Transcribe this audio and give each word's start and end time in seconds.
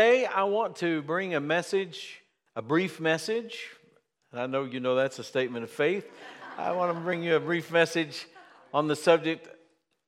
Today, 0.00 0.24
I 0.24 0.44
want 0.44 0.76
to 0.76 1.02
bring 1.02 1.34
a 1.34 1.40
message, 1.40 2.22
a 2.56 2.62
brief 2.62 3.00
message. 3.00 3.68
And 4.32 4.40
I 4.40 4.46
know 4.46 4.64
you 4.64 4.80
know 4.80 4.94
that's 4.94 5.18
a 5.18 5.22
statement 5.22 5.62
of 5.62 5.70
faith. 5.70 6.10
I 6.56 6.72
want 6.72 6.96
to 6.96 7.00
bring 7.00 7.22
you 7.22 7.36
a 7.36 7.40
brief 7.40 7.70
message 7.70 8.26
on 8.72 8.88
the 8.88 8.96
subject 8.96 9.46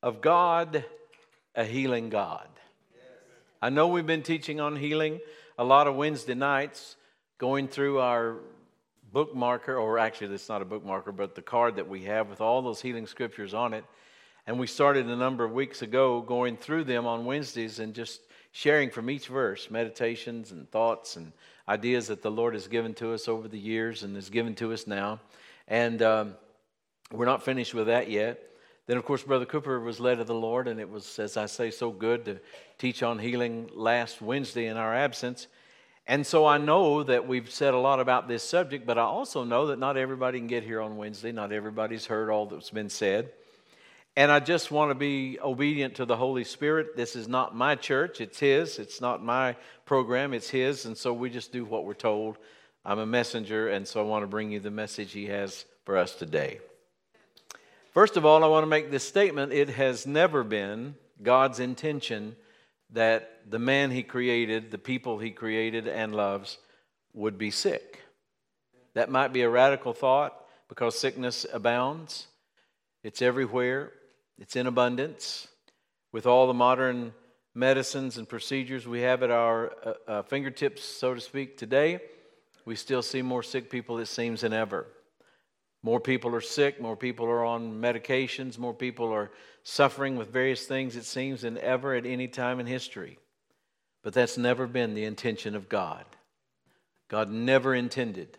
of 0.01 0.19
God, 0.19 0.83
a 1.53 1.63
healing 1.63 2.09
God. 2.09 2.47
I 3.61 3.69
know 3.69 3.87
we've 3.87 4.07
been 4.07 4.23
teaching 4.23 4.59
on 4.59 4.75
healing 4.75 5.19
a 5.59 5.63
lot 5.63 5.85
of 5.85 5.95
Wednesday 5.95 6.33
nights, 6.33 6.95
going 7.37 7.67
through 7.67 7.99
our 7.99 8.37
bookmarker, 9.13 9.79
or 9.79 9.99
actually, 9.99 10.33
it's 10.33 10.49
not 10.49 10.63
a 10.63 10.65
bookmarker, 10.65 11.15
but 11.15 11.35
the 11.35 11.43
card 11.43 11.75
that 11.75 11.87
we 11.87 12.05
have 12.05 12.31
with 12.31 12.41
all 12.41 12.63
those 12.63 12.81
healing 12.81 13.05
scriptures 13.05 13.53
on 13.53 13.75
it. 13.75 13.85
And 14.47 14.57
we 14.57 14.65
started 14.65 15.05
a 15.05 15.15
number 15.15 15.43
of 15.43 15.51
weeks 15.51 15.83
ago 15.83 16.19
going 16.21 16.57
through 16.57 16.85
them 16.85 17.05
on 17.05 17.25
Wednesdays 17.25 17.77
and 17.77 17.93
just 17.93 18.21
sharing 18.53 18.91
from 18.91 19.09
each 19.09 19.27
verse 19.27 19.69
meditations 19.69 20.51
and 20.51 20.69
thoughts 20.71 21.17
and 21.17 21.33
ideas 21.67 22.07
that 22.07 22.21
the 22.21 22.31
Lord 22.31 22.53
has 22.53 22.67
given 22.67 22.93
to 22.93 23.11
us 23.11 23.27
over 23.27 23.47
the 23.47 23.59
years 23.59 24.03
and 24.03 24.15
has 24.15 24.29
given 24.29 24.55
to 24.55 24.71
us 24.71 24.87
now. 24.87 25.19
And 25.67 26.01
um, 26.01 26.35
we're 27.11 27.25
not 27.25 27.43
finished 27.43 27.73
with 27.73 27.87
that 27.87 28.09
yet. 28.09 28.41
Then, 28.85 28.97
of 28.97 29.05
course, 29.05 29.23
Brother 29.23 29.45
Cooper 29.45 29.79
was 29.79 29.99
led 29.99 30.19
of 30.19 30.27
the 30.27 30.35
Lord, 30.35 30.67
and 30.67 30.79
it 30.79 30.89
was, 30.89 31.17
as 31.17 31.35
I 31.35 31.47
say, 31.47 31.71
so 31.71 31.89
good 31.89 32.25
to 32.25 32.39
teach 32.77 33.01
on 33.01 33.17
healing 33.17 33.69
last 33.73 34.21
Wednesday 34.21 34.67
in 34.67 34.77
our 34.77 34.93
absence. 34.93 35.47
And 36.05 36.27
so 36.27 36.45
I 36.45 36.57
know 36.57 37.01
that 37.03 37.27
we've 37.27 37.49
said 37.49 37.73
a 37.73 37.79
lot 37.79 38.01
about 38.01 38.27
this 38.27 38.43
subject, 38.43 38.85
but 38.85 38.97
I 38.97 39.03
also 39.03 39.45
know 39.45 39.67
that 39.67 39.79
not 39.79 39.95
everybody 39.95 40.37
can 40.37 40.47
get 40.47 40.63
here 40.63 40.81
on 40.81 40.97
Wednesday. 40.97 41.31
Not 41.31 41.53
everybody's 41.53 42.05
heard 42.05 42.29
all 42.29 42.45
that's 42.45 42.71
been 42.71 42.89
said. 42.89 43.31
And 44.15 44.31
I 44.31 44.39
just 44.39 44.69
want 44.69 44.91
to 44.91 44.95
be 44.95 45.39
obedient 45.41 45.95
to 45.95 46.05
the 46.05 46.15
Holy 46.15 46.43
Spirit. 46.43 46.95
This 46.95 47.15
is 47.15 47.27
not 47.27 47.55
my 47.55 47.75
church, 47.75 48.21
it's 48.21 48.39
His. 48.39 48.77
It's 48.77 49.01
not 49.01 49.23
my 49.23 49.55
program, 49.85 50.33
it's 50.33 50.49
His. 50.49 50.85
And 50.85 50.95
so 50.95 51.13
we 51.13 51.31
just 51.31 51.51
do 51.51 51.65
what 51.65 51.85
we're 51.85 51.95
told. 51.95 52.37
I'm 52.85 52.99
a 52.99 53.05
messenger, 53.05 53.69
and 53.69 53.87
so 53.87 54.01
I 54.01 54.03
want 54.03 54.23
to 54.23 54.27
bring 54.27 54.51
you 54.51 54.59
the 54.59 54.69
message 54.69 55.13
He 55.13 55.27
has 55.27 55.65
for 55.85 55.97
us 55.97 56.13
today. 56.13 56.59
First 57.91 58.15
of 58.17 58.25
all, 58.25 58.43
I 58.43 58.47
want 58.47 58.63
to 58.63 58.69
make 58.69 58.91
this 58.91 59.07
statement 59.07 59.51
it 59.51 59.69
has 59.69 60.05
never 60.05 60.43
been 60.43 60.95
God's 61.21 61.59
intention 61.59 62.35
that 62.91 63.39
the 63.49 63.59
man 63.59 63.89
He 63.89 64.03
created, 64.03 64.69
the 64.69 64.77
people 64.77 65.17
He 65.17 65.31
created 65.31 65.87
and 65.87 66.13
loves, 66.13 66.59
would 67.13 67.39
be 67.39 67.49
sick. 67.49 68.01
That 68.93 69.09
might 69.09 69.33
be 69.33 69.41
a 69.41 69.49
radical 69.49 69.93
thought 69.93 70.35
because 70.69 70.99
sickness 70.99 71.47
abounds, 71.51 72.27
it's 73.03 73.21
everywhere. 73.21 73.91
It's 74.43 74.57
in 74.57 74.67
abundance. 74.67 75.47
With 76.11 76.25
all 76.25 76.47
the 76.47 76.53
modern 76.53 77.13
medicines 77.55 78.17
and 78.17 78.27
procedures 78.27 78.85
we 78.85 78.99
have 78.99 79.23
at 79.23 79.31
our 79.31 79.71
uh, 79.85 79.93
uh, 80.05 80.21
fingertips, 80.23 80.83
so 80.83 81.13
to 81.13 81.21
speak, 81.21 81.57
today, 81.57 82.01
we 82.65 82.75
still 82.75 83.01
see 83.01 83.21
more 83.21 83.41
sick 83.41 83.69
people, 83.69 83.99
it 83.99 84.07
seems, 84.07 84.41
than 84.41 84.51
ever. 84.51 84.85
More 85.81 86.01
people 86.01 86.35
are 86.35 86.41
sick, 86.41 86.81
more 86.81 86.97
people 86.97 87.25
are 87.25 87.45
on 87.45 87.79
medications, 87.79 88.57
more 88.57 88.73
people 88.73 89.13
are 89.13 89.31
suffering 89.63 90.17
with 90.17 90.33
various 90.33 90.65
things, 90.65 90.97
it 90.97 91.05
seems, 91.05 91.43
than 91.43 91.57
ever 91.59 91.93
at 91.93 92.05
any 92.05 92.27
time 92.27 92.59
in 92.59 92.65
history. 92.65 93.19
But 94.03 94.11
that's 94.11 94.37
never 94.37 94.67
been 94.67 94.93
the 94.93 95.05
intention 95.05 95.55
of 95.55 95.69
God. 95.69 96.03
God 97.07 97.29
never 97.31 97.73
intended 97.73 98.37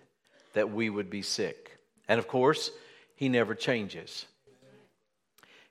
that 0.53 0.71
we 0.71 0.91
would 0.91 1.09
be 1.09 1.23
sick. 1.23 1.79
And 2.07 2.19
of 2.19 2.29
course, 2.29 2.71
He 3.17 3.31
never 3.31 3.55
changes. 3.55 4.27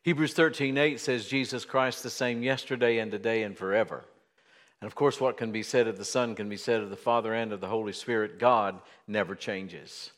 Hebrews 0.03 0.33
13 0.33 0.77
8 0.77 0.99
says, 0.99 1.27
Jesus 1.27 1.63
Christ 1.63 2.03
the 2.03 2.09
same 2.09 2.43
yesterday 2.43 2.97
and 2.97 3.09
today 3.09 3.43
and 3.43 3.57
forever. 3.57 4.03
And 4.81 4.87
of 4.87 4.95
course, 4.95 5.21
what 5.21 5.37
can 5.37 5.53
be 5.53 5.63
said 5.63 5.87
of 5.87 5.97
the 5.97 6.03
Son 6.03 6.35
can 6.35 6.49
be 6.49 6.57
said 6.57 6.81
of 6.81 6.89
the 6.89 6.97
Father 6.97 7.33
and 7.33 7.53
of 7.53 7.61
the 7.61 7.69
Holy 7.69 7.93
Spirit. 7.93 8.37
God 8.37 8.81
never 9.07 9.33
changes. 9.33 10.11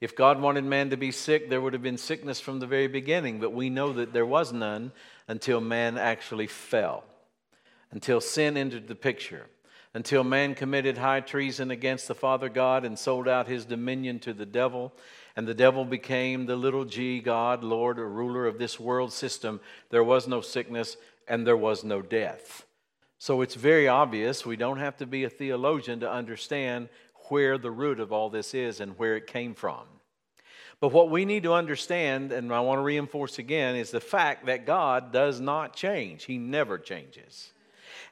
If 0.00 0.16
God 0.16 0.40
wanted 0.40 0.64
man 0.64 0.90
to 0.90 0.96
be 0.96 1.12
sick, 1.12 1.48
there 1.48 1.60
would 1.60 1.74
have 1.74 1.82
been 1.82 1.96
sickness 1.96 2.40
from 2.40 2.58
the 2.58 2.66
very 2.66 2.88
beginning, 2.88 3.38
but 3.38 3.52
we 3.52 3.70
know 3.70 3.92
that 3.92 4.12
there 4.12 4.26
was 4.26 4.52
none 4.52 4.90
until 5.28 5.60
man 5.60 5.96
actually 5.96 6.48
fell, 6.48 7.04
until 7.92 8.20
sin 8.20 8.56
entered 8.56 8.88
the 8.88 8.96
picture, 8.96 9.46
until 9.94 10.24
man 10.24 10.56
committed 10.56 10.98
high 10.98 11.20
treason 11.20 11.70
against 11.70 12.08
the 12.08 12.16
Father 12.16 12.48
God 12.48 12.84
and 12.84 12.98
sold 12.98 13.28
out 13.28 13.46
his 13.46 13.64
dominion 13.64 14.18
to 14.20 14.32
the 14.32 14.46
devil 14.46 14.92
and 15.40 15.48
the 15.48 15.54
devil 15.54 15.86
became 15.86 16.44
the 16.44 16.54
little 16.54 16.84
g 16.84 17.18
God, 17.18 17.64
Lord, 17.64 17.98
or 17.98 18.06
ruler 18.06 18.46
of 18.46 18.58
this 18.58 18.78
world 18.78 19.10
system, 19.10 19.58
there 19.88 20.04
was 20.04 20.28
no 20.28 20.42
sickness 20.42 20.98
and 21.26 21.46
there 21.46 21.56
was 21.56 21.82
no 21.82 22.02
death. 22.02 22.66
So 23.16 23.40
it's 23.40 23.54
very 23.54 23.88
obvious. 23.88 24.44
We 24.44 24.56
don't 24.56 24.80
have 24.80 24.98
to 24.98 25.06
be 25.06 25.24
a 25.24 25.30
theologian 25.30 26.00
to 26.00 26.12
understand 26.12 26.90
where 27.30 27.56
the 27.56 27.70
root 27.70 28.00
of 28.00 28.12
all 28.12 28.28
this 28.28 28.52
is 28.52 28.80
and 28.80 28.98
where 28.98 29.16
it 29.16 29.26
came 29.26 29.54
from. 29.54 29.84
But 30.78 30.92
what 30.92 31.08
we 31.08 31.24
need 31.24 31.44
to 31.44 31.54
understand, 31.54 32.32
and 32.32 32.52
I 32.52 32.60
want 32.60 32.76
to 32.76 32.82
reinforce 32.82 33.38
again, 33.38 33.76
is 33.76 33.90
the 33.90 33.98
fact 33.98 34.44
that 34.44 34.66
God 34.66 35.10
does 35.10 35.40
not 35.40 35.74
change. 35.74 36.24
He 36.24 36.36
never 36.36 36.76
changes. 36.76 37.54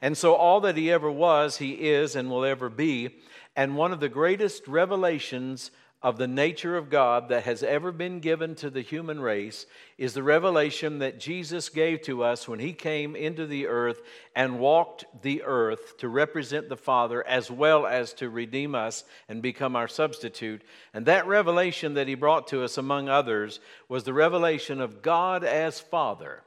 And 0.01 0.17
so 0.17 0.33
all 0.33 0.61
that 0.61 0.77
He 0.77 0.91
ever 0.91 1.11
was, 1.11 1.57
He 1.57 1.73
is 1.73 2.15
and 2.15 2.27
will 2.27 2.43
ever 2.43 2.69
be. 2.69 3.19
And 3.55 3.75
one 3.75 3.91
of 3.91 3.99
the 3.99 4.09
greatest 4.09 4.67
revelations 4.67 5.69
of 6.01 6.17
the 6.17 6.27
nature 6.27 6.77
of 6.77 6.89
God 6.89 7.27
that 7.27 7.43
has 7.43 7.61
ever 7.61 7.91
been 7.91 8.21
given 8.21 8.55
to 8.55 8.69
the 8.69 8.81
human 8.81 9.19
race 9.19 9.65
is 9.97 10.13
the 10.13 10.23
revelation 10.23 10.99
that 10.99 11.19
Jesus 11.19 11.67
gave 11.67 12.01
to 12.03 12.23
us 12.23 12.47
when 12.47 12.59
he 12.59 12.71
came 12.71 13.17
into 13.17 13.45
the 13.45 13.67
earth 13.67 14.01
and 14.33 14.59
walked 14.59 15.03
the 15.21 15.43
earth 15.43 15.97
to 15.97 16.07
represent 16.07 16.69
the 16.69 16.77
Father 16.77 17.25
as 17.27 17.51
well 17.51 17.85
as 17.85 18.13
to 18.13 18.29
redeem 18.29 18.75
us 18.75 19.03
and 19.27 19.41
become 19.41 19.75
our 19.75 19.89
substitute. 19.89 20.61
And 20.93 21.05
that 21.05 21.27
revelation 21.27 21.95
that 21.95 22.07
he 22.07 22.15
brought 22.15 22.47
to 22.47 22.63
us, 22.63 22.77
among 22.77 23.09
others, 23.09 23.59
was 23.89 24.05
the 24.05 24.13
revelation 24.13 24.79
of 24.79 25.01
God 25.01 25.43
as 25.43 25.81
Father. 25.81 26.43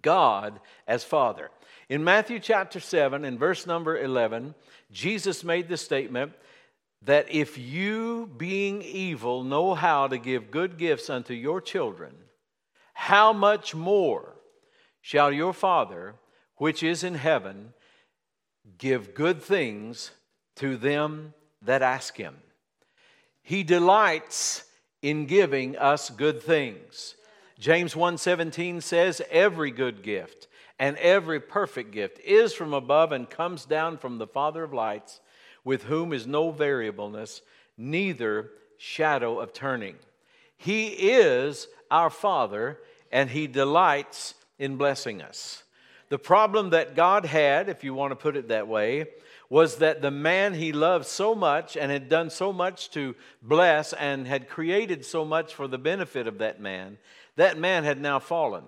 God 0.00 0.60
as 0.86 1.04
Father. 1.04 1.50
In 1.90 2.04
Matthew 2.04 2.38
chapter 2.38 2.80
7, 2.80 3.22
in 3.24 3.36
verse 3.36 3.66
number 3.66 3.98
11, 3.98 4.54
Jesus 4.90 5.44
made 5.44 5.68
the 5.68 5.76
statement 5.76 6.32
that 7.02 7.30
if 7.30 7.56
you, 7.56 8.30
being 8.36 8.82
evil, 8.82 9.42
know 9.42 9.74
how 9.74 10.06
to 10.06 10.18
give 10.18 10.50
good 10.50 10.76
gifts 10.76 11.08
unto 11.08 11.32
your 11.32 11.60
children, 11.60 12.14
how 12.92 13.32
much 13.32 13.74
more 13.74 14.34
shall 15.00 15.32
your 15.32 15.54
Father, 15.54 16.14
which 16.56 16.82
is 16.82 17.02
in 17.02 17.14
heaven, 17.14 17.72
give 18.76 19.14
good 19.14 19.42
things 19.42 20.10
to 20.56 20.76
them 20.76 21.32
that 21.62 21.82
ask 21.82 22.16
him? 22.16 22.36
He 23.42 23.62
delights 23.62 24.64
in 25.00 25.24
giving 25.24 25.76
us 25.78 26.10
good 26.10 26.42
things. 26.42 27.14
James 27.58 27.94
1:17 27.94 28.82
says 28.82 29.22
every 29.30 29.70
good 29.70 30.02
gift 30.02 30.48
and 30.78 30.96
every 30.98 31.40
perfect 31.40 31.90
gift 31.90 32.18
is 32.20 32.52
from 32.54 32.72
above 32.74 33.12
and 33.12 33.28
comes 33.28 33.64
down 33.64 33.98
from 33.98 34.18
the 34.18 34.26
Father 34.26 34.62
of 34.62 34.72
lights 34.72 35.20
with 35.64 35.84
whom 35.84 36.12
is 36.12 36.26
no 36.26 36.50
variableness, 36.50 37.42
neither 37.76 38.50
shadow 38.76 39.38
of 39.38 39.52
turning. 39.52 39.96
He 40.56 40.88
is 40.88 41.68
our 41.90 42.10
Father, 42.10 42.78
and 43.10 43.30
He 43.30 43.46
delights 43.46 44.34
in 44.58 44.76
blessing 44.76 45.22
us. 45.22 45.64
The 46.10 46.18
problem 46.18 46.70
that 46.70 46.96
God 46.96 47.24
had, 47.24 47.68
if 47.68 47.84
you 47.84 47.94
want 47.94 48.10
to 48.10 48.16
put 48.16 48.36
it 48.36 48.48
that 48.48 48.68
way, 48.68 49.06
was 49.48 49.76
that 49.76 50.00
the 50.00 50.10
man 50.10 50.54
he 50.54 50.72
loved 50.72 51.06
so 51.06 51.34
much 51.34 51.76
and 51.76 51.90
had 51.90 52.08
done 52.08 52.30
so 52.30 52.52
much 52.52 52.90
to 52.90 53.16
bless 53.42 53.92
and 53.92 54.26
had 54.26 54.48
created 54.48 55.04
so 55.04 55.24
much 55.24 55.52
for 55.52 55.66
the 55.66 55.78
benefit 55.78 56.28
of 56.28 56.38
that 56.38 56.60
man, 56.60 56.98
that 57.36 57.58
man 57.58 57.82
had 57.82 58.00
now 58.00 58.20
fallen. 58.20 58.64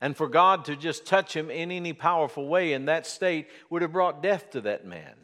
And 0.00 0.16
for 0.16 0.28
God 0.28 0.64
to 0.66 0.76
just 0.76 1.06
touch 1.06 1.34
him 1.34 1.50
in 1.50 1.70
any 1.70 1.92
powerful 1.92 2.48
way 2.48 2.72
in 2.72 2.86
that 2.86 3.06
state 3.06 3.48
would 3.70 3.82
have 3.82 3.92
brought 3.92 4.22
death 4.22 4.50
to 4.50 4.60
that 4.62 4.84
man. 4.84 5.14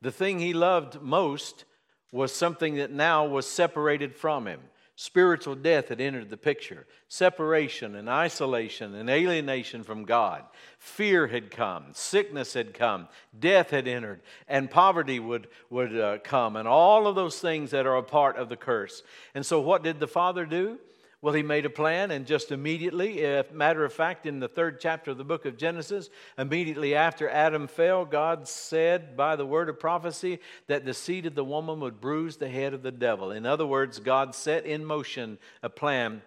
The 0.00 0.12
thing 0.12 0.38
he 0.38 0.52
loved 0.52 1.02
most 1.02 1.64
was 2.12 2.32
something 2.32 2.76
that 2.76 2.90
now 2.90 3.26
was 3.26 3.46
separated 3.46 4.14
from 4.14 4.46
him. 4.46 4.60
Spiritual 5.00 5.54
death 5.54 5.90
had 5.90 6.00
entered 6.00 6.28
the 6.28 6.36
picture. 6.36 6.84
Separation 7.06 7.94
and 7.94 8.08
isolation 8.08 8.96
and 8.96 9.08
alienation 9.08 9.84
from 9.84 10.04
God. 10.04 10.42
Fear 10.80 11.28
had 11.28 11.52
come. 11.52 11.84
Sickness 11.92 12.54
had 12.54 12.74
come. 12.74 13.06
Death 13.38 13.70
had 13.70 13.86
entered. 13.86 14.22
And 14.48 14.68
poverty 14.68 15.20
would, 15.20 15.46
would 15.70 15.96
uh, 15.96 16.18
come. 16.24 16.56
And 16.56 16.66
all 16.66 17.06
of 17.06 17.14
those 17.14 17.38
things 17.38 17.70
that 17.70 17.86
are 17.86 17.96
a 17.96 18.02
part 18.02 18.36
of 18.36 18.48
the 18.48 18.56
curse. 18.56 19.04
And 19.36 19.46
so, 19.46 19.60
what 19.60 19.84
did 19.84 20.00
the 20.00 20.08
Father 20.08 20.44
do? 20.44 20.80
Well, 21.20 21.34
he 21.34 21.42
made 21.42 21.66
a 21.66 21.70
plan, 21.70 22.12
and 22.12 22.26
just 22.26 22.52
immediately, 22.52 23.18
if 23.18 23.52
matter 23.52 23.84
of 23.84 23.92
fact, 23.92 24.24
in 24.24 24.38
the 24.38 24.46
third 24.46 24.78
chapter 24.80 25.10
of 25.10 25.18
the 25.18 25.24
book 25.24 25.46
of 25.46 25.56
Genesis, 25.56 26.10
immediately 26.38 26.94
after 26.94 27.28
Adam 27.28 27.66
fell, 27.66 28.04
God 28.04 28.46
said 28.46 29.16
by 29.16 29.34
the 29.34 29.44
word 29.44 29.68
of 29.68 29.80
prophecy 29.80 30.38
that 30.68 30.84
the 30.84 30.94
seed 30.94 31.26
of 31.26 31.34
the 31.34 31.42
woman 31.42 31.80
would 31.80 32.00
bruise 32.00 32.36
the 32.36 32.48
head 32.48 32.72
of 32.72 32.82
the 32.82 32.92
devil. 32.92 33.32
In 33.32 33.46
other 33.46 33.66
words, 33.66 33.98
God 33.98 34.32
set 34.32 34.64
in 34.64 34.84
motion 34.84 35.38
a 35.60 35.68
plan 35.68 36.22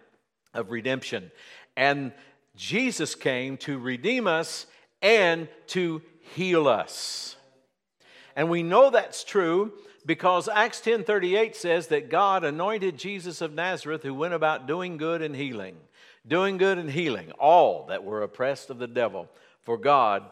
of 0.52 0.70
redemption. 0.70 1.30
And 1.74 2.12
Jesus 2.54 3.14
came 3.14 3.56
to 3.58 3.78
redeem 3.78 4.26
us 4.26 4.66
and 5.00 5.48
to 5.68 6.02
heal 6.34 6.68
us. 6.68 7.36
And 8.36 8.50
we 8.50 8.62
know 8.62 8.90
that's 8.90 9.24
true 9.24 9.72
because 10.04 10.48
Acts 10.48 10.80
10:38 10.80 11.54
says 11.54 11.88
that 11.88 12.08
God 12.10 12.44
anointed 12.44 12.98
Jesus 12.98 13.40
of 13.40 13.54
Nazareth 13.54 14.02
who 14.02 14.14
went 14.14 14.34
about 14.34 14.66
doing 14.66 14.96
good 14.96 15.22
and 15.22 15.34
healing, 15.34 15.76
doing 16.26 16.56
good 16.56 16.78
and 16.78 16.90
healing 16.90 17.32
all 17.32 17.86
that 17.86 18.04
were 18.04 18.22
oppressed 18.22 18.70
of 18.70 18.78
the 18.78 18.86
devil, 18.86 19.28
for 19.62 19.76
God 19.76 20.24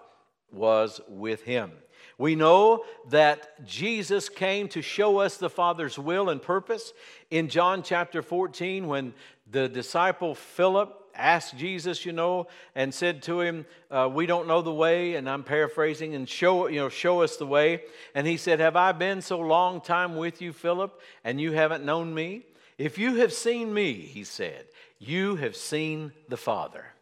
was 0.52 1.00
with 1.08 1.43
him. 1.43 1.72
We 2.19 2.34
know 2.34 2.84
that 3.08 3.64
Jesus 3.67 4.28
came 4.28 4.69
to 4.69 4.82
show 4.82 5.19
us 5.19 5.37
the 5.37 5.49
Father's 5.49 5.99
will 5.99 6.28
and 6.28 6.43
purpose. 6.43 6.93
In 7.31 7.49
John 7.49 7.82
chapter 7.82 8.20
14, 8.20 8.87
when 8.87 9.14
the 9.50 9.69
disciple 9.69 10.34
Philip 10.34 11.00
asked 11.20 11.56
Jesus, 11.56 12.05
you 12.05 12.12
know, 12.12 12.49
and 12.75 12.93
said 12.93 13.22
to 13.25 13.40
him, 13.40 13.67
uh, 13.90 14.08
"We 14.12 14.26
don't 14.26 14.49
know 14.49 14.62
the 14.62 14.72
way," 14.72 15.14
and 15.14 15.28
I'm 15.28 15.44
paraphrasing, 15.44 16.14
and 16.14 16.28
show 16.28 16.67
you 16.67 16.81
know, 16.81 16.88
show 16.88 17.22
us 17.22 17.37
the 17.37 17.46
way. 17.46 17.84
And 18.14 18.26
he 18.26 18.37
said, 18.37 18.58
"Have 18.61 18.76
I 18.76 18.93
been 18.93 19.22
so 19.22 19.38
long 19.38 19.81
time 19.81 20.17
with 20.17 20.43
you, 20.43 20.52
Philip, 20.52 21.00
and 21.22 21.40
you 21.40 21.52
haven't 21.52 21.84
known 21.84 22.14
me? 22.14 22.43
If 22.78 22.99
you 22.99 23.17
have 23.17 23.32
seen 23.32 23.72
me," 23.75 23.93
he 23.93 24.25
said, 24.25 24.67
"you 24.99 25.37
have 25.37 25.55
seen 25.55 26.12
the 26.28 26.37
Father." 26.37 26.94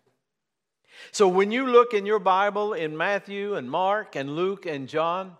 So 1.13 1.29
when 1.29 1.53
you 1.53 1.67
look 1.67 1.95
in 1.95 2.07
your 2.07 2.19
Bible 2.19 2.73
in 2.73 2.97
Matthew 2.97 3.55
and 3.55 3.71
Mark 3.71 4.17
and 4.17 4.35
Luke 4.35 4.67
and 4.67 4.89
John, 4.89 5.37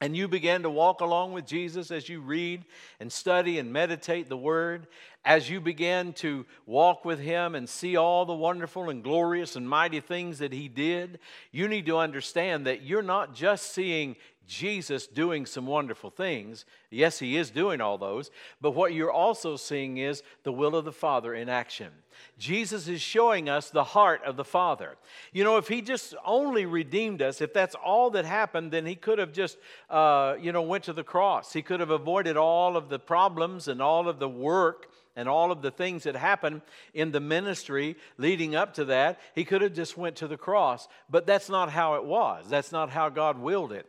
and 0.00 0.16
you 0.16 0.28
begin 0.28 0.62
to 0.62 0.70
walk 0.70 1.00
along 1.00 1.32
with 1.32 1.46
Jesus 1.46 1.90
as 1.90 2.08
you 2.08 2.20
read 2.20 2.64
and 3.00 3.12
study 3.12 3.58
and 3.58 3.72
meditate 3.72 4.28
the 4.28 4.36
Word, 4.36 4.86
as 5.24 5.50
you 5.50 5.60
begin 5.60 6.12
to 6.14 6.46
walk 6.66 7.04
with 7.04 7.20
Him 7.20 7.54
and 7.54 7.68
see 7.68 7.96
all 7.96 8.24
the 8.24 8.34
wonderful 8.34 8.88
and 8.88 9.02
glorious 9.02 9.56
and 9.56 9.68
mighty 9.68 10.00
things 10.00 10.38
that 10.38 10.52
He 10.52 10.68
did, 10.68 11.18
you 11.52 11.68
need 11.68 11.86
to 11.86 11.98
understand 11.98 12.66
that 12.66 12.82
you're 12.82 13.02
not 13.02 13.34
just 13.34 13.72
seeing 13.72 14.16
Jesus 14.50 15.06
doing 15.06 15.46
some 15.46 15.64
wonderful 15.64 16.10
things. 16.10 16.64
Yes, 16.90 17.20
He 17.20 17.36
is 17.36 17.50
doing 17.50 17.80
all 17.80 17.98
those, 17.98 18.32
but 18.60 18.72
what 18.72 18.92
you're 18.92 19.12
also 19.12 19.56
seeing 19.56 19.98
is 19.98 20.24
the 20.42 20.52
will 20.52 20.74
of 20.74 20.84
the 20.84 20.90
Father 20.90 21.34
in 21.34 21.48
action. 21.48 21.92
Jesus 22.36 22.88
is 22.88 23.00
showing 23.00 23.48
us 23.48 23.70
the 23.70 23.84
heart 23.84 24.22
of 24.24 24.36
the 24.36 24.44
Father. 24.44 24.96
You 25.32 25.44
know, 25.44 25.56
if 25.58 25.68
He 25.68 25.82
just 25.82 26.16
only 26.26 26.66
redeemed 26.66 27.22
us, 27.22 27.40
if 27.40 27.52
that's 27.52 27.76
all 27.76 28.10
that 28.10 28.24
happened, 28.24 28.72
then 28.72 28.86
He 28.86 28.96
could 28.96 29.18
have 29.18 29.32
just, 29.32 29.56
uh, 29.88 30.34
you 30.40 30.50
know, 30.50 30.62
went 30.62 30.84
to 30.84 30.92
the 30.92 31.04
cross. 31.04 31.52
He 31.52 31.62
could 31.62 31.78
have 31.78 31.90
avoided 31.90 32.36
all 32.36 32.76
of 32.76 32.88
the 32.88 32.98
problems 32.98 33.68
and 33.68 33.80
all 33.80 34.08
of 34.08 34.18
the 34.18 34.28
work 34.28 34.88
and 35.20 35.28
all 35.28 35.52
of 35.52 35.60
the 35.60 35.70
things 35.70 36.04
that 36.04 36.16
happened 36.16 36.62
in 36.94 37.12
the 37.12 37.20
ministry 37.20 37.94
leading 38.16 38.56
up 38.56 38.74
to 38.74 38.86
that 38.86 39.20
he 39.34 39.44
could 39.44 39.60
have 39.60 39.74
just 39.74 39.98
went 39.98 40.16
to 40.16 40.26
the 40.26 40.38
cross. 40.38 40.88
But 41.10 41.26
that's 41.26 41.50
not 41.50 41.70
how 41.70 41.96
it 41.96 42.04
was. 42.04 42.46
That's 42.48 42.72
not 42.72 42.88
how 42.88 43.10
god 43.10 43.38
willed 43.38 43.70
it. 43.70 43.86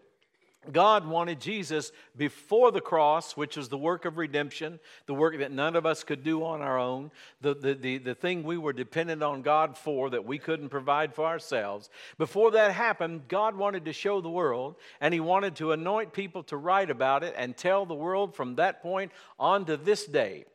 God 0.72 1.08
wanted 1.08 1.42
Jesus 1.42 1.92
before 2.16 2.72
the 2.72 2.82
cross, 2.82 3.36
which 3.36 3.58
was 3.58 3.70
the 3.70 3.80
work 3.80 4.06
of 4.06 4.20
redemption, 4.20 4.80
the 5.08 5.14
work 5.14 5.40
that 5.40 5.52
none 5.52 5.76
of 5.76 5.88
us 5.88 6.04
could 6.04 6.24
do 6.24 6.44
on 6.44 6.62
our 6.62 6.78
own, 6.78 7.10
the, 7.42 7.56
the, 7.56 7.74
the, 7.74 7.98
the, 7.98 8.14
thing 8.14 8.44
we 8.44 8.60
were 8.60 8.74
dependent 8.74 9.24
on 9.24 9.42
God 9.42 9.76
for 9.76 10.12
that 10.12 10.24
we 10.24 10.38
couldn't 10.38 10.70
provide 10.70 11.16
for 11.16 11.26
ourselves. 11.26 11.90
Before 12.20 12.52
that 12.52 12.74
happened, 12.74 13.28
God 13.28 13.56
wanted 13.56 13.86
to 13.86 13.94
show 13.94 14.22
the 14.22 14.30
world, 14.30 14.76
and 15.00 15.16
He 15.16 15.20
wanted 15.20 15.56
to 15.56 15.72
anoint 15.72 16.14
people 16.14 16.44
to 16.44 16.58
write 16.58 16.92
about 16.92 17.24
it 17.24 17.34
and 17.36 17.58
tell 17.58 17.88
the 17.88 17.96
world 17.96 18.36
from 18.36 18.56
that 18.56 18.84
point 18.84 19.12
on 19.40 19.66
to 19.66 19.78
this 19.78 20.06
day 20.06 20.46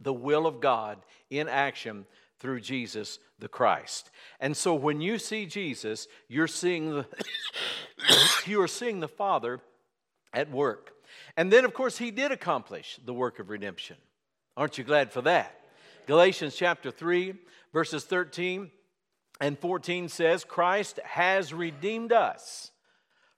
the 0.00 0.12
will 0.12 0.46
of 0.46 0.60
God 0.60 0.98
in 1.28 1.48
action 1.48 2.06
through 2.38 2.60
Jesus 2.60 3.18
the 3.38 3.48
Christ. 3.48 4.10
And 4.40 4.56
so 4.56 4.74
when 4.74 5.00
you 5.00 5.18
see 5.18 5.46
Jesus, 5.46 6.08
you're 6.28 6.46
seeing 6.46 6.90
the 6.90 7.06
you 8.46 8.60
are 8.62 8.68
seeing 8.68 9.00
the 9.00 9.08
Father 9.08 9.60
at 10.32 10.50
work. 10.50 10.92
And 11.36 11.52
then 11.52 11.64
of 11.64 11.74
course 11.74 11.98
he 11.98 12.10
did 12.10 12.32
accomplish 12.32 12.98
the 13.04 13.14
work 13.14 13.38
of 13.38 13.50
redemption. 13.50 13.96
Aren't 14.56 14.78
you 14.78 14.84
glad 14.84 15.12
for 15.12 15.22
that? 15.22 15.60
Galatians 16.06 16.56
chapter 16.56 16.90
3 16.90 17.34
verses 17.72 18.04
13 18.04 18.70
and 19.40 19.58
14 19.58 20.08
says 20.08 20.44
Christ 20.44 20.98
has 21.04 21.52
redeemed 21.52 22.12
us 22.12 22.72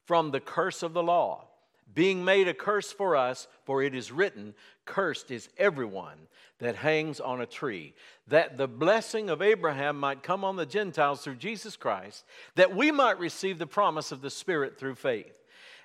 from 0.04 0.30
the 0.30 0.40
curse 0.40 0.82
of 0.82 0.92
the 0.92 1.02
law 1.02 1.48
being 1.94 2.24
made 2.24 2.48
a 2.48 2.54
curse 2.54 2.92
for 2.92 3.16
us, 3.16 3.48
for 3.64 3.82
it 3.82 3.94
is 3.94 4.12
written, 4.12 4.54
Cursed 4.84 5.30
is 5.30 5.48
everyone 5.58 6.28
that 6.58 6.76
hangs 6.76 7.20
on 7.20 7.40
a 7.40 7.46
tree, 7.46 7.94
that 8.28 8.56
the 8.56 8.68
blessing 8.68 9.30
of 9.30 9.42
Abraham 9.42 9.98
might 9.98 10.22
come 10.22 10.44
on 10.44 10.56
the 10.56 10.66
Gentiles 10.66 11.22
through 11.22 11.36
Jesus 11.36 11.76
Christ, 11.76 12.24
that 12.54 12.74
we 12.74 12.90
might 12.90 13.18
receive 13.18 13.58
the 13.58 13.66
promise 13.66 14.12
of 14.12 14.22
the 14.22 14.30
Spirit 14.30 14.78
through 14.78 14.94
faith. 14.94 15.34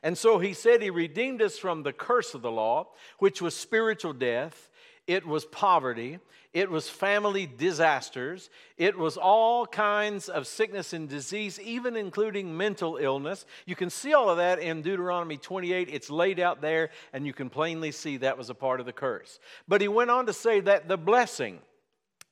And 0.03 0.17
so 0.17 0.39
he 0.39 0.53
said 0.53 0.81
he 0.81 0.89
redeemed 0.89 1.41
us 1.41 1.57
from 1.57 1.83
the 1.83 1.93
curse 1.93 2.33
of 2.33 2.41
the 2.41 2.51
law, 2.51 2.89
which 3.17 3.41
was 3.41 3.55
spiritual 3.55 4.13
death, 4.13 4.69
it 5.07 5.25
was 5.25 5.45
poverty, 5.45 6.19
it 6.53 6.69
was 6.69 6.89
family 6.89 7.45
disasters, 7.45 8.49
it 8.77 8.97
was 8.97 9.15
all 9.15 9.65
kinds 9.65 10.27
of 10.27 10.47
sickness 10.47 10.91
and 10.91 11.07
disease, 11.07 11.59
even 11.59 11.95
including 11.95 12.55
mental 12.55 12.97
illness. 12.97 13.45
You 13.65 13.75
can 13.75 13.89
see 13.89 14.13
all 14.13 14.29
of 14.29 14.37
that 14.37 14.59
in 14.59 14.81
Deuteronomy 14.81 15.37
28. 15.37 15.89
It's 15.91 16.09
laid 16.09 16.39
out 16.39 16.61
there, 16.61 16.89
and 17.13 17.25
you 17.25 17.33
can 17.33 17.49
plainly 17.49 17.91
see 17.91 18.17
that 18.17 18.37
was 18.37 18.49
a 18.49 18.55
part 18.55 18.79
of 18.79 18.85
the 18.85 18.93
curse. 18.93 19.39
But 19.67 19.81
he 19.81 19.87
went 19.87 20.11
on 20.11 20.25
to 20.25 20.33
say 20.33 20.59
that 20.61 20.87
the 20.87 20.97
blessing, 20.97 21.59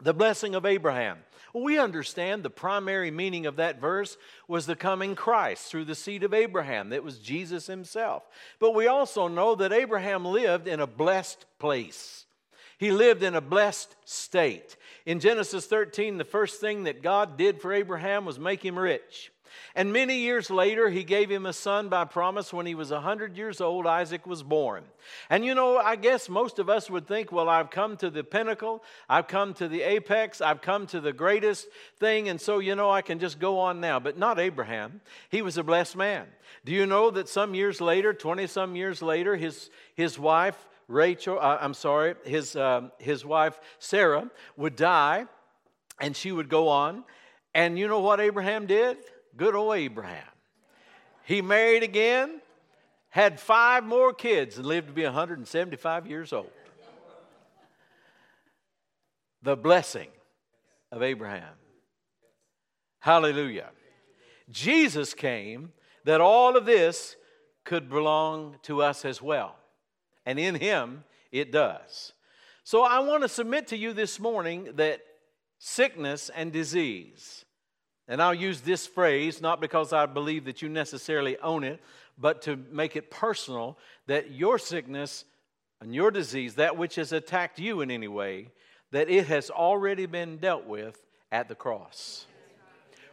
the 0.02 0.14
blessing 0.14 0.56
of 0.56 0.66
Abraham, 0.66 1.20
we 1.54 1.80
understand 1.80 2.44
the 2.44 2.50
primary 2.50 3.12
meaning 3.12 3.46
of 3.46 3.56
that 3.56 3.80
verse 3.80 4.18
was 4.48 4.66
the 4.66 4.76
coming 4.76 5.16
Christ 5.16 5.68
through 5.68 5.86
the 5.86 5.96
seed 5.96 6.24
of 6.24 6.34
Abraham. 6.34 6.90
That 6.90 7.04
was 7.04 7.20
Jesus 7.20 7.68
himself. 7.68 8.24
But 8.60 8.76
we 8.76 8.88
also 8.88 9.30
know 9.30 9.56
that 9.56 9.72
Abraham 9.72 10.26
lived 10.26 10.68
in 10.68 10.82
a 10.82 10.88
blessed 10.88 11.46
place. 11.60 12.25
He 12.78 12.92
lived 12.92 13.24
in 13.24 13.36
a 13.36 13.42
blessed 13.42 13.96
state. 14.06 14.76
In 15.06 15.20
Genesis 15.20 15.66
13, 15.68 16.18
the 16.18 16.24
first 16.24 16.60
thing 16.60 16.84
that 16.84 17.02
God 17.02 17.38
did 17.38 17.62
for 17.62 17.74
Abraham 17.74 18.26
was 18.26 18.40
make 18.40 18.64
him 18.64 18.78
rich. 18.78 19.32
And 19.74 19.92
many 19.92 20.20
years 20.20 20.50
later, 20.50 20.90
he 20.90 21.04
gave 21.04 21.30
him 21.30 21.46
a 21.46 21.54
son 21.54 21.90
by 21.90 22.06
promise. 22.06 22.54
When 22.54 22.66
he 22.66 22.76
was 22.76 22.92
100 22.92 23.38
years 23.38 23.60
old, 23.60 23.86
Isaac 23.86 24.26
was 24.26 24.44
born. 24.44 24.84
And 25.30 25.46
you 25.46 25.54
know, 25.54 25.78
I 25.78 25.96
guess 25.96 26.30
most 26.30 26.60
of 26.60 26.70
us 26.70 26.90
would 26.90 27.08
think, 27.08 27.32
well, 27.32 27.50
I've 27.50 27.70
come 27.70 27.98
to 27.98 28.10
the 28.10 28.24
pinnacle, 28.24 28.84
I've 29.10 29.28
come 29.28 29.54
to 29.56 29.68
the 29.68 29.82
apex, 29.82 30.42
I've 30.42 30.62
come 30.62 30.88
to 30.88 31.00
the 31.00 31.14
greatest 31.14 31.68
thing, 32.00 32.30
and 32.30 32.40
so, 32.40 32.60
you 32.60 32.76
know, 32.76 32.90
I 32.90 33.02
can 33.02 33.20
just 33.20 33.40
go 33.40 33.60
on 33.60 33.80
now. 33.80 34.00
But 34.00 34.18
not 34.18 34.40
Abraham. 34.40 35.02
He 35.30 35.42
was 35.42 35.58
a 35.58 35.64
blessed 35.64 35.96
man. 35.96 36.28
Do 36.64 36.72
you 36.72 36.86
know 36.86 37.12
that 37.12 37.30
some 37.30 37.54
years 37.54 37.82
later, 37.82 38.14
20 38.14 38.48
some 38.48 38.76
years 38.76 39.02
later, 39.02 39.36
his, 39.36 39.70
his 39.94 40.18
wife, 40.18 40.68
Rachel, 40.88 41.40
uh, 41.40 41.58
I'm 41.60 41.74
sorry, 41.74 42.16
his, 42.26 42.56
um, 42.56 42.92
his 43.00 43.26
wife 43.26 43.60
Sarah 43.80 44.30
would 44.56 44.76
die 44.76 45.26
and 46.00 46.16
she 46.16 46.32
would 46.32 46.50
go 46.50 46.68
on. 46.68 47.04
And 47.54 47.80
you 47.80 47.88
know 47.88 48.02
what 48.02 48.20
Abraham 48.20 48.68
did? 48.68 48.98
Good 49.36 49.56
old 49.56 49.76
Abraham. 49.76 50.28
He 51.24 51.42
married 51.42 51.84
again, 51.84 52.42
had 53.10 53.40
five 53.40 53.84
more 53.84 54.14
kids, 54.14 54.58
and 54.58 54.66
lived 54.66 54.88
to 54.88 54.94
be 54.94 55.04
175 55.04 56.06
years 56.06 56.32
old. 56.34 56.52
The 59.42 59.56
blessing 59.56 60.10
of 60.92 61.02
Abraham. 61.02 61.54
Hallelujah. 63.00 63.70
Jesus 64.52 65.14
came 65.14 65.72
that 66.04 66.22
all 66.22 66.56
of 66.56 66.66
this 66.66 67.16
could 67.64 67.90
belong 67.90 68.58
to 68.64 68.84
us 68.84 69.06
as 69.06 69.22
well 69.22 69.56
and 70.26 70.40
in 70.40 70.56
Him 70.56 71.04
it 71.32 71.52
does. 71.52 72.14
So 72.64 72.84
I 72.84 73.00
want 73.00 73.24
to 73.24 73.30
submit 73.30 73.68
to 73.68 73.78
you 73.78 73.94
this 73.94 74.20
morning 74.20 74.70
that 74.76 75.02
sickness 75.60 76.30
and 76.36 76.52
disease, 76.52 77.46
and 78.08 78.22
I'll 78.22 78.34
use 78.34 78.62
this 78.62 78.88
phrase 78.88 79.42
not 79.42 79.62
because 79.62 79.94
I 79.94 80.06
believe 80.06 80.46
that 80.46 80.62
you 80.62 80.70
necessarily 80.70 81.38
own 81.40 81.64
it, 81.64 81.80
but 82.18 82.42
to 82.44 82.56
make 82.72 82.96
it 82.96 83.12
personal 83.12 83.78
that 84.08 84.32
your 84.32 84.58
sickness 84.58 85.26
and 85.82 85.94
your 85.94 86.12
disease, 86.12 86.56
that 86.56 86.78
which 86.78 86.96
has 86.96 87.12
attacked 87.12 87.60
you 87.60 87.82
in 87.82 87.92
any 87.92 88.08
way, 88.08 88.50
that 88.92 89.10
it 89.10 89.28
has 89.28 89.50
already 89.50 90.06
been 90.06 90.38
dealt 90.38 90.66
with 90.66 91.06
at 91.32 91.50
the 91.50 91.56
cross. 91.56 92.26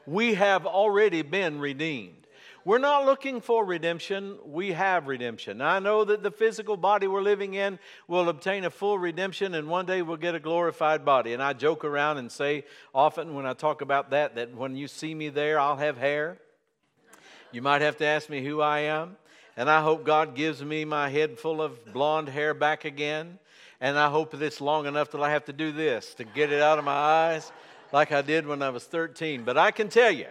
We 0.07 0.35
have 0.35 0.66
already 0.66 1.23
been 1.23 1.59
redeemed. 1.59 2.26
We're 2.64 2.78
not 2.78 3.07
looking 3.07 3.40
for 3.40 3.64
redemption, 3.64 4.38
we 4.45 4.73
have 4.73 5.09
redemption. 5.09 5.59
Now, 5.59 5.71
I 5.71 5.78
know 5.81 6.04
that 6.04 6.23
the 6.23 6.31
physical 6.31 6.76
body 6.76 7.09
we're 7.09 7.21
living 7.21 7.54
in 7.54 7.81
will 8.07 8.28
obtain 8.28 8.64
a 8.64 8.71
full 8.71 8.99
redemption 8.99 9.54
and 9.54 9.69
one 9.69 9.85
day 9.85 10.00
we'll 10.02 10.16
get 10.16 10.37
a 10.37 10.40
glorified 10.40 11.04
body. 11.04 11.33
And 11.33 11.42
I 11.42 11.54
joke 11.54 11.85
around 11.85 12.19
and 12.19 12.31
say 12.31 12.64
often 12.95 13.35
when 13.35 13.47
I 13.47 13.54
talk 13.54 13.81
about 13.81 14.11
that, 14.11 14.37
that 14.37 14.54
when 14.54 14.76
you 14.76 14.87
see 14.87 15.12
me 15.12 15.28
there, 15.28 15.59
I'll 15.59 15.76
have 15.76 15.99
hair. 15.99 16.38
You 17.50 17.62
might 17.62 17.83
have 17.83 17.97
to 17.97 18.07
ask 18.07 18.31
me 18.31 18.45
who 18.45 18.61
I 18.61 18.81
am. 18.81 19.16
And 19.57 19.69
I 19.69 19.83
hope 19.83 20.04
God 20.04 20.35
gives 20.37 20.62
me 20.62 20.85
my 20.85 21.09
head 21.09 21.38
full 21.38 21.61
of 21.61 21.92
blonde 21.92 22.28
hair 22.28 22.54
back 22.54 22.85
again. 22.85 23.38
And 23.81 23.99
I 23.99 24.09
hope 24.09 24.35
it's 24.35 24.61
long 24.61 24.87
enough 24.87 25.11
that 25.11 25.21
I 25.21 25.31
have 25.31 25.47
to 25.47 25.52
do 25.52 25.73
this 25.73 26.14
to 26.14 26.25
get 26.25 26.52
it 26.52 26.62
out 26.62 26.78
of 26.78 26.85
my 26.85 26.92
eyes 26.92 27.50
like 27.92 28.12
I 28.12 28.23
did 28.23 28.47
when 28.47 28.62
I 28.62 28.71
was 28.71 28.85
13. 28.85 29.42
But 29.42 29.59
I 29.59 29.73
can 29.73 29.88
tell 29.88 30.12
you, 30.12 30.28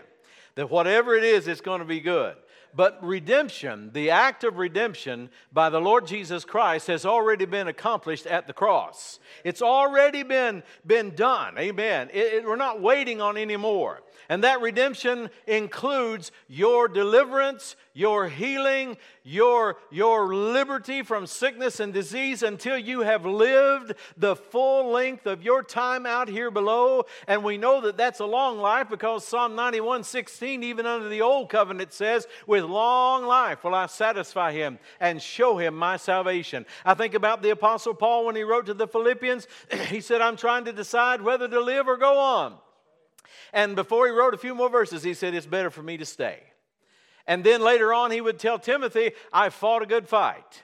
that 0.55 0.69
whatever 0.69 1.15
it 1.15 1.23
is, 1.23 1.47
it's 1.47 1.61
going 1.61 1.79
to 1.79 1.85
be 1.85 1.99
good. 1.99 2.35
But 2.73 3.03
redemption, 3.03 3.91
the 3.93 4.11
act 4.11 4.43
of 4.43 4.57
redemption 4.57 5.29
by 5.51 5.69
the 5.69 5.81
Lord 5.81 6.07
Jesus 6.07 6.45
Christ, 6.45 6.87
has 6.87 7.05
already 7.05 7.45
been 7.45 7.67
accomplished 7.67 8.25
at 8.25 8.47
the 8.47 8.53
cross. 8.53 9.19
It's 9.43 9.61
already 9.61 10.23
been, 10.23 10.63
been 10.85 11.13
done. 11.13 11.57
Amen. 11.57 12.09
It, 12.13 12.33
it, 12.33 12.45
we're 12.45 12.55
not 12.55 12.81
waiting 12.81 13.19
on 13.21 13.37
any 13.37 13.57
more. 13.57 14.01
And 14.29 14.43
that 14.43 14.61
redemption 14.61 15.29
includes 15.47 16.31
your 16.47 16.87
deliverance, 16.87 17.75
your 17.93 18.27
healing, 18.27 18.97
your, 19.23 19.77
your 19.89 20.33
liberty 20.33 21.03
from 21.03 21.27
sickness 21.27 21.79
and 21.79 21.93
disease 21.93 22.43
until 22.43 22.77
you 22.77 23.01
have 23.01 23.25
lived 23.25 23.93
the 24.17 24.35
full 24.35 24.91
length 24.91 25.25
of 25.25 25.43
your 25.43 25.63
time 25.63 26.05
out 26.05 26.27
here 26.27 26.49
below. 26.51 27.05
And 27.27 27.43
we 27.43 27.57
know 27.57 27.81
that 27.81 27.97
that's 27.97 28.19
a 28.19 28.25
long 28.25 28.57
life 28.57 28.89
because 28.89 29.25
Psalm 29.25 29.55
91 29.55 30.03
16, 30.03 30.63
even 30.63 30.85
under 30.85 31.09
the 31.09 31.21
old 31.21 31.49
covenant, 31.49 31.93
says, 31.93 32.27
With 32.47 32.63
long 32.63 33.25
life 33.25 33.63
will 33.63 33.75
I 33.75 33.87
satisfy 33.87 34.51
him 34.51 34.79
and 34.99 35.21
show 35.21 35.57
him 35.57 35.75
my 35.75 35.97
salvation. 35.97 36.65
I 36.85 36.93
think 36.93 37.13
about 37.13 37.41
the 37.41 37.51
Apostle 37.51 37.93
Paul 37.93 38.25
when 38.25 38.35
he 38.35 38.43
wrote 38.43 38.65
to 38.67 38.73
the 38.73 38.87
Philippians, 38.87 39.47
he 39.87 40.01
said, 40.01 40.21
I'm 40.21 40.37
trying 40.37 40.65
to 40.65 40.73
decide 40.73 41.21
whether 41.21 41.47
to 41.47 41.59
live 41.59 41.87
or 41.87 41.97
go 41.97 42.17
on. 42.17 42.55
And 43.53 43.75
before 43.75 44.05
he 44.05 44.13
wrote 44.13 44.33
a 44.33 44.37
few 44.37 44.55
more 44.55 44.69
verses, 44.69 45.03
he 45.03 45.13
said, 45.13 45.33
It's 45.33 45.45
better 45.45 45.69
for 45.69 45.83
me 45.83 45.97
to 45.97 46.05
stay. 46.05 46.50
And 47.27 47.43
then 47.43 47.61
later 47.61 47.93
on, 47.93 48.11
he 48.11 48.21
would 48.21 48.39
tell 48.39 48.59
Timothy, 48.59 49.11
I 49.31 49.49
fought 49.49 49.81
a 49.81 49.85
good 49.85 50.07
fight. 50.07 50.63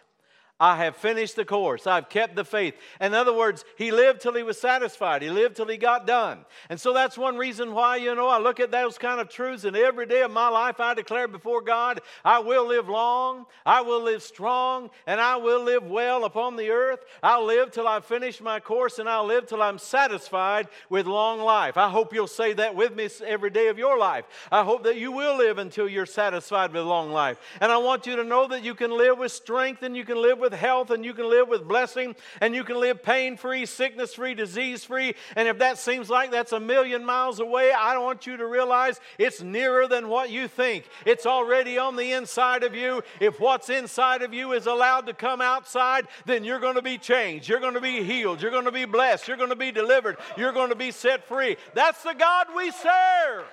I 0.59 0.77
have 0.77 0.95
finished 0.95 1.35
the 1.35 1.45
course. 1.45 1.85
I've 1.85 2.09
kept 2.09 2.35
the 2.35 2.43
faith. 2.43 2.73
In 2.99 3.13
other 3.13 3.33
words, 3.33 3.63
he 3.77 3.91
lived 3.91 4.21
till 4.21 4.33
he 4.33 4.41
was 4.41 4.59
satisfied. 4.59 5.21
He 5.21 5.29
lived 5.29 5.55
till 5.55 5.67
he 5.67 5.77
got 5.77 6.07
done. 6.07 6.45
And 6.69 6.81
so 6.81 6.93
that's 6.93 7.15
one 7.15 7.37
reason 7.37 7.73
why, 7.73 7.97
you 7.97 8.15
know, 8.15 8.27
I 8.27 8.39
look 8.39 8.59
at 8.59 8.71
those 8.71 8.97
kind 8.97 9.21
of 9.21 9.29
truths, 9.29 9.65
and 9.65 9.77
every 9.77 10.07
day 10.07 10.21
of 10.21 10.31
my 10.31 10.49
life 10.49 10.79
I 10.79 10.95
declare 10.95 11.27
before 11.27 11.61
God, 11.61 12.01
I 12.25 12.39
will 12.39 12.67
live 12.67 12.89
long, 12.89 13.45
I 13.65 13.81
will 13.81 14.01
live 14.01 14.23
strong, 14.23 14.89
and 15.05 15.21
I 15.21 15.35
will 15.35 15.61
live 15.61 15.83
well 15.83 16.25
upon 16.25 16.55
the 16.55 16.71
earth. 16.71 17.05
I'll 17.21 17.45
live 17.45 17.69
till 17.69 17.87
I 17.87 17.99
finish 17.99 18.41
my 18.41 18.59
course, 18.59 18.97
and 18.97 19.07
I'll 19.07 19.25
live 19.25 19.45
till 19.45 19.61
I'm 19.61 19.77
satisfied 19.77 20.69
with 20.89 21.05
long 21.05 21.39
life. 21.39 21.77
I 21.77 21.89
hope 21.89 22.13
you'll 22.13 22.25
say 22.25 22.53
that 22.53 22.73
with 22.73 22.95
me 22.95 23.09
every 23.23 23.51
day 23.51 23.67
of 23.67 23.77
your 23.77 23.97
life. 23.97 24.25
I 24.51 24.63
hope 24.63 24.85
that 24.85 24.97
you 24.97 25.11
will 25.11 25.37
live 25.37 25.59
until 25.59 25.87
you're 25.87 26.07
satisfied 26.07 26.73
with 26.73 26.83
long 26.83 27.11
life. 27.11 27.39
And 27.61 27.71
I 27.71 27.77
want 27.77 28.07
you 28.07 28.15
to 28.15 28.23
know 28.23 28.47
that 28.47 28.63
you 28.63 28.73
can 28.73 28.89
live 28.89 29.19
with 29.19 29.31
strength 29.31 29.83
and 29.83 29.95
you 29.95 30.03
can 30.03 30.19
live 30.19 30.39
with 30.39 30.46
with 30.49 30.57
health 30.57 30.91
and 30.91 31.03
you 31.03 31.13
can 31.13 31.29
live 31.29 31.49
with 31.49 31.67
blessing 31.67 32.15
and 32.39 32.55
you 32.55 32.63
can 32.63 32.79
live 32.79 33.03
pain 33.03 33.35
free, 33.35 33.65
sickness 33.65 34.13
free, 34.13 34.33
disease 34.33 34.85
free. 34.85 35.13
And 35.35 35.45
if 35.47 35.59
that 35.59 35.77
seems 35.77 36.09
like 36.09 36.31
that's 36.31 36.53
a 36.53 36.59
million 36.59 37.03
miles 37.03 37.41
away, 37.41 37.73
I 37.73 37.97
want 37.97 38.25
you 38.25 38.37
to 38.37 38.45
realize 38.45 39.01
it's 39.17 39.41
nearer 39.41 39.89
than 39.89 40.07
what 40.07 40.29
you 40.29 40.47
think. 40.47 40.85
It's 41.05 41.25
already 41.25 41.77
on 41.77 41.97
the 41.97 42.13
inside 42.13 42.63
of 42.63 42.73
you. 42.73 43.01
If 43.19 43.41
what's 43.41 43.69
inside 43.69 44.21
of 44.21 44.33
you 44.33 44.53
is 44.53 44.67
allowed 44.67 45.07
to 45.07 45.13
come 45.13 45.41
outside, 45.41 46.07
then 46.25 46.45
you're 46.45 46.61
going 46.61 46.75
to 46.75 46.81
be 46.81 46.97
changed. 46.97 47.49
You're 47.49 47.59
going 47.59 47.73
to 47.73 47.81
be 47.81 48.03
healed. 48.03 48.41
You're 48.41 48.51
going 48.51 48.65
to 48.65 48.71
be 48.71 48.85
blessed. 48.85 49.27
You're 49.27 49.35
going 49.35 49.49
to 49.49 49.57
be 49.57 49.73
delivered. 49.73 50.15
You're 50.37 50.53
going 50.53 50.69
to 50.69 50.75
be 50.75 50.91
set 50.91 51.27
free. 51.27 51.57
That's 51.73 52.01
the 52.03 52.13
God 52.13 52.47
we 52.55 52.71
serve. 52.71 53.43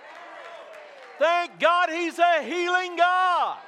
Thank 1.18 1.58
God 1.58 1.90
He's 1.90 2.18
a 2.20 2.42
healing 2.42 2.96
God. 2.96 3.58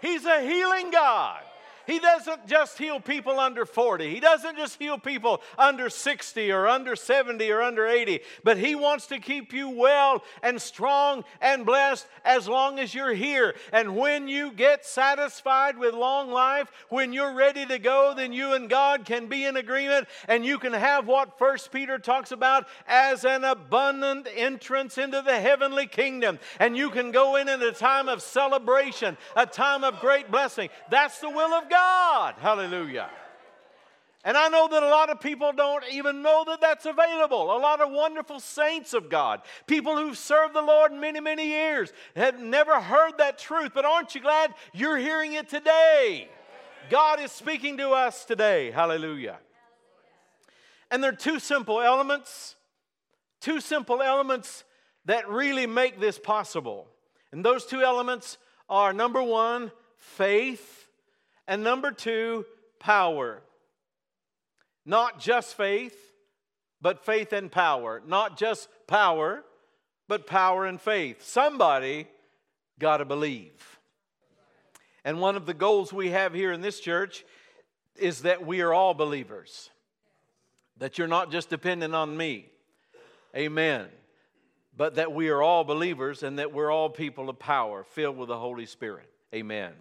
He's 0.00 0.24
a 0.24 0.40
healing 0.40 0.90
God. 0.90 1.42
He 1.88 1.98
doesn't 1.98 2.46
just 2.46 2.76
heal 2.76 3.00
people 3.00 3.40
under 3.40 3.64
40. 3.64 4.12
He 4.12 4.20
doesn't 4.20 4.58
just 4.58 4.78
heal 4.78 4.98
people 4.98 5.40
under 5.56 5.88
60 5.88 6.52
or 6.52 6.68
under 6.68 6.94
70 6.94 7.50
or 7.50 7.62
under 7.62 7.86
80. 7.86 8.20
But 8.44 8.58
He 8.58 8.74
wants 8.74 9.06
to 9.06 9.18
keep 9.18 9.54
you 9.54 9.70
well 9.70 10.22
and 10.42 10.60
strong 10.60 11.24
and 11.40 11.64
blessed 11.64 12.06
as 12.26 12.46
long 12.46 12.78
as 12.78 12.94
you're 12.94 13.14
here. 13.14 13.54
And 13.72 13.96
when 13.96 14.28
you 14.28 14.52
get 14.52 14.84
satisfied 14.84 15.78
with 15.78 15.94
long 15.94 16.30
life, 16.30 16.70
when 16.90 17.14
you're 17.14 17.34
ready 17.34 17.64
to 17.64 17.78
go, 17.78 18.12
then 18.14 18.34
you 18.34 18.52
and 18.52 18.68
God 18.68 19.06
can 19.06 19.26
be 19.26 19.46
in 19.46 19.56
agreement 19.56 20.08
and 20.28 20.44
you 20.44 20.58
can 20.58 20.74
have 20.74 21.06
what 21.06 21.38
First 21.38 21.72
Peter 21.72 21.98
talks 21.98 22.32
about 22.32 22.66
as 22.86 23.24
an 23.24 23.44
abundant 23.44 24.28
entrance 24.36 24.98
into 24.98 25.22
the 25.22 25.40
heavenly 25.40 25.86
kingdom. 25.86 26.38
And 26.60 26.76
you 26.76 26.90
can 26.90 27.12
go 27.12 27.36
in 27.36 27.48
in 27.48 27.62
a 27.62 27.72
time 27.72 28.10
of 28.10 28.20
celebration, 28.20 29.16
a 29.34 29.46
time 29.46 29.84
of 29.84 30.00
great 30.00 30.30
blessing. 30.30 30.68
That's 30.90 31.18
the 31.20 31.30
will 31.30 31.54
of 31.54 31.70
God. 31.70 31.77
God. 31.78 32.34
Hallelujah. 32.38 33.10
And 34.24 34.36
I 34.36 34.48
know 34.48 34.66
that 34.68 34.82
a 34.82 34.88
lot 34.88 35.10
of 35.10 35.20
people 35.20 35.52
don't 35.52 35.84
even 35.92 36.22
know 36.22 36.44
that 36.48 36.60
that's 36.60 36.86
available. 36.86 37.56
A 37.56 37.58
lot 37.58 37.80
of 37.80 37.92
wonderful 37.92 38.40
saints 38.40 38.92
of 38.92 39.08
God, 39.08 39.42
people 39.66 39.96
who've 39.96 40.18
served 40.18 40.54
the 40.54 40.62
Lord 40.62 40.92
many, 40.92 41.20
many 41.20 41.46
years, 41.46 41.92
have 42.16 42.40
never 42.40 42.80
heard 42.80 43.18
that 43.18 43.38
truth. 43.38 43.70
But 43.74 43.84
aren't 43.84 44.14
you 44.14 44.20
glad 44.20 44.54
you're 44.74 44.98
hearing 44.98 45.34
it 45.34 45.48
today? 45.48 46.28
God 46.90 47.20
is 47.20 47.30
speaking 47.30 47.76
to 47.78 47.90
us 47.90 48.24
today. 48.24 48.70
Hallelujah. 48.72 49.38
And 50.90 51.02
there 51.02 51.12
are 51.12 51.16
two 51.16 51.38
simple 51.38 51.80
elements, 51.80 52.56
two 53.40 53.60
simple 53.60 54.02
elements 54.02 54.64
that 55.04 55.28
really 55.28 55.66
make 55.66 56.00
this 56.00 56.18
possible. 56.18 56.88
And 57.30 57.44
those 57.44 57.66
two 57.66 57.82
elements 57.82 58.36
are 58.68 58.92
number 58.92 59.22
one, 59.22 59.70
faith 59.96 60.77
and 61.48 61.64
number 61.64 61.90
two, 61.90 62.44
power. 62.78 63.42
Not 64.84 65.18
just 65.18 65.56
faith, 65.56 65.96
but 66.80 67.04
faith 67.04 67.32
and 67.32 67.50
power. 67.50 68.00
Not 68.06 68.38
just 68.38 68.68
power, 68.86 69.42
but 70.06 70.26
power 70.26 70.66
and 70.66 70.80
faith. 70.80 71.24
Somebody 71.24 72.06
got 72.78 72.98
to 72.98 73.04
believe. 73.04 73.78
And 75.04 75.20
one 75.20 75.36
of 75.36 75.46
the 75.46 75.54
goals 75.54 75.92
we 75.92 76.10
have 76.10 76.34
here 76.34 76.52
in 76.52 76.60
this 76.60 76.80
church 76.80 77.24
is 77.96 78.22
that 78.22 78.46
we 78.46 78.60
are 78.60 78.72
all 78.72 78.94
believers, 78.94 79.70
that 80.76 80.98
you're 80.98 81.08
not 81.08 81.32
just 81.32 81.50
dependent 81.50 81.94
on 81.94 82.16
me. 82.16 82.46
Amen. 83.34 83.86
But 84.76 84.94
that 84.94 85.12
we 85.12 85.28
are 85.30 85.42
all 85.42 85.64
believers 85.64 86.22
and 86.22 86.38
that 86.38 86.52
we're 86.52 86.70
all 86.70 86.88
people 86.88 87.28
of 87.28 87.38
power, 87.38 87.84
filled 87.84 88.16
with 88.16 88.28
the 88.28 88.38
Holy 88.38 88.66
Spirit. 88.66 89.10
Amen. 89.34 89.72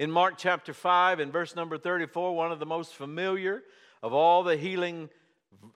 In 0.00 0.10
Mark 0.10 0.38
chapter 0.38 0.72
5 0.72 1.20
and 1.20 1.30
verse 1.30 1.54
number 1.54 1.76
34, 1.76 2.34
one 2.34 2.50
of 2.50 2.58
the 2.58 2.64
most 2.64 2.94
familiar 2.94 3.62
of 4.02 4.14
all 4.14 4.42
the 4.42 4.56
healing 4.56 5.10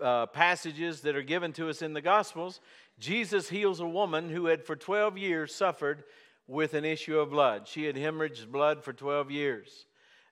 uh, 0.00 0.24
passages 0.24 1.02
that 1.02 1.14
are 1.14 1.22
given 1.22 1.52
to 1.52 1.68
us 1.68 1.82
in 1.82 1.92
the 1.92 2.00
Gospels, 2.00 2.62
Jesus 2.98 3.50
heals 3.50 3.80
a 3.80 3.86
woman 3.86 4.30
who 4.30 4.46
had 4.46 4.64
for 4.64 4.76
12 4.76 5.18
years 5.18 5.54
suffered 5.54 6.04
with 6.46 6.72
an 6.72 6.86
issue 6.86 7.18
of 7.18 7.32
blood. 7.32 7.68
She 7.68 7.84
had 7.84 7.96
hemorrhaged 7.96 8.50
blood 8.50 8.82
for 8.82 8.94
12 8.94 9.30
years. 9.30 9.84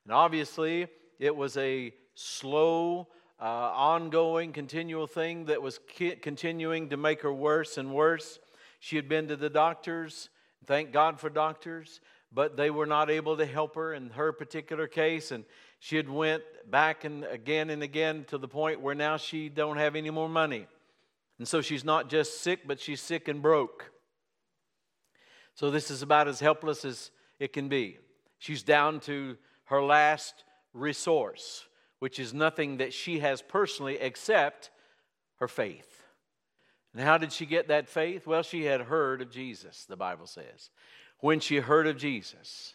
And 0.07 0.15
obviously, 0.15 0.87
it 1.19 1.37
was 1.37 1.59
a 1.59 1.93
slow, 2.15 3.09
uh, 3.39 3.45
ongoing, 3.45 4.55
continual 4.55 5.07
thing 5.07 5.45
that 5.45 5.61
was 5.61 5.79
ki- 5.87 6.17
continuing 6.17 6.89
to 6.89 6.97
make 6.97 7.21
her 7.21 7.33
worse 7.35 7.77
and 7.77 7.93
worse. 7.93 8.39
She 8.81 8.97
had 8.97 9.07
been 9.07 9.29
to 9.29 9.37
the 9.37 9.51
doctors. 9.51 10.31
Thank 10.65 10.93
God 10.93 11.21
for 11.21 11.29
doctors 11.29 12.01
but 12.35 12.57
they 12.57 12.71
were 12.71 12.87
not 12.87 13.11
able 13.11 13.37
to 13.37 13.47
help 13.47 13.75
her 13.75 13.93
in 13.93 14.11
her 14.11 14.33
particular 14.33 14.87
case 14.87 15.31
and 15.31 15.45
she 15.79 15.97
had 15.97 16.09
went 16.09 16.43
back 16.71 17.05
and 17.05 17.25
again 17.25 17.71
and 17.71 17.83
again 17.83 18.25
to 18.29 18.39
the 18.39 18.49
point 18.49 18.81
where 18.81 18.95
now 18.95 19.17
she 19.17 19.49
don't 19.49 19.77
have 19.77 19.97
any 19.97 20.11
more 20.11 20.29
money. 20.29 20.67
And 21.39 21.47
so 21.47 21.61
she's 21.61 21.85
not 21.85 22.09
just 22.09 22.41
sick 22.41 22.61
but 22.67 22.81
she's 22.81 23.01
sick 23.01 23.29
and 23.29 23.43
broke. 23.43 23.91
So 25.55 25.71
this 25.71 25.91
is 25.91 26.01
about 26.03 26.29
as 26.29 26.41
helpless 26.41 26.85
as 26.85 27.11
it 27.39 27.53
can 27.53 27.69
be. 27.69 27.99
She's 28.39 28.63
down 28.63 29.01
to 29.01 29.37
her 29.65 29.83
last 29.83 30.45
resource 30.73 31.67
which 31.99 32.19
is 32.19 32.35
nothing 32.35 32.79
that 32.79 32.93
she 32.93 33.21
has 33.21 33.43
personally 33.43 33.97
except 34.01 34.71
her 35.37 35.47
faith. 35.47 36.03
And 36.93 37.03
how 37.03 37.17
did 37.17 37.33
she 37.33 37.47
get 37.47 37.69
that 37.69 37.89
faith? 37.89 38.27
Well 38.27 38.43
she 38.43 38.65
had 38.65 38.81
heard 38.83 39.21
of 39.21 39.31
jesus 39.31 39.85
the 39.85 39.97
bible 39.97 40.27
says 40.27 40.71
when 41.23 41.39
she 41.39 41.59
heard 41.59 41.87
of 41.87 41.97
Jesus. 41.97 42.75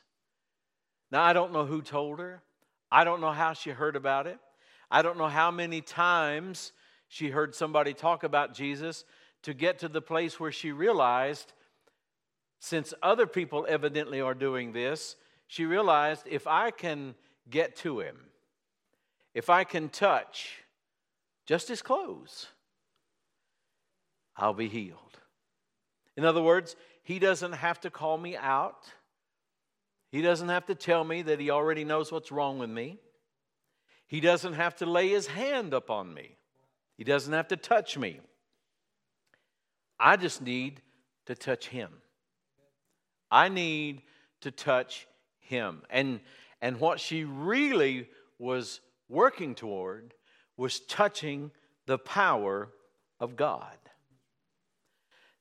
Now, 1.12 1.22
I 1.22 1.34
don't 1.34 1.52
know 1.52 1.66
who 1.66 1.82
told 1.82 2.20
her. 2.20 2.42
I 2.90 3.04
don't 3.04 3.20
know 3.20 3.34
how 3.34 3.52
she 3.52 3.72
heard 3.72 3.98
about 3.98 4.26
it. 4.26 4.40
I 4.90 5.02
don't 5.02 5.18
know 5.18 5.28
how 5.28 5.52
many 5.52 5.82
times 5.82 6.72
she 7.10 7.30
heard 7.30 7.54
somebody 7.54 7.94
talk 7.94 8.24
about 8.24 8.54
Jesus 8.54 9.04
to 9.44 9.54
get 9.54 9.80
to 9.80 9.90
the 9.90 10.02
place 10.02 10.40
where 10.40 10.52
she 10.52 10.72
realized, 10.72 11.52
since 12.62 12.94
other 13.04 13.28
people 13.28 13.66
evidently 13.68 14.22
are 14.22 14.34
doing 14.34 14.72
this, 14.72 15.18
she 15.48 15.66
realized 15.66 16.24
if 16.26 16.48
I 16.48 16.72
can 16.72 17.16
get 17.50 17.76
to 17.78 18.00
him, 18.00 18.16
if 19.34 19.50
I 19.50 19.66
can 19.66 19.90
touch 19.90 20.60
just 21.46 21.68
his 21.68 21.82
clothes, 21.82 22.48
I'll 24.38 24.54
be 24.54 24.70
healed. 24.70 25.20
In 26.16 26.24
other 26.24 26.42
words, 26.42 26.78
he 27.08 27.20
doesn't 27.20 27.54
have 27.54 27.80
to 27.82 27.90
call 27.90 28.18
me 28.18 28.36
out. 28.36 28.86
He 30.12 30.22
doesn't 30.22 30.50
have 30.50 30.66
to 30.68 30.76
tell 30.76 31.04
me 31.04 31.22
that 31.24 31.40
he 31.40 31.50
already 31.50 31.84
knows 31.84 32.12
what's 32.12 32.32
wrong 32.32 32.60
with 32.60 32.70
me. 32.70 33.00
He 34.08 34.20
doesn't 34.20 34.54
have 34.54 34.76
to 34.78 34.86
lay 34.86 35.10
his 35.10 35.28
hand 35.28 35.74
upon 35.74 36.14
me. 36.14 36.38
He 36.98 37.04
doesn't 37.04 37.34
have 37.34 37.48
to 37.50 37.58
touch 37.58 37.98
me. 37.98 38.20
I 40.00 40.18
just 40.18 40.42
need 40.42 40.82
to 41.26 41.36
touch 41.36 41.68
him. 41.68 41.90
I 43.30 43.50
need 43.50 43.98
to 43.98 44.04
to 44.42 44.52
touch 44.52 45.08
him. 45.40 45.82
And, 45.90 46.20
and 46.62 46.80
what 46.80 47.00
she 47.00 47.24
really 47.24 48.10
was 48.40 48.82
working 49.10 49.56
toward 49.56 50.14
was 50.56 50.80
touching 50.82 51.52
the 51.86 51.98
power 51.98 52.70
of 53.20 53.36
God. 53.36 53.78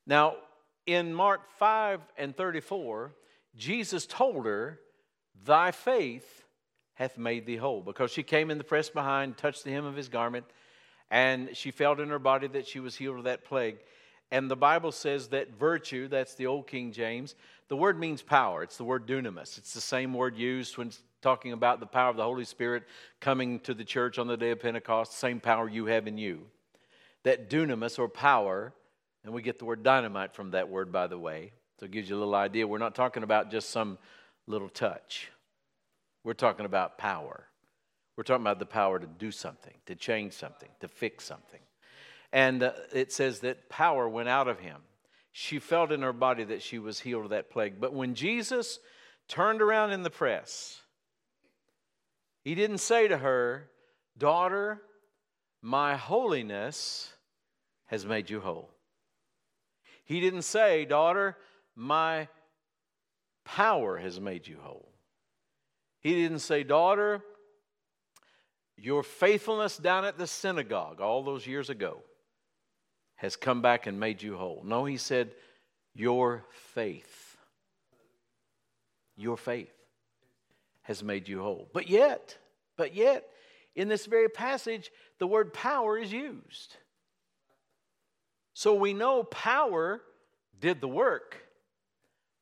Now, 0.06 0.37
in 0.86 1.12
Mark 1.12 1.50
5 1.58 2.00
and 2.16 2.36
34, 2.36 3.12
Jesus 3.56 4.06
told 4.06 4.46
her, 4.46 4.80
Thy 5.44 5.70
faith 5.70 6.44
hath 6.94 7.18
made 7.18 7.46
thee 7.46 7.56
whole. 7.56 7.82
Because 7.82 8.10
she 8.10 8.22
came 8.22 8.50
in 8.50 8.58
the 8.58 8.64
press 8.64 8.88
behind, 8.88 9.36
touched 9.36 9.64
the 9.64 9.70
hem 9.70 9.84
of 9.84 9.96
his 9.96 10.08
garment, 10.08 10.46
and 11.10 11.54
she 11.54 11.70
felt 11.70 12.00
in 12.00 12.08
her 12.08 12.18
body 12.18 12.48
that 12.48 12.66
she 12.66 12.80
was 12.80 12.96
healed 12.96 13.18
of 13.18 13.24
that 13.24 13.44
plague. 13.44 13.78
And 14.30 14.50
the 14.50 14.56
Bible 14.56 14.92
says 14.92 15.28
that 15.28 15.52
virtue, 15.58 16.08
that's 16.08 16.34
the 16.34 16.46
old 16.46 16.66
King 16.66 16.92
James, 16.92 17.34
the 17.68 17.76
word 17.76 17.98
means 17.98 18.22
power. 18.22 18.62
It's 18.62 18.76
the 18.76 18.84
word 18.84 19.06
dunamis. 19.06 19.58
It's 19.58 19.74
the 19.74 19.80
same 19.80 20.14
word 20.14 20.36
used 20.36 20.78
when 20.78 20.90
talking 21.20 21.52
about 21.52 21.80
the 21.80 21.86
power 21.86 22.10
of 22.10 22.16
the 22.16 22.22
Holy 22.22 22.44
Spirit 22.44 22.84
coming 23.20 23.60
to 23.60 23.74
the 23.74 23.84
church 23.84 24.18
on 24.18 24.26
the 24.26 24.36
day 24.36 24.50
of 24.50 24.60
Pentecost, 24.60 25.12
same 25.12 25.40
power 25.40 25.68
you 25.68 25.86
have 25.86 26.06
in 26.06 26.18
you. 26.18 26.42
That 27.24 27.50
dunamis 27.50 27.98
or 27.98 28.08
power, 28.08 28.72
and 29.26 29.35
we 29.35 29.42
get 29.42 29.59
the 29.59 29.64
word 29.64 29.83
dynamite 29.83 30.35
from 30.35 30.52
that 30.52 30.68
word, 30.68 30.92
by 30.92 31.09
the 31.09 31.18
way. 31.18 31.50
So 31.80 31.87
it 31.87 31.90
gives 31.90 32.09
you 32.09 32.16
a 32.16 32.21
little 32.21 32.37
idea. 32.37 32.66
We're 32.66 32.78
not 32.78 32.95
talking 32.95 33.25
about 33.25 33.50
just 33.50 33.71
some 33.71 33.99
little 34.47 34.68
touch, 34.68 35.30
we're 36.25 36.33
talking 36.33 36.64
about 36.64 36.97
power. 36.97 37.45
We're 38.16 38.25
talking 38.25 38.45
about 38.45 38.61
the 38.61 38.64
power 38.64 38.99
to 38.99 39.06
do 39.06 39.30
something, 39.30 39.75
to 39.85 39.95
change 39.95 40.33
something, 40.33 40.71
to 40.80 40.88
fix 40.88 41.25
something. 41.25 41.61
And 42.33 42.62
uh, 42.62 42.73
it 42.95 43.12
says 43.12 43.40
that 43.40 43.68
power 43.68 44.09
went 44.09 44.30
out 44.30 44.49
of 44.49 44.59
him. 44.59 44.78
She 45.33 45.59
felt 45.59 45.92
in 45.92 46.00
her 46.00 46.14
body 46.14 46.45
that 46.45 46.62
she 46.62 46.78
was 46.78 47.00
healed 47.00 47.25
of 47.25 47.30
that 47.30 47.50
plague. 47.50 47.75
But 47.78 47.92
when 47.92 48.14
Jesus 48.14 48.78
turned 49.28 49.61
around 49.61 49.92
in 49.92 50.02
the 50.02 50.09
press, 50.09 50.80
he 52.42 52.54
didn't 52.54 52.78
say 52.78 53.06
to 53.06 53.18
her, 53.18 53.68
Daughter, 54.16 54.80
my 55.61 55.97
holiness 55.97 57.12
has 57.87 58.06
made 58.06 58.30
you 58.30 58.40
whole. 58.40 58.71
He 60.06 60.20
didn't 60.20 60.42
say, 60.42 60.84
Daughter, 60.84 61.36
my 61.75 62.28
power 63.44 63.98
has 63.98 64.18
made 64.18 64.46
you 64.46 64.56
whole. 64.60 64.88
He 66.00 66.14
didn't 66.14 66.38
say, 66.38 66.62
Daughter, 66.62 67.22
your 68.76 69.02
faithfulness 69.02 69.76
down 69.76 70.04
at 70.04 70.16
the 70.16 70.26
synagogue 70.26 71.00
all 71.00 71.22
those 71.22 71.46
years 71.46 71.68
ago 71.70 71.98
has 73.16 73.34
come 73.34 73.60
back 73.60 73.86
and 73.86 73.98
made 73.98 74.22
you 74.22 74.36
whole. 74.36 74.62
No, 74.64 74.84
he 74.84 74.96
said, 74.96 75.32
Your 75.94 76.44
faith. 76.72 77.36
Your 79.16 79.36
faith 79.36 79.72
has 80.82 81.02
made 81.02 81.26
you 81.28 81.40
whole. 81.40 81.68
But 81.72 81.88
yet, 81.88 82.38
but 82.76 82.94
yet, 82.94 83.28
in 83.75 83.88
this 83.88 84.06
very 84.06 84.28
passage, 84.28 84.92
the 85.18 85.26
word 85.26 85.52
power 85.52 85.98
is 85.98 86.12
used. 86.12 86.76
So 88.56 88.72
we 88.72 88.94
know 88.94 89.22
power 89.22 90.00
did 90.58 90.80
the 90.80 90.88
work, 90.88 91.44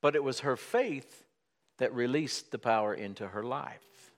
but 0.01 0.15
it 0.15 0.23
was 0.23 0.41
her 0.41 0.57
faith 0.57 1.25
that 1.79 1.93
released 1.93 2.53
the 2.53 2.59
power 2.59 2.95
into 2.95 3.27
her 3.27 3.43
life. 3.43 4.13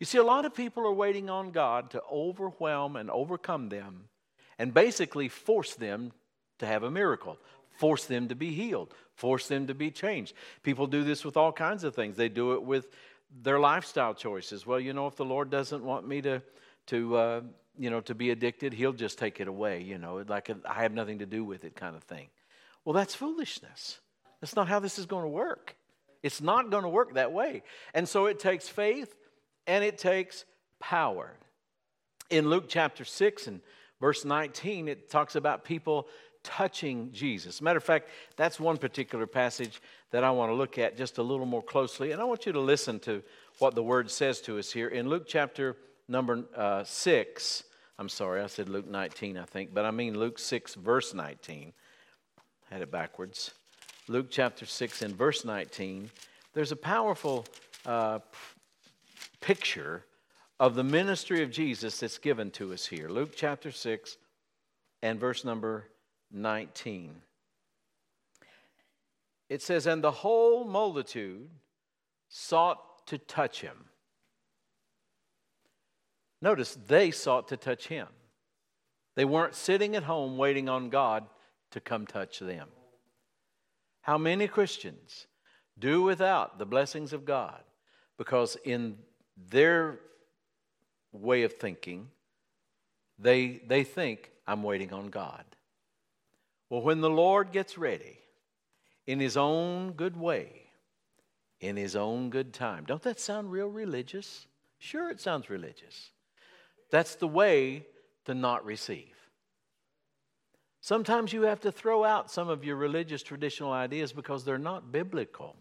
You 0.00 0.06
see, 0.06 0.18
a 0.18 0.24
lot 0.24 0.44
of 0.44 0.56
people 0.56 0.84
are 0.84 0.92
waiting 0.92 1.30
on 1.30 1.52
God 1.52 1.90
to 1.92 2.02
overwhelm 2.10 2.96
and 2.96 3.12
overcome 3.12 3.68
them 3.68 4.08
and 4.58 4.74
basically 4.74 5.28
force 5.28 5.74
them 5.74 6.10
to 6.58 6.66
have 6.66 6.82
a 6.82 6.90
miracle, 6.90 7.38
force 7.78 8.06
them 8.06 8.26
to 8.26 8.34
be 8.34 8.50
healed, 8.50 8.92
force 9.14 9.46
them 9.46 9.68
to 9.68 9.74
be 9.74 9.92
changed. 9.92 10.34
People 10.64 10.88
do 10.88 11.04
this 11.04 11.24
with 11.24 11.36
all 11.36 11.52
kinds 11.52 11.84
of 11.84 11.94
things. 11.94 12.16
They 12.16 12.28
do 12.28 12.54
it 12.54 12.64
with 12.64 12.88
their 13.40 13.60
lifestyle 13.60 14.14
choices. 14.14 14.66
Well, 14.66 14.80
you 14.80 14.92
know, 14.92 15.06
if 15.06 15.14
the 15.14 15.24
Lord 15.24 15.48
doesn't 15.48 15.84
want 15.84 16.08
me 16.08 16.22
to, 16.22 16.42
to 16.88 17.16
uh, 17.16 17.40
you 17.78 17.90
know, 17.90 18.00
to 18.02 18.14
be 18.14 18.30
addicted, 18.30 18.72
He'll 18.72 18.92
just 18.92 19.18
take 19.18 19.40
it 19.40 19.48
away. 19.48 19.82
You 19.82 19.98
know, 19.98 20.24
like 20.26 20.50
I 20.68 20.82
have 20.82 20.92
nothing 20.92 21.18
to 21.20 21.26
do 21.26 21.44
with 21.44 21.64
it, 21.64 21.76
kind 21.76 21.96
of 21.96 22.02
thing. 22.04 22.28
Well, 22.84 22.94
that's 22.94 23.14
foolishness. 23.14 24.00
That's 24.40 24.56
not 24.56 24.68
how 24.68 24.78
this 24.78 24.98
is 24.98 25.06
going 25.06 25.24
to 25.24 25.28
work. 25.28 25.76
It's 26.22 26.40
not 26.40 26.70
going 26.70 26.82
to 26.82 26.88
work 26.88 27.14
that 27.14 27.32
way. 27.32 27.62
And 27.92 28.08
so 28.08 28.26
it 28.26 28.38
takes 28.38 28.68
faith 28.68 29.14
and 29.66 29.84
it 29.84 29.98
takes 29.98 30.44
power. 30.80 31.34
In 32.30 32.48
Luke 32.48 32.64
chapter 32.68 33.04
6 33.04 33.46
and 33.46 33.60
Verse 34.04 34.24
19, 34.24 34.88
it 34.88 35.08
talks 35.08 35.34
about 35.34 35.64
people 35.64 36.08
touching 36.42 37.10
Jesus. 37.12 37.62
Matter 37.62 37.78
of 37.78 37.84
fact, 37.84 38.10
that's 38.36 38.60
one 38.60 38.76
particular 38.76 39.26
passage 39.26 39.80
that 40.10 40.24
I 40.24 40.30
want 40.30 40.50
to 40.50 40.54
look 40.54 40.78
at 40.78 40.98
just 40.98 41.16
a 41.16 41.22
little 41.22 41.46
more 41.46 41.62
closely. 41.62 42.12
And 42.12 42.20
I 42.20 42.24
want 42.24 42.44
you 42.44 42.52
to 42.52 42.60
listen 42.60 42.98
to 43.00 43.22
what 43.60 43.74
the 43.74 43.82
word 43.82 44.10
says 44.10 44.42
to 44.42 44.58
us 44.58 44.70
here. 44.70 44.88
In 44.88 45.08
Luke 45.08 45.24
chapter 45.26 45.76
number 46.08 46.44
uh, 46.56 46.84
6, 46.84 47.64
I'm 47.98 48.08
sorry, 48.08 48.42
I 48.42 48.46
said 48.46 48.68
Luke 48.68 48.88
19, 48.88 49.38
I 49.38 49.44
think, 49.44 49.72
but 49.72 49.84
I 49.84 49.90
mean 49.90 50.18
Luke 50.18 50.38
6, 50.38 50.74
verse 50.74 51.14
19. 51.14 51.72
I 52.38 52.74
had 52.74 52.82
it 52.82 52.90
backwards. 52.90 53.52
Luke 54.08 54.26
chapter 54.30 54.66
6 54.66 55.02
and 55.02 55.16
verse 55.16 55.44
19, 55.44 56.10
there's 56.52 56.72
a 56.72 56.76
powerful 56.76 57.46
uh, 57.86 58.18
picture 59.40 60.04
of 60.60 60.74
the 60.74 60.84
ministry 60.84 61.42
of 61.42 61.50
Jesus 61.50 62.00
that's 62.00 62.18
given 62.18 62.50
to 62.52 62.72
us 62.72 62.86
here. 62.86 63.08
Luke 63.08 63.32
chapter 63.34 63.70
6 63.70 64.16
and 65.02 65.18
verse 65.18 65.44
number 65.44 65.84
19. 66.32 67.14
It 69.48 69.62
says, 69.62 69.86
And 69.86 70.02
the 70.02 70.10
whole 70.10 70.64
multitude 70.64 71.48
sought 72.28 73.06
to 73.06 73.18
touch 73.18 73.60
him. 73.60 73.84
Notice 76.44 76.76
they 76.86 77.10
sought 77.10 77.48
to 77.48 77.56
touch 77.56 77.88
him. 77.88 78.06
They 79.14 79.24
weren't 79.24 79.54
sitting 79.54 79.96
at 79.96 80.02
home 80.02 80.36
waiting 80.36 80.68
on 80.68 80.90
God 80.90 81.24
to 81.70 81.80
come 81.80 82.06
touch 82.06 82.38
them. 82.38 82.68
How 84.02 84.18
many 84.18 84.46
Christians 84.46 85.26
do 85.78 86.02
without 86.02 86.58
the 86.58 86.66
blessings 86.66 87.14
of 87.14 87.24
God 87.24 87.62
because 88.18 88.58
in 88.62 88.98
their 89.48 90.00
way 91.12 91.44
of 91.44 91.54
thinking, 91.54 92.08
they, 93.18 93.62
they 93.66 93.82
think, 93.82 94.30
I'm 94.46 94.62
waiting 94.62 94.92
on 94.92 95.06
God. 95.06 95.46
Well, 96.68 96.82
when 96.82 97.00
the 97.00 97.08
Lord 97.08 97.52
gets 97.52 97.78
ready, 97.78 98.18
in 99.06 99.18
His 99.18 99.38
own 99.38 99.92
good 99.92 100.14
way, 100.14 100.64
in 101.60 101.78
His 101.78 101.96
own 101.96 102.28
good 102.28 102.52
time, 102.52 102.84
don't 102.86 103.02
that 103.02 103.18
sound 103.18 103.50
real 103.50 103.68
religious? 103.68 104.46
Sure, 104.78 105.08
it 105.08 105.22
sounds 105.22 105.48
religious. 105.48 106.10
That's 106.90 107.16
the 107.16 107.28
way 107.28 107.86
to 108.26 108.34
not 108.34 108.64
receive. 108.64 109.14
Sometimes 110.80 111.32
you 111.32 111.42
have 111.42 111.60
to 111.60 111.72
throw 111.72 112.04
out 112.04 112.30
some 112.30 112.48
of 112.48 112.62
your 112.62 112.76
religious 112.76 113.22
traditional 113.22 113.72
ideas 113.72 114.12
because 114.12 114.44
they're 114.44 114.58
not 114.58 114.92
biblical. 114.92 115.56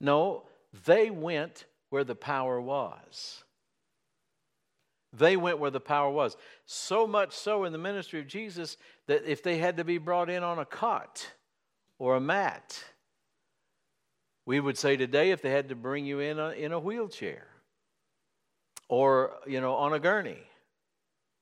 No, 0.00 0.44
they 0.86 1.10
went 1.10 1.66
where 1.90 2.04
the 2.04 2.14
power 2.14 2.60
was. 2.60 3.44
They 5.12 5.36
went 5.36 5.58
where 5.58 5.70
the 5.70 5.80
power 5.80 6.10
was. 6.10 6.36
So 6.66 7.06
much 7.06 7.32
so 7.32 7.64
in 7.64 7.72
the 7.72 7.78
ministry 7.78 8.20
of 8.20 8.26
Jesus 8.26 8.76
that 9.06 9.24
if 9.30 9.42
they 9.42 9.58
had 9.58 9.76
to 9.76 9.84
be 9.84 9.98
brought 9.98 10.30
in 10.30 10.42
on 10.42 10.58
a 10.58 10.64
cot 10.64 11.30
or 11.98 12.16
a 12.16 12.20
mat, 12.20 12.82
we 14.46 14.60
would 14.60 14.76
say 14.76 14.96
today 14.96 15.30
if 15.30 15.40
they 15.40 15.50
had 15.50 15.68
to 15.68 15.76
bring 15.76 16.04
you 16.04 16.20
in 16.20 16.38
a, 16.38 16.50
in 16.50 16.72
a 16.72 16.80
wheelchair 16.80 17.46
or 18.88 19.36
you 19.46 19.60
know 19.60 19.74
on 19.74 19.92
a 19.92 19.98
gurney 19.98 20.38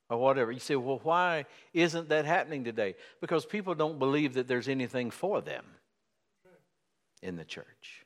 or 0.09 0.17
whatever. 0.17 0.51
You 0.51 0.59
say, 0.59 0.75
well, 0.75 0.99
why 1.03 1.45
isn't 1.73 2.09
that 2.09 2.25
happening 2.25 2.63
today? 2.63 2.95
Because 3.21 3.45
people 3.45 3.75
don't 3.75 3.99
believe 3.99 4.35
that 4.35 4.47
there's 4.47 4.67
anything 4.67 5.11
for 5.11 5.41
them 5.41 5.65
in 7.21 7.35
the 7.35 7.45
church. 7.45 8.05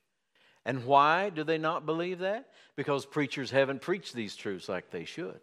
And 0.66 0.86
why 0.86 1.30
do 1.30 1.44
they 1.44 1.58
not 1.58 1.86
believe 1.86 2.20
that? 2.20 2.50
Because 2.76 3.06
preachers 3.06 3.52
haven't 3.52 3.82
preached 3.82 4.14
these 4.14 4.36
truths 4.36 4.70
like 4.70 4.92
they 4.92 5.06
should. 5.06 5.40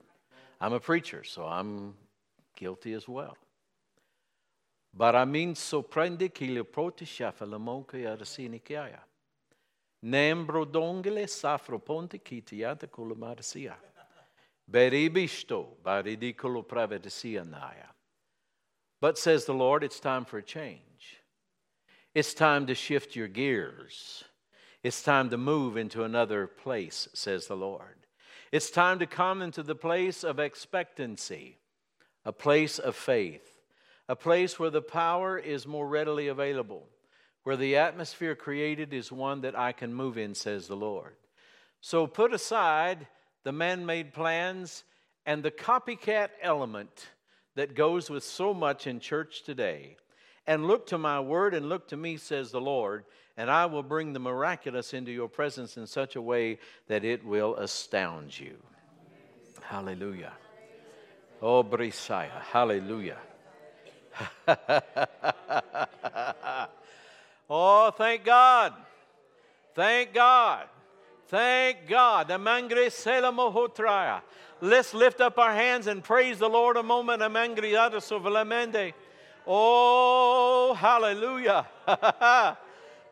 I'm 0.61 0.73
a 0.73 0.81
preacher, 0.81 1.25
so 1.25 1.45
I'm 1.45 1.95
guilty 2.57 2.93
as 2.93 3.09
well. 3.09 3.37
Baramin 4.97 5.57
soprende 5.57 6.33
che 6.33 6.47
le 6.51 6.63
proti 6.65 7.05
shafa 7.05 7.49
la 7.49 7.59
monca 7.59 7.97
ya 10.05 10.11
rasini 10.11 10.37
chiaia. 10.37 10.47
Nembro 10.47 10.67
dongele 10.67 11.27
safro 11.27 11.79
ponte 11.85 12.19
kitiata 12.19 12.89
kulo 12.89 13.15
marasia. 13.17 13.75
Beribisto 14.71 15.77
baridicolo 15.83 16.65
pravedesia 16.65 17.45
naya. 17.45 17.93
But 19.01 19.19
says 19.19 19.45
the 19.45 19.55
Lord, 19.55 19.85
it's 19.85 20.01
time 20.01 20.25
for 20.25 20.39
a 20.39 20.43
change. 20.43 21.21
It's 22.15 22.33
time 22.33 22.67
to 22.67 22.75
shift 22.75 23.17
your 23.17 23.29
gears. 23.29 24.25
It's 24.83 25.03
time 25.03 25.31
to 25.31 25.39
move 25.39 25.77
into 25.77 26.05
another 26.05 26.47
place, 26.47 27.09
says 27.15 27.47
the 27.47 27.57
Lord. 27.57 28.07
It's 28.53 28.71
time 28.71 28.99
to 29.01 29.07
come 29.07 29.43
into 29.43 29.63
the 29.63 29.75
place 29.75 30.25
of 30.25 30.39
expectancy, 30.39 31.59
a 32.25 32.33
place 32.33 32.79
of 32.79 32.95
faith, 32.95 33.61
a 34.09 34.15
place 34.15 34.59
where 34.59 34.71
the 34.71 34.83
power 34.83 35.39
is 35.39 35.67
more 35.67 35.89
readily 35.89 36.29
available, 36.29 36.89
where 37.45 37.57
the 37.57 37.77
atmosphere 37.77 38.35
created 38.35 38.93
is 38.93 39.13
one 39.13 39.43
that 39.43 39.57
I 39.57 39.73
can 39.73 39.95
move 39.95 40.19
in, 40.19 40.35
says 40.35 40.67
the 40.67 40.77
Lord. 40.77 41.15
So 41.81 42.07
put 42.07 42.33
aside 42.33 43.07
the 43.45 43.53
man 43.53 43.87
made 43.87 44.15
plans 44.15 44.85
and 45.27 45.43
the 45.43 45.51
copycat 45.51 46.31
element 46.43 47.09
that 47.55 47.75
goes 47.75 48.11
with 48.11 48.25
so 48.25 48.53
much 48.53 48.87
in 48.87 48.99
church 48.99 49.43
today. 49.45 49.97
And 50.47 50.67
look 50.67 50.87
to 50.89 50.99
my 50.99 51.21
word 51.21 51.55
and 51.55 51.69
look 51.69 51.89
to 51.89 51.97
me, 51.97 52.17
says 52.17 52.51
the 52.51 52.61
Lord, 52.61 53.05
and 53.37 53.51
I 53.51 53.67
will 53.67 53.83
bring 53.83 54.13
the 54.13 54.19
miraculous 54.19 54.93
into 54.93 55.11
your 55.11 55.29
presence 55.29 55.77
in 55.77 55.87
such 55.87 56.17
a 56.17 56.23
way 56.23 56.59
that 56.89 57.05
it 57.05 57.25
will 57.25 57.57
astound 57.57 58.39
you. 58.39 58.57
Hallelujah. 59.63 60.33
Oh, 61.41 61.65
Brisaya. 61.65 62.41
Hallelujah. 62.41 63.19
oh, 67.49 67.91
thank 67.91 68.25
God. 68.25 68.75
Thank 69.75 70.15
God. 70.15 70.69
Thank 71.29 71.89
God. 71.89 72.31
Let's 74.61 74.95
lift 74.95 75.21
up 75.21 75.39
our 75.39 75.53
hands 75.53 75.87
and 75.87 76.05
praise 76.05 76.39
the 76.39 76.49
Lord 76.49 76.77
a 76.77 76.83
moment. 76.83 77.23
Oh, 79.47 80.75
hallelujah. 80.79 81.67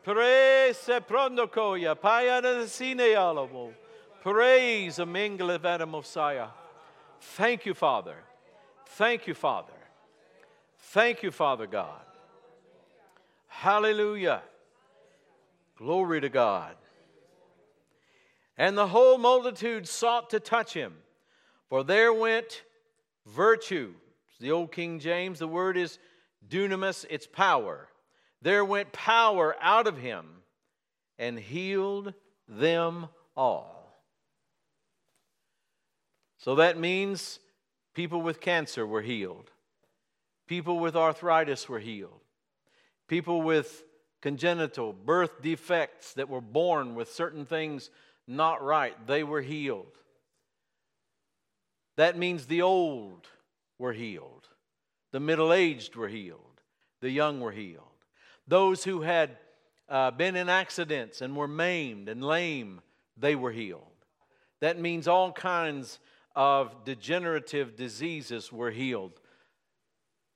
Praise 0.03 0.79
prondokoya. 1.09 1.95
Payana 1.95 2.67
sine 2.67 3.15
alamo. 3.15 3.73
Praise 4.23 4.99
a 4.99 5.07
mingle 5.07 5.59
Messiah. 5.87 6.49
Thank 7.21 7.67
you, 7.67 7.75
Father. 7.75 8.17
Thank 8.87 9.27
you, 9.27 9.35
Father. 9.35 9.73
Thank 10.79 11.23
you, 11.23 11.31
Father 11.31 11.67
God. 11.67 12.01
Hallelujah. 13.53 14.43
Glory 15.77 16.21
to 16.21 16.29
God. 16.29 16.75
And 18.59 18.77
the 18.77 18.89
whole 18.89 19.19
multitude 19.19 19.87
sought 19.87 20.31
to 20.31 20.41
touch 20.41 20.75
him, 20.75 20.95
for 21.69 21.85
there 21.85 22.13
went 22.13 22.63
virtue. 23.27 23.95
The 24.41 24.51
old 24.51 24.73
King 24.73 24.99
James, 24.99 25.39
the 25.39 25.47
word 25.47 25.77
is 25.77 25.99
dunamis, 26.49 27.05
it's 27.09 27.27
power. 27.27 27.89
There 28.41 28.65
went 28.65 28.91
power 28.91 29.55
out 29.61 29.87
of 29.87 29.97
him 29.97 30.27
and 31.19 31.39
healed 31.39 32.15
them 32.49 33.07
all. 33.37 33.97
So 36.39 36.57
that 36.57 36.79
means 36.79 37.39
people 37.95 38.23
with 38.23 38.41
cancer 38.41 38.85
were 38.85 39.03
healed, 39.03 39.53
people 40.49 40.81
with 40.81 40.97
arthritis 40.97 41.69
were 41.69 41.79
healed, 41.79 42.22
people 43.09 43.43
with 43.43 43.85
congenital 44.21 44.93
birth 44.93 45.43
defects 45.43 46.15
that 46.15 46.29
were 46.29 46.41
born 46.41 46.95
with 46.95 47.13
certain 47.13 47.45
things 47.45 47.91
not 48.27 48.63
right, 48.63 48.95
they 49.07 49.25
were 49.25 49.43
healed. 49.43 49.99
That 51.97 52.17
means 52.17 52.47
the 52.47 52.63
old 52.63 53.27
were 53.79 53.93
healed, 53.93 54.49
the 55.11 55.21
middle 55.21 55.53
aged 55.53 55.97
were 55.97 56.09
healed, 56.09 56.61
the 57.01 57.11
young 57.11 57.41
were 57.41 57.53
healed. 57.53 57.87
Those 58.47 58.85
who 58.85 59.03
had 59.03 59.37
uh, 59.89 60.11
been 60.13 60.37
in 60.37 60.49
accidents 60.49 61.21
and 61.21 61.37
were 61.37 61.49
maimed 61.49 62.09
and 62.09 62.25
lame, 62.25 62.81
they 63.17 63.35
were 63.35 63.53
healed. 63.53 63.83
That 64.61 64.79
means 64.79 65.09
all 65.09 65.33
kinds 65.33 65.99
of 66.35 66.85
degenerative 66.85 67.77
diseases 67.77 68.51
were 68.51 68.71
healed, 68.71 69.21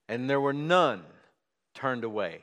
and 0.09 0.29
there 0.29 0.41
were 0.41 0.53
none 0.53 1.05
turned 1.75 2.05
away. 2.05 2.43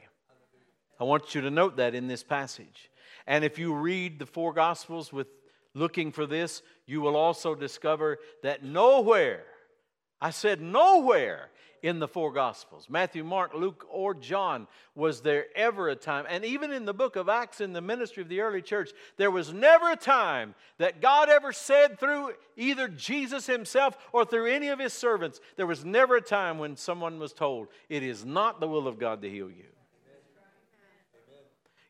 I 0.99 1.03
want 1.03 1.35
you 1.35 1.41
to 1.41 1.51
note 1.51 1.77
that 1.77 1.95
in 1.95 2.07
this 2.07 2.23
passage. 2.23 2.89
And 3.27 3.43
if 3.43 3.57
you 3.57 3.73
read 3.73 4.19
the 4.19 4.25
four 4.25 4.53
Gospels 4.53 5.11
with 5.11 5.27
looking 5.73 6.11
for 6.11 6.25
this, 6.25 6.61
you 6.85 7.01
will 7.01 7.15
also 7.15 7.55
discover 7.55 8.19
that 8.43 8.63
nowhere, 8.63 9.43
I 10.21 10.29
said 10.29 10.61
nowhere 10.61 11.49
in 11.81 11.99
the 11.99 12.07
four 12.07 12.31
Gospels 12.31 12.87
Matthew, 12.89 13.23
Mark, 13.23 13.53
Luke, 13.53 13.85
or 13.89 14.13
John 14.13 14.67
was 14.95 15.21
there 15.21 15.47
ever 15.55 15.89
a 15.89 15.95
time, 15.95 16.25
and 16.29 16.45
even 16.45 16.71
in 16.71 16.85
the 16.85 16.93
book 16.93 17.15
of 17.15 17.27
Acts 17.27 17.59
in 17.59 17.73
the 17.73 17.81
ministry 17.81 18.23
of 18.23 18.29
the 18.29 18.39
early 18.39 18.61
church, 18.61 18.91
there 19.17 19.31
was 19.31 19.53
never 19.53 19.91
a 19.91 19.97
time 19.97 20.55
that 20.77 21.01
God 21.01 21.29
ever 21.29 21.51
said 21.51 21.99
through 21.99 22.33
either 22.55 22.87
Jesus 22.87 23.45
himself 23.45 23.97
or 24.13 24.25
through 24.25 24.47
any 24.47 24.69
of 24.69 24.79
his 24.79 24.93
servants, 24.93 25.41
there 25.57 25.67
was 25.67 25.83
never 25.83 26.15
a 26.15 26.21
time 26.21 26.57
when 26.57 26.77
someone 26.77 27.19
was 27.19 27.33
told, 27.33 27.67
It 27.89 28.01
is 28.01 28.25
not 28.25 28.59
the 28.59 28.67
will 28.67 28.87
of 28.87 28.97
God 28.97 29.21
to 29.21 29.29
heal 29.29 29.49
you. 29.49 29.65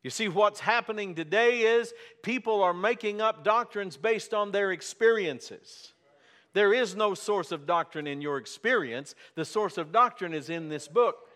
You 0.04 0.10
see, 0.10 0.28
what's 0.28 0.60
happening 0.60 1.16
today 1.16 1.62
is 1.62 1.94
people 2.22 2.62
are 2.62 2.74
making 2.74 3.22
up 3.22 3.46
doctrines 3.46 3.96
based 3.96 4.34
on 4.34 4.52
their 4.52 4.74
experiences. 4.74 5.94
There 6.52 6.74
is 6.74 6.96
no 6.96 7.14
source 7.14 7.52
of 7.54 7.66
doctrine 7.66 8.06
in 8.06 8.22
your 8.22 8.38
experience, 8.38 9.16
the 9.36 9.46
source 9.46 9.78
of 9.78 9.92
doctrine 9.92 10.34
is 10.34 10.50
in 10.50 10.70
this 10.70 10.88
book. 10.88 11.30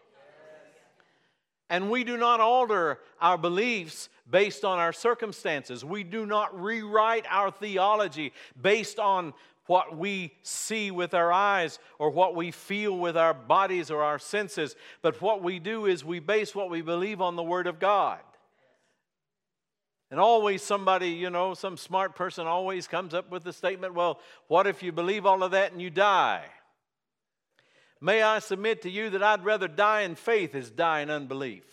And 1.70 1.90
we 1.90 2.04
do 2.04 2.18
not 2.18 2.40
alter 2.40 3.00
our 3.20 3.38
beliefs 3.38 4.10
based 4.30 4.64
on 4.64 4.80
our 4.80 4.94
circumstances. 4.94 5.84
We 5.84 6.04
do 6.04 6.26
not 6.26 6.58
rewrite 6.58 7.26
our 7.30 7.52
theology 7.52 8.32
based 8.62 9.00
on 9.00 9.34
what 9.66 9.98
we 9.98 10.34
see 10.44 10.92
with 10.92 11.14
our 11.14 11.32
eyes 11.32 11.80
or 12.00 12.10
what 12.10 12.36
we 12.36 12.52
feel 12.52 12.98
with 12.98 13.18
our 13.18 13.34
bodies 13.34 13.92
or 13.92 14.02
our 14.02 14.20
senses. 14.20 14.78
But 15.02 15.22
what 15.22 15.44
we 15.44 15.60
do 15.60 15.86
is 15.86 16.06
we 16.06 16.20
base 16.20 16.56
what 16.56 16.70
we 16.70 16.82
believe 16.82 17.22
on 17.22 17.36
the 17.36 17.44
Word 17.44 17.68
of 17.68 17.80
God. 17.80 18.20
And 20.10 20.20
always 20.20 20.62
somebody, 20.64 21.10
you 21.10 21.30
know, 21.30 21.54
some 21.54 21.76
smart 21.76 22.16
person 22.16 22.48
always 22.48 22.88
comes 22.88 23.14
up 23.14 23.30
with 23.30 23.44
the 23.44 23.52
statement, 23.52 23.94
well, 23.94 24.20
what 24.48 24.66
if 24.66 24.82
you 24.82 24.92
believe 24.92 25.26
all 25.26 25.44
of 25.44 25.52
that 25.52 25.74
and 25.74 25.82
you 25.82 25.90
die? 25.90 26.46
May 28.00 28.22
I 28.22 28.40
submit 28.40 28.84
to 28.84 28.90
you 28.90 29.10
that 29.10 29.24
I'd 29.24 29.44
rather 29.44 29.68
die 29.68 30.02
in 30.02 30.16
faith 30.16 30.56
as 30.56 30.70
die 30.70 31.02
in 31.02 31.10
unbelief. 31.10 31.64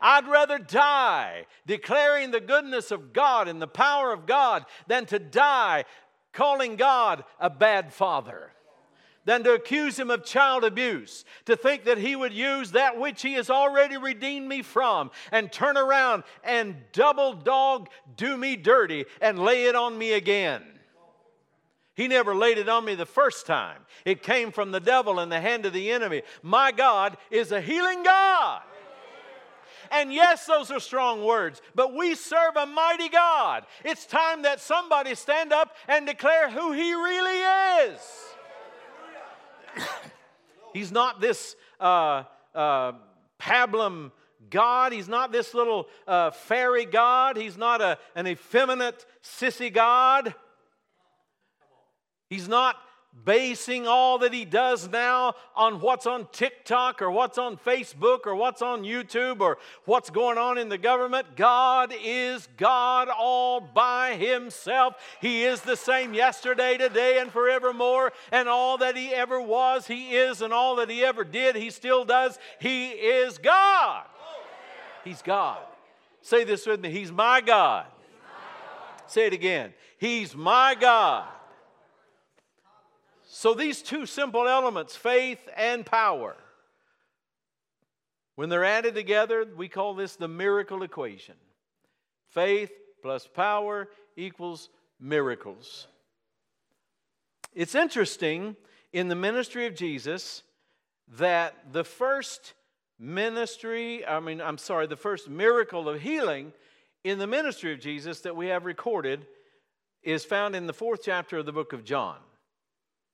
I'd 0.00 0.28
rather 0.28 0.58
die 0.58 1.46
declaring 1.66 2.30
the 2.30 2.40
goodness 2.40 2.92
of 2.92 3.12
God 3.12 3.48
and 3.48 3.60
the 3.60 3.66
power 3.66 4.12
of 4.12 4.26
God 4.26 4.64
than 4.86 5.06
to 5.06 5.18
die 5.18 5.84
calling 6.32 6.76
God 6.76 7.24
a 7.40 7.50
bad 7.50 7.92
father 7.92 8.52
than 9.28 9.44
to 9.44 9.52
accuse 9.52 9.98
him 9.98 10.10
of 10.10 10.24
child 10.24 10.64
abuse, 10.64 11.26
to 11.44 11.54
think 11.54 11.84
that 11.84 11.98
he 11.98 12.16
would 12.16 12.32
use 12.32 12.70
that 12.70 12.98
which 12.98 13.20
he 13.20 13.34
has 13.34 13.50
already 13.50 13.98
redeemed 13.98 14.48
me 14.48 14.62
from 14.62 15.10
and 15.30 15.52
turn 15.52 15.76
around 15.76 16.22
and 16.42 16.74
double 16.92 17.34
dog 17.34 17.90
do 18.16 18.38
me 18.38 18.56
dirty 18.56 19.04
and 19.20 19.38
lay 19.38 19.66
it 19.66 19.74
on 19.74 19.98
me 19.98 20.14
again. 20.14 20.62
He 21.94 22.08
never 22.08 22.34
laid 22.34 22.56
it 22.56 22.70
on 22.70 22.86
me 22.86 22.94
the 22.94 23.04
first 23.04 23.44
time. 23.44 23.82
It 24.06 24.22
came 24.22 24.50
from 24.50 24.70
the 24.70 24.80
devil 24.80 25.20
in 25.20 25.28
the 25.28 25.42
hand 25.42 25.66
of 25.66 25.74
the 25.74 25.90
enemy. 25.90 26.22
My 26.42 26.72
God 26.72 27.18
is 27.30 27.52
a 27.52 27.60
healing 27.60 28.02
God. 28.04 28.62
And 29.90 30.10
yes, 30.10 30.46
those 30.46 30.70
are 30.70 30.80
strong 30.80 31.22
words, 31.22 31.60
but 31.74 31.94
we 31.94 32.14
serve 32.14 32.56
a 32.56 32.64
mighty 32.64 33.10
God. 33.10 33.66
It's 33.84 34.06
time 34.06 34.40
that 34.42 34.60
somebody 34.60 35.14
stand 35.14 35.52
up 35.52 35.76
and 35.86 36.06
declare 36.06 36.48
who 36.48 36.72
He 36.72 36.94
really 36.94 37.90
is. 37.92 38.27
He's 40.72 40.92
not 40.92 41.20
this 41.20 41.56
uh, 41.80 42.24
uh, 42.54 42.92
pablum 43.40 44.12
God. 44.50 44.92
He's 44.92 45.08
not 45.08 45.32
this 45.32 45.54
little 45.54 45.88
uh, 46.06 46.30
fairy 46.30 46.84
God. 46.84 47.36
He's 47.36 47.56
not 47.56 47.80
a, 47.80 47.98
an 48.14 48.26
effeminate 48.26 49.04
sissy 49.22 49.72
God. 49.72 50.34
He's 52.28 52.48
not 52.48 52.76
basing 53.24 53.86
all 53.86 54.18
that 54.18 54.32
he 54.32 54.44
does 54.44 54.88
now 54.88 55.34
on 55.56 55.80
what's 55.80 56.06
on 56.06 56.26
TikTok 56.32 57.02
or 57.02 57.10
what's 57.10 57.38
on 57.38 57.56
Facebook 57.56 58.26
or 58.26 58.34
what's 58.34 58.62
on 58.62 58.84
YouTube 58.84 59.40
or 59.40 59.58
what's 59.84 60.10
going 60.10 60.38
on 60.38 60.56
in 60.56 60.68
the 60.68 60.78
government. 60.78 61.36
God 61.36 61.92
is 62.02 62.48
God 62.56 63.08
all 63.08 63.60
by 63.60 64.14
himself. 64.14 64.94
He 65.20 65.44
is 65.44 65.60
the 65.60 65.76
same 65.76 66.14
yesterday, 66.14 66.76
today, 66.76 67.18
and 67.18 67.30
forevermore. 67.30 68.12
And 68.32 68.48
all 68.48 68.78
that 68.78 68.96
he 68.96 69.12
ever 69.14 69.40
was, 69.40 69.86
he 69.86 70.16
is, 70.16 70.40
and 70.40 70.52
all 70.52 70.76
that 70.76 70.90
he 70.90 71.04
ever 71.04 71.24
did, 71.24 71.56
he 71.56 71.70
still 71.70 72.04
does. 72.04 72.38
He 72.60 72.88
is 72.90 73.38
God. 73.38 74.04
He's 75.04 75.22
God. 75.22 75.58
Say 76.20 76.44
this 76.44 76.66
with 76.66 76.80
me 76.80 76.90
He's 76.90 77.12
my 77.12 77.40
God. 77.40 77.86
Say 79.06 79.26
it 79.26 79.32
again. 79.32 79.72
He's 79.98 80.36
my 80.36 80.76
God. 80.78 81.26
So, 83.38 83.54
these 83.54 83.82
two 83.82 84.04
simple 84.04 84.48
elements, 84.48 84.96
faith 84.96 85.38
and 85.56 85.86
power, 85.86 86.34
when 88.34 88.48
they're 88.48 88.64
added 88.64 88.96
together, 88.96 89.46
we 89.56 89.68
call 89.68 89.94
this 89.94 90.16
the 90.16 90.26
miracle 90.26 90.82
equation. 90.82 91.36
Faith 92.30 92.72
plus 93.00 93.28
power 93.28 93.90
equals 94.16 94.70
miracles. 94.98 95.86
It's 97.54 97.76
interesting 97.76 98.56
in 98.92 99.06
the 99.06 99.14
ministry 99.14 99.66
of 99.66 99.76
Jesus 99.76 100.42
that 101.06 101.54
the 101.72 101.84
first 101.84 102.54
ministry, 102.98 104.04
I 104.04 104.18
mean, 104.18 104.40
I'm 104.40 104.58
sorry, 104.58 104.88
the 104.88 104.96
first 104.96 105.28
miracle 105.28 105.88
of 105.88 106.00
healing 106.00 106.52
in 107.04 107.20
the 107.20 107.28
ministry 107.28 107.72
of 107.72 107.78
Jesus 107.78 108.18
that 108.22 108.34
we 108.34 108.48
have 108.48 108.64
recorded 108.64 109.28
is 110.02 110.24
found 110.24 110.56
in 110.56 110.66
the 110.66 110.72
fourth 110.72 111.02
chapter 111.04 111.38
of 111.38 111.46
the 111.46 111.52
book 111.52 111.72
of 111.72 111.84
John. 111.84 112.16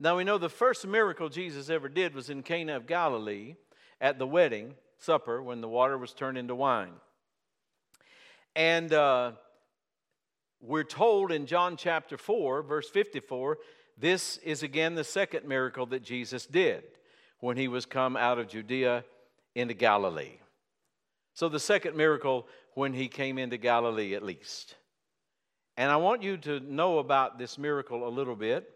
Now 0.01 0.17
we 0.17 0.25
know 0.25 0.39
the 0.39 0.49
first 0.49 0.87
miracle 0.87 1.29
Jesus 1.29 1.71
ever 1.71 1.89
did 1.89 2.15
was 2.15 2.29
in 2.29 2.43
Cana 2.43 2.77
of 2.77 2.87
Galilee 2.87 3.55
at 4.01 4.19
the 4.19 4.27
wedding 4.27 4.75
supper 4.99 5.43
when 5.43 5.61
the 5.61 5.69
water 5.69 5.97
was 5.97 6.13
turned 6.13 6.37
into 6.37 6.55
wine. 6.55 6.95
And 8.57 8.93
uh, 8.93 9.33
we're 10.61 10.85
told 10.85 11.31
in 11.31 11.47
John 11.47 11.77
chapter 11.77 12.17
4, 12.17 12.63
verse 12.63 12.91
54, 12.91 13.59
this 13.97 14.39
is 14.39 14.65
again 14.65 14.97
the 14.97 15.05
second 15.05 15.47
miracle 15.47 15.87
that 15.87 16.03
Jesus 16.03 16.47
did 16.47 16.83
when 17.39 17.57
he 17.57 17.69
was 17.69 17.87
come 17.87 18.17
out 18.17 18.39
of 18.39 18.49
Judea 18.49 19.05
into 19.55 19.75
Galilee. 19.75 20.39
So, 21.35 21.49
the 21.49 21.61
second 21.61 21.97
miracle 21.97 22.47
when 22.75 22.93
he 22.93 23.09
came 23.09 23.39
into 23.39 23.57
Galilee, 23.57 24.15
at 24.15 24.23
least. 24.23 24.75
And 25.77 25.91
I 25.91 25.97
want 25.97 26.23
you 26.23 26.37
to 26.39 26.61
know 26.61 26.99
about 26.99 27.39
this 27.39 27.59
miracle 27.59 28.07
a 28.07 28.11
little 28.11 28.37
bit 28.37 28.69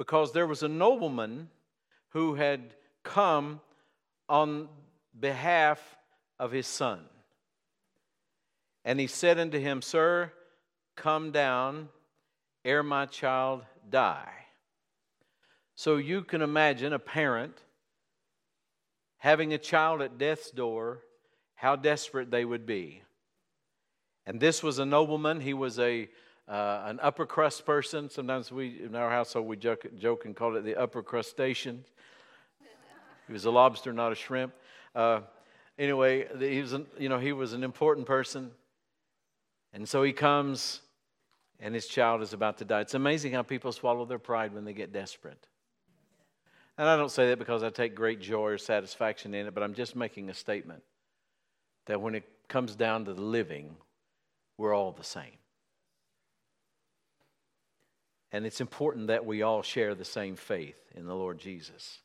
because 0.00 0.32
there 0.32 0.46
was 0.46 0.62
a 0.62 0.68
nobleman 0.68 1.50
who 2.12 2.34
had 2.34 2.74
come 3.02 3.60
on 4.30 4.66
behalf 5.20 5.78
of 6.38 6.50
his 6.50 6.66
son. 6.66 7.00
And 8.82 8.98
he 8.98 9.06
said 9.06 9.38
unto 9.38 9.58
him, 9.58 9.82
Sir, 9.82 10.32
come 10.96 11.32
down 11.32 11.90
ere 12.64 12.82
my 12.82 13.04
child 13.04 13.62
die. 13.90 14.32
So 15.74 15.98
you 15.98 16.22
can 16.22 16.40
imagine 16.40 16.94
a 16.94 16.98
parent 16.98 17.58
having 19.18 19.52
a 19.52 19.58
child 19.58 20.00
at 20.00 20.16
death's 20.16 20.50
door, 20.50 21.02
how 21.56 21.76
desperate 21.76 22.30
they 22.30 22.46
would 22.46 22.64
be. 22.64 23.02
And 24.24 24.40
this 24.40 24.62
was 24.62 24.78
a 24.78 24.86
nobleman. 24.86 25.40
He 25.40 25.52
was 25.52 25.78
a 25.78 26.08
uh, 26.50 26.82
an 26.86 26.98
upper 27.00 27.24
crust 27.24 27.64
person. 27.64 28.10
Sometimes 28.10 28.50
we 28.50 28.82
in 28.84 28.96
our 28.96 29.08
household 29.08 29.46
we 29.46 29.56
joke, 29.56 29.86
joke 29.98 30.24
and 30.24 30.34
call 30.34 30.56
it 30.56 30.64
the 30.64 30.74
upper 30.74 31.02
crustacean. 31.02 31.84
He 33.28 33.32
was 33.32 33.44
a 33.44 33.50
lobster, 33.50 33.92
not 33.92 34.10
a 34.10 34.16
shrimp. 34.16 34.52
Uh, 34.92 35.20
anyway, 35.78 36.26
he 36.38 36.60
was 36.60 36.72
an, 36.72 36.86
you 36.98 37.08
know 37.08 37.20
he 37.20 37.32
was 37.32 37.52
an 37.52 37.62
important 37.62 38.06
person, 38.06 38.50
and 39.72 39.88
so 39.88 40.02
he 40.02 40.12
comes, 40.12 40.80
and 41.60 41.72
his 41.72 41.86
child 41.86 42.20
is 42.20 42.32
about 42.32 42.58
to 42.58 42.64
die. 42.64 42.80
It's 42.80 42.94
amazing 42.94 43.32
how 43.32 43.42
people 43.42 43.70
swallow 43.70 44.04
their 44.04 44.18
pride 44.18 44.52
when 44.52 44.64
they 44.64 44.72
get 44.72 44.92
desperate. 44.92 45.46
And 46.76 46.88
I 46.88 46.96
don't 46.96 47.10
say 47.10 47.28
that 47.28 47.38
because 47.38 47.62
I 47.62 47.70
take 47.70 47.94
great 47.94 48.20
joy 48.20 48.52
or 48.52 48.58
satisfaction 48.58 49.34
in 49.34 49.46
it, 49.46 49.54
but 49.54 49.62
I'm 49.62 49.74
just 49.74 49.94
making 49.94 50.30
a 50.30 50.34
statement 50.34 50.82
that 51.86 52.00
when 52.00 52.14
it 52.16 52.24
comes 52.48 52.74
down 52.74 53.04
to 53.04 53.14
the 53.14 53.22
living, 53.22 53.76
we're 54.56 54.74
all 54.74 54.90
the 54.90 55.04
same. 55.04 55.39
And 58.32 58.46
it's 58.46 58.60
important 58.60 59.08
that 59.08 59.26
we 59.26 59.42
all 59.42 59.62
share 59.62 59.94
the 59.94 60.04
same 60.04 60.36
faith 60.36 60.78
in 60.94 61.06
the 61.06 61.14
Lord 61.14 61.38
Jesus. 61.38 62.00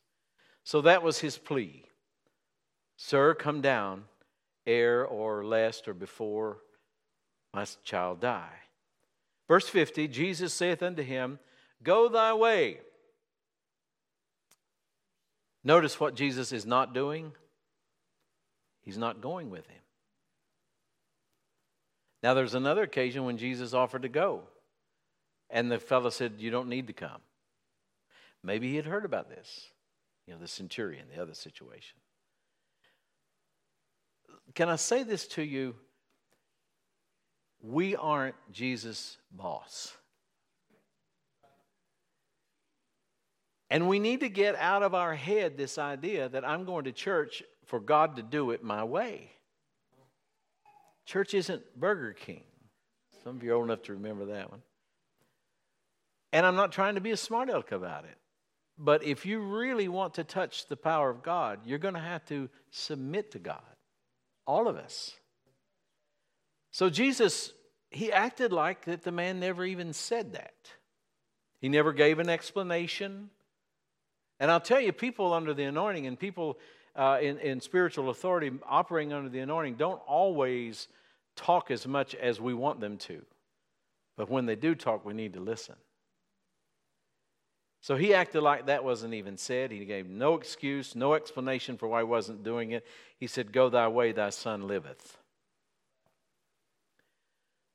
So 0.63 0.81
that 0.81 1.03
was 1.03 1.19
his 1.19 1.37
plea 1.37 1.85
Sir, 2.97 3.33
come 3.33 3.61
down 3.61 4.05
ere 4.65 5.05
or 5.05 5.45
lest 5.45 5.87
or 5.87 5.93
before 5.93 6.57
my 7.53 7.65
child 7.83 8.19
die. 8.19 8.53
Verse 9.47 9.67
50 9.67 10.07
Jesus 10.07 10.53
saith 10.53 10.81
unto 10.81 11.03
him, 11.03 11.39
Go 11.83 12.09
thy 12.09 12.33
way. 12.33 12.79
Notice 15.63 15.99
what 15.99 16.15
Jesus 16.15 16.51
is 16.51 16.65
not 16.65 16.93
doing. 16.93 17.31
He's 18.81 18.97
not 18.97 19.21
going 19.21 19.49
with 19.49 19.67
him. 19.67 19.81
Now, 22.21 22.33
there's 22.33 22.55
another 22.55 22.83
occasion 22.83 23.25
when 23.25 23.37
Jesus 23.37 23.73
offered 23.73 24.03
to 24.03 24.09
go, 24.09 24.43
and 25.49 25.71
the 25.71 25.79
fellow 25.79 26.09
said, 26.09 26.33
You 26.37 26.51
don't 26.51 26.69
need 26.69 26.87
to 26.87 26.93
come. 26.93 27.21
Maybe 28.43 28.69
he 28.69 28.75
had 28.75 28.85
heard 28.85 29.05
about 29.05 29.29
this, 29.29 29.69
you 30.27 30.33
know, 30.33 30.39
the 30.39 30.47
centurion, 30.47 31.07
the 31.13 31.21
other 31.21 31.33
situation. 31.33 31.97
Can 34.53 34.69
I 34.69 34.75
say 34.75 35.03
this 35.03 35.27
to 35.29 35.41
you? 35.41 35.75
We 37.61 37.95
aren't 37.95 38.35
Jesus' 38.51 39.17
boss. 39.31 39.95
And 43.71 43.89
we 43.89 43.97
need 43.97 44.19
to 44.19 44.29
get 44.29 44.55
out 44.55 44.83
of 44.83 44.93
our 44.93 45.15
head 45.15 45.57
this 45.57 45.79
idea 45.79 46.29
that 46.29 46.47
I'm 46.47 46.65
going 46.65 46.85
to 46.85 46.91
church 46.91 47.41
for 47.65 47.79
God 47.79 48.17
to 48.17 48.21
do 48.21 48.51
it 48.51 48.63
my 48.63 48.83
way. 48.83 49.31
Church 51.05 51.33
isn't 51.33 51.63
Burger 51.75 52.13
King. 52.13 52.43
Some 53.23 53.37
of 53.37 53.43
you 53.43 53.51
are 53.51 53.55
old 53.55 53.65
enough 53.65 53.81
to 53.83 53.93
remember 53.93 54.25
that 54.25 54.51
one. 54.51 54.61
And 56.35 56.45
I'm 56.45 56.57
not 56.57 56.73
trying 56.73 56.95
to 56.95 57.01
be 57.01 57.11
a 57.11 57.17
smart 57.17 57.47
aleck 57.47 57.71
about 57.71 58.03
it. 58.03 58.17
But 58.77 59.05
if 59.05 59.25
you 59.25 59.39
really 59.39 59.87
want 59.87 60.15
to 60.15 60.25
touch 60.25 60.67
the 60.67 60.75
power 60.75 61.09
of 61.09 61.23
God, 61.23 61.59
you're 61.65 61.79
going 61.79 61.93
to 61.93 61.99
have 62.01 62.25
to 62.25 62.49
submit 62.71 63.31
to 63.31 63.39
God. 63.39 63.61
All 64.45 64.67
of 64.67 64.75
us. 64.75 65.13
So 66.71 66.89
Jesus, 66.89 67.53
he 67.89 68.11
acted 68.11 68.51
like 68.51 68.83
that 68.83 69.03
the 69.03 69.13
man 69.13 69.39
never 69.39 69.63
even 69.63 69.93
said 69.93 70.33
that. 70.33 70.53
He 71.61 71.69
never 71.69 71.93
gave 71.93 72.19
an 72.19 72.27
explanation. 72.27 73.29
And 74.37 74.51
I'll 74.51 74.59
tell 74.59 74.81
you, 74.81 74.91
people 74.91 75.31
under 75.31 75.53
the 75.53 75.63
anointing 75.63 76.05
and 76.05 76.19
people 76.19 76.59
uh, 76.97 77.17
in, 77.21 77.37
in 77.37 77.61
spiritual 77.61 78.09
authority 78.09 78.51
operating 78.67 79.13
under 79.13 79.29
the 79.29 79.39
anointing 79.39 79.75
don't 79.75 80.01
always 80.05 80.89
talk 81.37 81.71
as 81.71 81.87
much 81.87 82.13
as 82.13 82.41
we 82.41 82.53
want 82.53 82.81
them 82.81 82.97
to. 82.97 83.21
But 84.17 84.29
when 84.29 84.45
they 84.45 84.57
do 84.57 84.75
talk, 84.75 85.05
we 85.05 85.13
need 85.13 85.31
to 85.35 85.39
listen. 85.39 85.75
So 87.85 87.95
he 87.95 88.15
acted 88.15 88.41
like 88.41 88.65
that 88.65 88.83
wasn't 88.83 89.13
even 89.13 89.37
said. 89.37 89.69
He 89.69 89.85
gave 89.85 90.09
no 90.09 90.33
excuse, 90.33 90.95
no 90.95 91.13
explanation 91.13 91.77
for 91.77 91.87
why 91.87 91.99
he 91.99 92.03
wasn't 92.03 92.43
doing 92.43 92.71
it. 92.71 92.83
He 93.19 93.27
said, 93.27 93.53
Go 93.53 93.69
thy 93.69 93.87
way, 93.89 94.11
thy 94.11 94.31
son 94.31 94.65
liveth. 94.65 95.19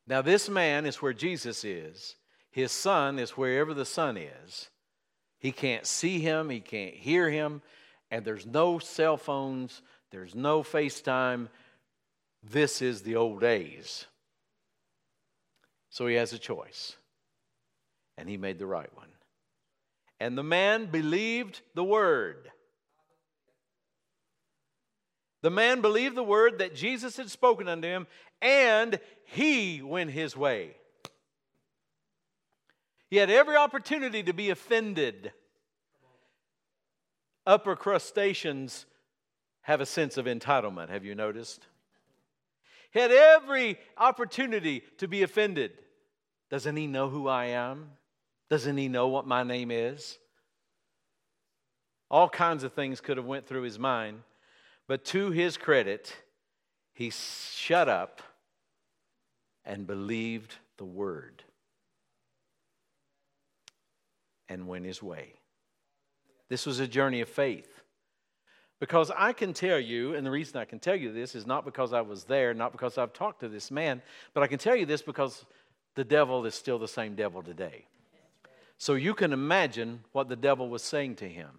Now, 0.08 0.20
this 0.20 0.48
man 0.48 0.84
is 0.84 1.00
where 1.00 1.12
Jesus 1.12 1.62
is. 1.62 2.16
His 2.50 2.72
son 2.72 3.20
is 3.20 3.36
wherever 3.36 3.72
the 3.72 3.84
son 3.84 4.16
is. 4.16 4.68
He 5.38 5.52
can't 5.52 5.86
see 5.86 6.18
him, 6.18 6.50
he 6.50 6.58
can't 6.58 6.96
hear 6.96 7.30
him, 7.30 7.62
and 8.10 8.24
there's 8.24 8.46
no 8.46 8.80
cell 8.80 9.16
phones, 9.16 9.80
there's 10.10 10.34
no 10.34 10.64
FaceTime. 10.64 11.46
This 12.42 12.82
is 12.82 13.02
the 13.02 13.14
old 13.14 13.40
days. 13.40 14.06
So 15.88 16.08
he 16.08 16.16
has 16.16 16.32
a 16.32 16.38
choice, 16.40 16.96
and 18.18 18.28
he 18.28 18.36
made 18.36 18.58
the 18.58 18.66
right 18.66 18.90
one. 18.96 19.06
And 20.20 20.36
the 20.36 20.42
man 20.42 20.86
believed 20.86 21.62
the 21.74 21.82
word. 21.82 22.50
The 25.42 25.50
man 25.50 25.80
believed 25.80 26.14
the 26.14 26.22
word 26.22 26.58
that 26.58 26.74
Jesus 26.74 27.16
had 27.16 27.30
spoken 27.30 27.66
unto 27.66 27.88
him, 27.88 28.06
and 28.42 29.00
he 29.24 29.80
went 29.80 30.10
his 30.10 30.36
way. 30.36 30.76
He 33.08 33.16
had 33.16 33.30
every 33.30 33.56
opportunity 33.56 34.22
to 34.22 34.34
be 34.34 34.50
offended. 34.50 35.32
Upper 37.46 37.74
crustaceans 37.74 38.84
have 39.62 39.80
a 39.80 39.86
sense 39.86 40.18
of 40.18 40.26
entitlement, 40.26 40.90
have 40.90 41.04
you 41.04 41.14
noticed? 41.14 41.66
He 42.92 43.00
had 43.00 43.10
every 43.10 43.78
opportunity 43.96 44.82
to 44.98 45.08
be 45.08 45.22
offended. 45.22 45.72
Doesn't 46.50 46.76
he 46.76 46.86
know 46.86 47.08
who 47.08 47.28
I 47.28 47.46
am? 47.46 47.92
Doesn't 48.50 48.76
he 48.76 48.88
know 48.88 49.08
what 49.08 49.26
my 49.26 49.44
name 49.44 49.70
is? 49.70 50.18
All 52.10 52.28
kinds 52.28 52.64
of 52.64 52.72
things 52.72 53.00
could 53.00 53.16
have 53.16 53.26
went 53.26 53.46
through 53.46 53.62
his 53.62 53.78
mind, 53.78 54.22
but 54.88 55.04
to 55.06 55.30
his 55.30 55.56
credit, 55.56 56.12
he 56.92 57.10
shut 57.10 57.88
up 57.88 58.20
and 59.64 59.86
believed 59.86 60.56
the 60.78 60.84
word 60.84 61.44
and 64.48 64.66
went 64.66 64.84
his 64.84 65.00
way. 65.00 65.34
This 66.48 66.66
was 66.66 66.80
a 66.80 66.88
journey 66.88 67.20
of 67.20 67.28
faith. 67.28 67.68
Because 68.80 69.12
I 69.16 69.32
can 69.32 69.52
tell 69.52 69.78
you, 69.78 70.14
and 70.14 70.26
the 70.26 70.30
reason 70.30 70.56
I 70.56 70.64
can 70.64 70.80
tell 70.80 70.96
you 70.96 71.12
this 71.12 71.34
is 71.34 71.46
not 71.46 71.64
because 71.64 71.92
I 71.92 72.00
was 72.00 72.24
there, 72.24 72.52
not 72.54 72.72
because 72.72 72.98
I've 72.98 73.12
talked 73.12 73.40
to 73.40 73.48
this 73.48 73.70
man, 73.70 74.02
but 74.34 74.42
I 74.42 74.48
can 74.48 74.58
tell 74.58 74.74
you 74.74 74.86
this 74.86 75.02
because 75.02 75.44
the 75.94 76.02
devil 76.02 76.44
is 76.46 76.54
still 76.54 76.78
the 76.78 76.88
same 76.88 77.14
devil 77.14 77.42
today. 77.42 77.86
So 78.80 78.94
you 78.94 79.12
can 79.12 79.34
imagine 79.34 80.00
what 80.12 80.30
the 80.30 80.36
devil 80.36 80.70
was 80.70 80.82
saying 80.82 81.16
to 81.16 81.28
him. 81.28 81.50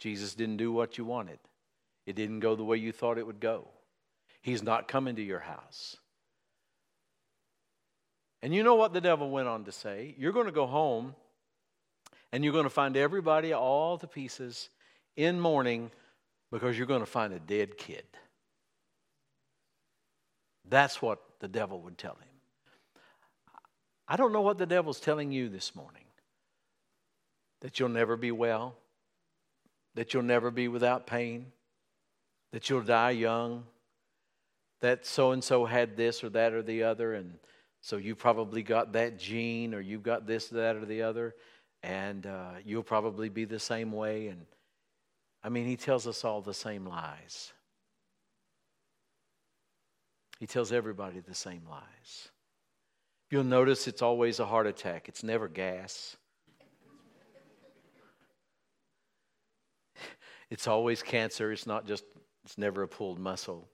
Jesus 0.00 0.34
didn't 0.34 0.56
do 0.56 0.72
what 0.72 0.98
you 0.98 1.04
wanted, 1.04 1.38
it 2.04 2.16
didn't 2.16 2.40
go 2.40 2.56
the 2.56 2.64
way 2.64 2.78
you 2.78 2.90
thought 2.90 3.16
it 3.16 3.26
would 3.26 3.38
go. 3.38 3.68
He's 4.42 4.62
not 4.62 4.88
coming 4.88 5.14
to 5.16 5.22
your 5.22 5.38
house. 5.38 5.96
And 8.42 8.52
you 8.52 8.64
know 8.64 8.74
what 8.74 8.92
the 8.92 9.00
devil 9.00 9.30
went 9.30 9.46
on 9.46 9.64
to 9.66 9.72
say? 9.72 10.16
You're 10.18 10.32
going 10.32 10.46
to 10.46 10.52
go 10.52 10.66
home 10.66 11.14
and 12.32 12.42
you're 12.42 12.54
going 12.54 12.64
to 12.64 12.70
find 12.70 12.96
everybody, 12.96 13.52
all 13.52 13.98
the 13.98 14.08
pieces, 14.08 14.70
in 15.14 15.38
mourning 15.38 15.92
because 16.50 16.76
you're 16.76 16.86
going 16.88 17.00
to 17.00 17.06
find 17.06 17.32
a 17.32 17.38
dead 17.38 17.76
kid. 17.76 18.04
That's 20.68 21.00
what 21.00 21.20
the 21.38 21.48
devil 21.48 21.82
would 21.82 21.98
tell 21.98 22.14
him. 22.14 22.29
I 24.10 24.16
don't 24.16 24.32
know 24.32 24.40
what 24.40 24.58
the 24.58 24.66
devil's 24.66 24.98
telling 24.98 25.30
you 25.30 25.48
this 25.48 25.76
morning 25.76 26.02
that 27.60 27.78
you'll 27.78 27.90
never 27.90 28.16
be 28.16 28.32
well, 28.32 28.74
that 29.94 30.12
you'll 30.12 30.24
never 30.24 30.50
be 30.50 30.66
without 30.66 31.06
pain, 31.06 31.52
that 32.50 32.68
you'll 32.68 32.82
die 32.82 33.12
young, 33.12 33.62
that 34.80 35.06
so 35.06 35.30
and 35.30 35.44
so 35.44 35.64
had 35.64 35.96
this 35.96 36.24
or 36.24 36.28
that 36.30 36.54
or 36.54 36.60
the 36.60 36.82
other, 36.82 37.14
and 37.14 37.38
so 37.82 37.98
you 37.98 38.16
probably 38.16 38.64
got 38.64 38.94
that 38.94 39.16
gene 39.16 39.74
or 39.74 39.80
you've 39.80 40.02
got 40.02 40.26
this, 40.26 40.48
that, 40.48 40.74
or 40.74 40.84
the 40.84 41.02
other, 41.02 41.36
and 41.84 42.26
uh, 42.26 42.54
you'll 42.64 42.82
probably 42.82 43.28
be 43.28 43.44
the 43.44 43.60
same 43.60 43.92
way. 43.92 44.26
And 44.26 44.44
I 45.44 45.50
mean, 45.50 45.66
he 45.66 45.76
tells 45.76 46.08
us 46.08 46.24
all 46.24 46.40
the 46.40 46.52
same 46.52 46.84
lies. 46.84 47.52
He 50.40 50.48
tells 50.48 50.72
everybody 50.72 51.20
the 51.20 51.34
same 51.34 51.62
lies. 51.70 52.30
You'll 53.30 53.44
notice 53.44 53.86
it's 53.86 54.02
always 54.02 54.40
a 54.40 54.44
heart 54.44 54.66
attack, 54.66 55.08
it's 55.08 55.22
never 55.22 55.48
gas. 55.48 56.16
It's 60.50 60.66
always 60.66 61.00
cancer. 61.00 61.52
It's 61.52 61.64
not 61.64 61.86
just, 61.86 62.02
it's 62.44 62.58
never 62.58 62.82
a 62.82 62.88
pulled 62.88 63.20
muscle. 63.20 63.68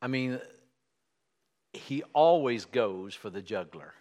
I 0.00 0.06
mean, 0.06 0.38
he 1.72 2.04
always 2.12 2.64
goes 2.64 3.12
for 3.12 3.28
the 3.28 3.42
juggler. 3.42 3.92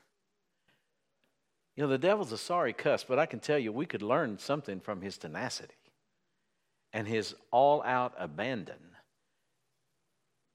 You 1.75 1.81
know, 1.81 1.89
the 1.89 1.97
devil's 1.97 2.31
a 2.31 2.37
sorry 2.37 2.73
cuss, 2.73 3.03
but 3.03 3.17
I 3.17 3.25
can 3.25 3.39
tell 3.39 3.57
you 3.57 3.71
we 3.71 3.87
could 3.87 4.03
learn 4.03 4.37
something 4.37 4.79
from 4.79 5.01
his 5.01 5.17
tenacity 5.17 5.73
and 6.93 7.07
his 7.07 7.33
all 7.49 7.81
out 7.81 8.13
abandon. 8.19 8.95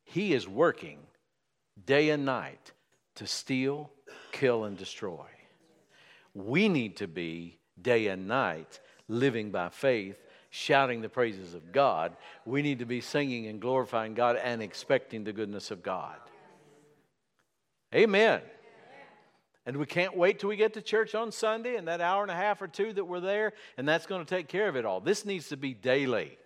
He 0.05 0.35
is 0.35 0.47
working 0.47 1.01
day 1.85 2.11
and 2.11 2.25
night 2.25 2.71
to 3.17 3.27
steal, 3.27 3.91
kill, 4.33 4.65
and 4.65 4.77
destroy. 4.77 5.27
We 6.35 6.69
need 6.69 6.97
to 6.97 7.09
be 7.09 7.59
day 7.81 8.09
and 8.09 8.29
night 8.29 8.81
living 9.09 9.51
by 9.51 9.69
faith, 9.69 10.19
shouting 10.51 11.01
the 11.01 11.09
praises 11.09 11.55
of 11.55 11.73
God. 11.73 12.17
We 12.45 12.63
need 12.63 12.79
to 12.81 12.87
be 12.87 13.01
singing 13.01 13.47
and 13.47 13.61
glorifying 13.61 14.15
God 14.15 14.37
and 14.37 14.63
expecting 14.63 15.25
the 15.25 15.33
goodness 15.33 15.71
of 15.71 15.83
God. 15.83 16.17
Amen. 17.95 18.41
And 19.65 19.79
we 19.79 19.87
can't 19.87 20.17
wait 20.17 20.39
till 20.39 20.49
we 20.49 20.57
get 20.57 20.75
to 20.75 20.83
church 20.83 21.15
on 21.15 21.33
Sunday 21.33 21.77
and 21.77 21.89
that 21.89 22.01
hour 22.01 22.23
and 22.23 22.31
a 22.31 22.37
half 22.37 22.63
or 22.63 22.69
two 22.69 22.93
that 22.93 23.05
we're 23.05 23.21
there, 23.21 23.53
and 23.77 23.89
that's 23.89 24.07
going 24.07 24.25
to 24.25 24.29
take 24.29 24.47
care 24.47 24.69
of 24.69 24.77
it 24.77 24.85
all. 24.85 25.01
This 25.01 25.25
needs 25.25 25.49
to 25.49 25.57
be 25.57 25.75
daily, 25.75 26.39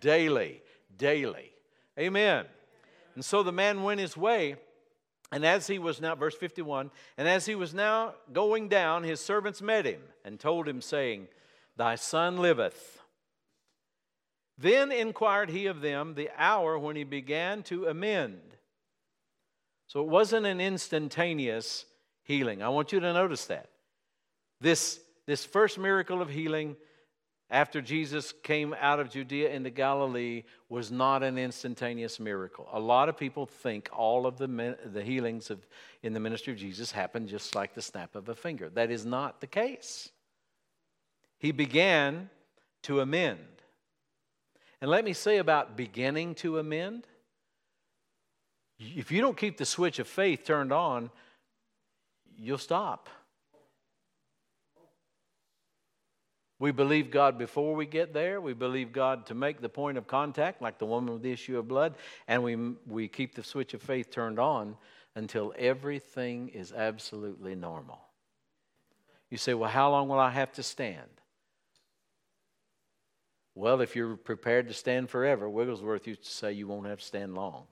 daily, 0.00 0.62
daily. 0.96 1.52
Amen. 1.98 2.46
And 3.14 3.24
so 3.24 3.42
the 3.42 3.52
man 3.52 3.82
went 3.82 4.00
his 4.00 4.16
way, 4.16 4.56
and 5.34 5.44
as 5.44 5.66
he 5.66 5.80
was 5.80 6.00
now, 6.00 6.14
verse 6.14 6.36
51, 6.36 6.92
and 7.18 7.26
as 7.26 7.44
he 7.44 7.56
was 7.56 7.74
now 7.74 8.14
going 8.32 8.68
down, 8.68 9.02
his 9.02 9.18
servants 9.18 9.60
met 9.60 9.84
him 9.84 10.00
and 10.24 10.38
told 10.38 10.68
him, 10.68 10.80
saying, 10.80 11.26
Thy 11.76 11.96
son 11.96 12.36
liveth. 12.36 13.02
Then 14.56 14.92
inquired 14.92 15.50
he 15.50 15.66
of 15.66 15.80
them 15.80 16.14
the 16.14 16.30
hour 16.38 16.78
when 16.78 16.94
he 16.94 17.02
began 17.02 17.64
to 17.64 17.86
amend. 17.86 18.38
So 19.88 20.02
it 20.02 20.06
wasn't 20.06 20.46
an 20.46 20.60
instantaneous 20.60 21.84
healing. 22.22 22.62
I 22.62 22.68
want 22.68 22.92
you 22.92 23.00
to 23.00 23.12
notice 23.12 23.46
that. 23.46 23.70
This, 24.60 25.00
this 25.26 25.44
first 25.44 25.80
miracle 25.80 26.22
of 26.22 26.28
healing 26.28 26.76
after 27.50 27.80
Jesus 27.80 28.32
came 28.42 28.74
out 28.80 29.00
of 29.00 29.10
Judea 29.10 29.50
into 29.50 29.70
Galilee 29.70 30.44
was 30.68 30.90
not 30.90 31.22
an 31.22 31.38
instantaneous 31.38 32.18
miracle. 32.18 32.68
A 32.72 32.80
lot 32.80 33.08
of 33.08 33.16
people 33.16 33.46
think 33.46 33.88
all 33.92 34.26
of 34.26 34.38
the, 34.38 34.76
the 34.92 35.02
healings 35.02 35.50
of, 35.50 35.66
in 36.02 36.12
the 36.12 36.20
ministry 36.20 36.52
of 36.52 36.58
Jesus 36.58 36.90
happened 36.90 37.28
just 37.28 37.54
like 37.54 37.74
the 37.74 37.82
snap 37.82 38.16
of 38.16 38.28
a 38.28 38.34
finger. 38.34 38.70
That 38.70 38.90
is 38.90 39.04
not 39.04 39.40
the 39.40 39.46
case. 39.46 40.10
He 41.38 41.52
began 41.52 42.30
to 42.84 43.00
amend. 43.00 43.40
And 44.80 44.90
let 44.90 45.04
me 45.04 45.12
say 45.12 45.38
about 45.38 45.76
beginning 45.76 46.34
to 46.36 46.58
amend 46.58 47.06
if 48.78 49.12
you 49.12 49.20
don't 49.20 49.36
keep 49.36 49.56
the 49.56 49.64
switch 49.64 49.98
of 49.98 50.08
faith 50.08 50.44
turned 50.44 50.72
on, 50.72 51.10
you'll 52.36 52.58
stop. 52.58 53.08
We 56.64 56.70
believe 56.70 57.10
God 57.10 57.36
before 57.36 57.74
we 57.74 57.84
get 57.84 58.14
there. 58.14 58.40
We 58.40 58.54
believe 58.54 58.90
God 58.90 59.26
to 59.26 59.34
make 59.34 59.60
the 59.60 59.68
point 59.68 59.98
of 59.98 60.06
contact, 60.06 60.62
like 60.62 60.78
the 60.78 60.86
woman 60.86 61.12
with 61.12 61.22
the 61.22 61.30
issue 61.30 61.58
of 61.58 61.68
blood, 61.68 61.94
and 62.26 62.42
we, 62.42 62.56
we 62.86 63.06
keep 63.06 63.34
the 63.34 63.42
switch 63.42 63.74
of 63.74 63.82
faith 63.82 64.10
turned 64.10 64.38
on 64.38 64.78
until 65.14 65.52
everything 65.58 66.48
is 66.48 66.72
absolutely 66.72 67.54
normal. 67.54 68.00
You 69.28 69.36
say, 69.36 69.52
Well, 69.52 69.68
how 69.68 69.90
long 69.90 70.08
will 70.08 70.18
I 70.18 70.30
have 70.30 70.52
to 70.52 70.62
stand? 70.62 71.20
Well, 73.54 73.82
if 73.82 73.94
you're 73.94 74.16
prepared 74.16 74.68
to 74.68 74.74
stand 74.74 75.10
forever, 75.10 75.50
Wigglesworth 75.50 76.06
used 76.06 76.24
to 76.24 76.30
say 76.30 76.52
you 76.52 76.66
won't 76.66 76.86
have 76.86 77.00
to 77.00 77.04
stand 77.04 77.34
long. 77.34 77.64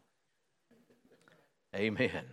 Amen. 1.75 2.25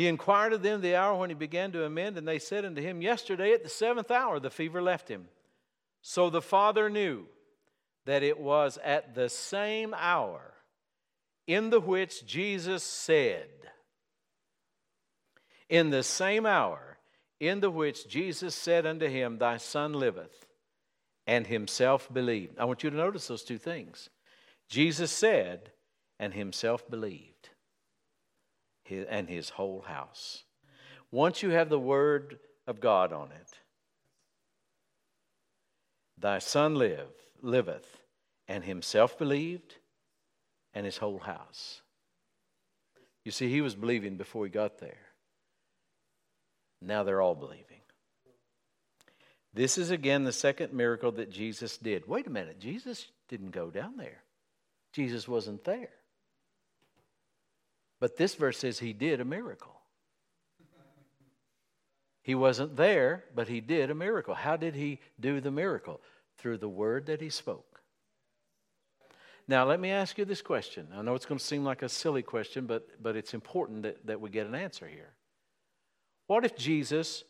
He 0.00 0.06
inquired 0.06 0.54
of 0.54 0.62
them 0.62 0.80
the 0.80 0.96
hour 0.96 1.14
when 1.14 1.28
he 1.28 1.34
began 1.34 1.72
to 1.72 1.84
amend, 1.84 2.16
and 2.16 2.26
they 2.26 2.38
said 2.38 2.64
unto 2.64 2.80
him, 2.80 3.02
Yesterday 3.02 3.52
at 3.52 3.62
the 3.62 3.68
seventh 3.68 4.10
hour 4.10 4.40
the 4.40 4.48
fever 4.48 4.80
left 4.80 5.10
him. 5.10 5.28
So 6.00 6.30
the 6.30 6.40
father 6.40 6.88
knew 6.88 7.26
that 8.06 8.22
it 8.22 8.40
was 8.40 8.78
at 8.82 9.14
the 9.14 9.28
same 9.28 9.92
hour 9.92 10.54
in 11.46 11.68
the 11.68 11.80
which 11.80 12.24
Jesus 12.24 12.82
said, 12.82 13.50
In 15.68 15.90
the 15.90 16.02
same 16.02 16.46
hour 16.46 16.96
in 17.38 17.60
the 17.60 17.70
which 17.70 18.08
Jesus 18.08 18.54
said 18.54 18.86
unto 18.86 19.06
him, 19.06 19.36
Thy 19.36 19.58
son 19.58 19.92
liveth, 19.92 20.46
and 21.26 21.46
himself 21.46 22.10
believed. 22.10 22.58
I 22.58 22.64
want 22.64 22.82
you 22.82 22.88
to 22.88 22.96
notice 22.96 23.28
those 23.28 23.44
two 23.44 23.58
things. 23.58 24.08
Jesus 24.66 25.12
said, 25.12 25.72
and 26.18 26.32
himself 26.32 26.88
believed, 26.88 27.49
and 28.90 29.28
his 29.28 29.50
whole 29.50 29.82
house. 29.82 30.44
Once 31.10 31.42
you 31.42 31.50
have 31.50 31.68
the 31.68 31.78
word 31.78 32.38
of 32.66 32.80
God 32.80 33.12
on 33.12 33.30
it, 33.32 33.50
thy 36.18 36.38
son 36.38 36.74
live, 36.74 37.08
liveth, 37.42 37.98
and 38.46 38.64
himself 38.64 39.18
believed, 39.18 39.76
and 40.74 40.84
his 40.86 40.98
whole 40.98 41.18
house. 41.18 41.82
You 43.24 43.32
see, 43.32 43.48
he 43.48 43.60
was 43.60 43.74
believing 43.74 44.16
before 44.16 44.44
he 44.44 44.50
got 44.50 44.78
there. 44.78 44.98
Now 46.80 47.02
they're 47.02 47.20
all 47.20 47.34
believing. 47.34 47.64
This 49.52 49.78
is 49.78 49.90
again 49.90 50.24
the 50.24 50.32
second 50.32 50.72
miracle 50.72 51.12
that 51.12 51.30
Jesus 51.30 51.76
did. 51.76 52.06
Wait 52.06 52.26
a 52.26 52.30
minute, 52.30 52.60
Jesus 52.60 53.08
didn't 53.28 53.50
go 53.50 53.70
down 53.70 53.96
there, 53.96 54.22
Jesus 54.92 55.26
wasn't 55.26 55.64
there. 55.64 55.90
But 58.00 58.16
this 58.16 58.34
verse 58.34 58.58
says 58.58 58.78
he 58.78 58.92
did 58.92 59.20
a 59.20 59.24
miracle. 59.24 59.76
He 62.22 62.34
wasn't 62.34 62.76
there, 62.76 63.24
but 63.34 63.48
he 63.48 63.60
did 63.60 63.90
a 63.90 63.94
miracle. 63.94 64.34
How 64.34 64.56
did 64.56 64.74
he 64.74 64.98
do 65.18 65.40
the 65.40 65.50
miracle? 65.50 66.00
Through 66.38 66.58
the 66.58 66.68
word 66.68 67.06
that 67.06 67.20
he 67.20 67.28
spoke. 67.28 67.80
Now, 69.48 69.64
let 69.64 69.80
me 69.80 69.90
ask 69.90 70.16
you 70.16 70.24
this 70.24 70.42
question. 70.42 70.88
I 70.94 71.02
know 71.02 71.14
it's 71.14 71.26
going 71.26 71.38
to 71.38 71.44
seem 71.44 71.64
like 71.64 71.82
a 71.82 71.88
silly 71.88 72.22
question, 72.22 72.66
but, 72.66 73.02
but 73.02 73.16
it's 73.16 73.34
important 73.34 73.82
that, 73.82 74.06
that 74.06 74.20
we 74.20 74.30
get 74.30 74.46
an 74.46 74.54
answer 74.54 74.86
here. 74.86 75.10
What 76.28 76.44
if 76.44 76.56
Jesus 76.56 77.24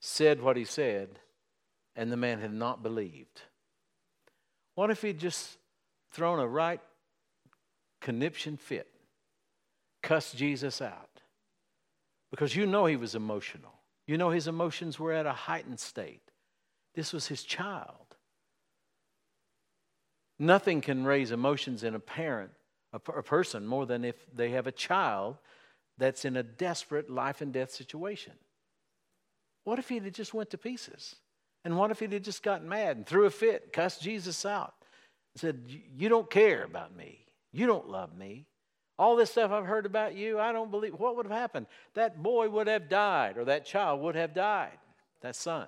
said 0.00 0.42
what 0.42 0.56
he 0.56 0.64
said 0.64 1.20
and 1.94 2.10
the 2.10 2.16
man 2.16 2.40
had 2.40 2.52
not 2.52 2.82
believed? 2.82 3.42
What 4.74 4.90
if 4.90 5.02
he'd 5.02 5.20
just 5.20 5.56
thrown 6.10 6.40
a 6.40 6.46
right 6.46 6.80
conniption 8.00 8.56
fit? 8.56 8.88
Cuss 10.06 10.32
Jesus 10.32 10.80
out 10.80 11.20
because 12.30 12.54
you 12.54 12.64
know 12.64 12.86
he 12.86 12.94
was 12.94 13.16
emotional. 13.16 13.72
You 14.06 14.16
know 14.16 14.30
his 14.30 14.46
emotions 14.46 15.00
were 15.00 15.12
at 15.12 15.26
a 15.26 15.32
heightened 15.32 15.80
state. 15.80 16.22
This 16.94 17.12
was 17.12 17.26
his 17.26 17.42
child. 17.42 18.14
Nothing 20.38 20.80
can 20.80 21.04
raise 21.04 21.32
emotions 21.32 21.82
in 21.82 21.96
a 21.96 21.98
parent, 21.98 22.52
a, 22.92 23.00
a 23.10 23.22
person, 23.22 23.66
more 23.66 23.84
than 23.84 24.04
if 24.04 24.14
they 24.32 24.50
have 24.50 24.68
a 24.68 24.72
child 24.72 25.38
that's 25.98 26.24
in 26.24 26.36
a 26.36 26.42
desperate 26.42 27.10
life 27.10 27.40
and 27.40 27.52
death 27.52 27.72
situation. 27.72 28.34
What 29.64 29.80
if 29.80 29.88
he 29.88 29.98
had 29.98 30.14
just 30.14 30.32
went 30.32 30.50
to 30.50 30.58
pieces? 30.58 31.16
And 31.64 31.76
what 31.76 31.90
if 31.90 31.98
he 31.98 32.06
had 32.06 32.22
just 32.22 32.44
gotten 32.44 32.68
mad 32.68 32.96
and 32.96 33.04
threw 33.04 33.24
a 33.24 33.30
fit, 33.30 33.72
cussed 33.72 34.02
Jesus 34.02 34.46
out, 34.46 34.74
and 35.34 35.40
said, 35.40 35.62
You 35.96 36.08
don't 36.08 36.30
care 36.30 36.62
about 36.62 36.94
me. 36.94 37.26
You 37.50 37.66
don't 37.66 37.88
love 37.88 38.16
me. 38.16 38.46
All 38.98 39.16
this 39.16 39.30
stuff 39.30 39.50
I've 39.50 39.66
heard 39.66 39.84
about 39.84 40.14
you, 40.14 40.38
I 40.38 40.52
don't 40.52 40.70
believe. 40.70 40.94
What 40.94 41.16
would 41.16 41.26
have 41.26 41.36
happened? 41.36 41.66
That 41.94 42.22
boy 42.22 42.48
would 42.48 42.66
have 42.66 42.88
died, 42.88 43.36
or 43.36 43.44
that 43.44 43.66
child 43.66 44.00
would 44.00 44.14
have 44.14 44.34
died, 44.34 44.78
that 45.20 45.36
son. 45.36 45.66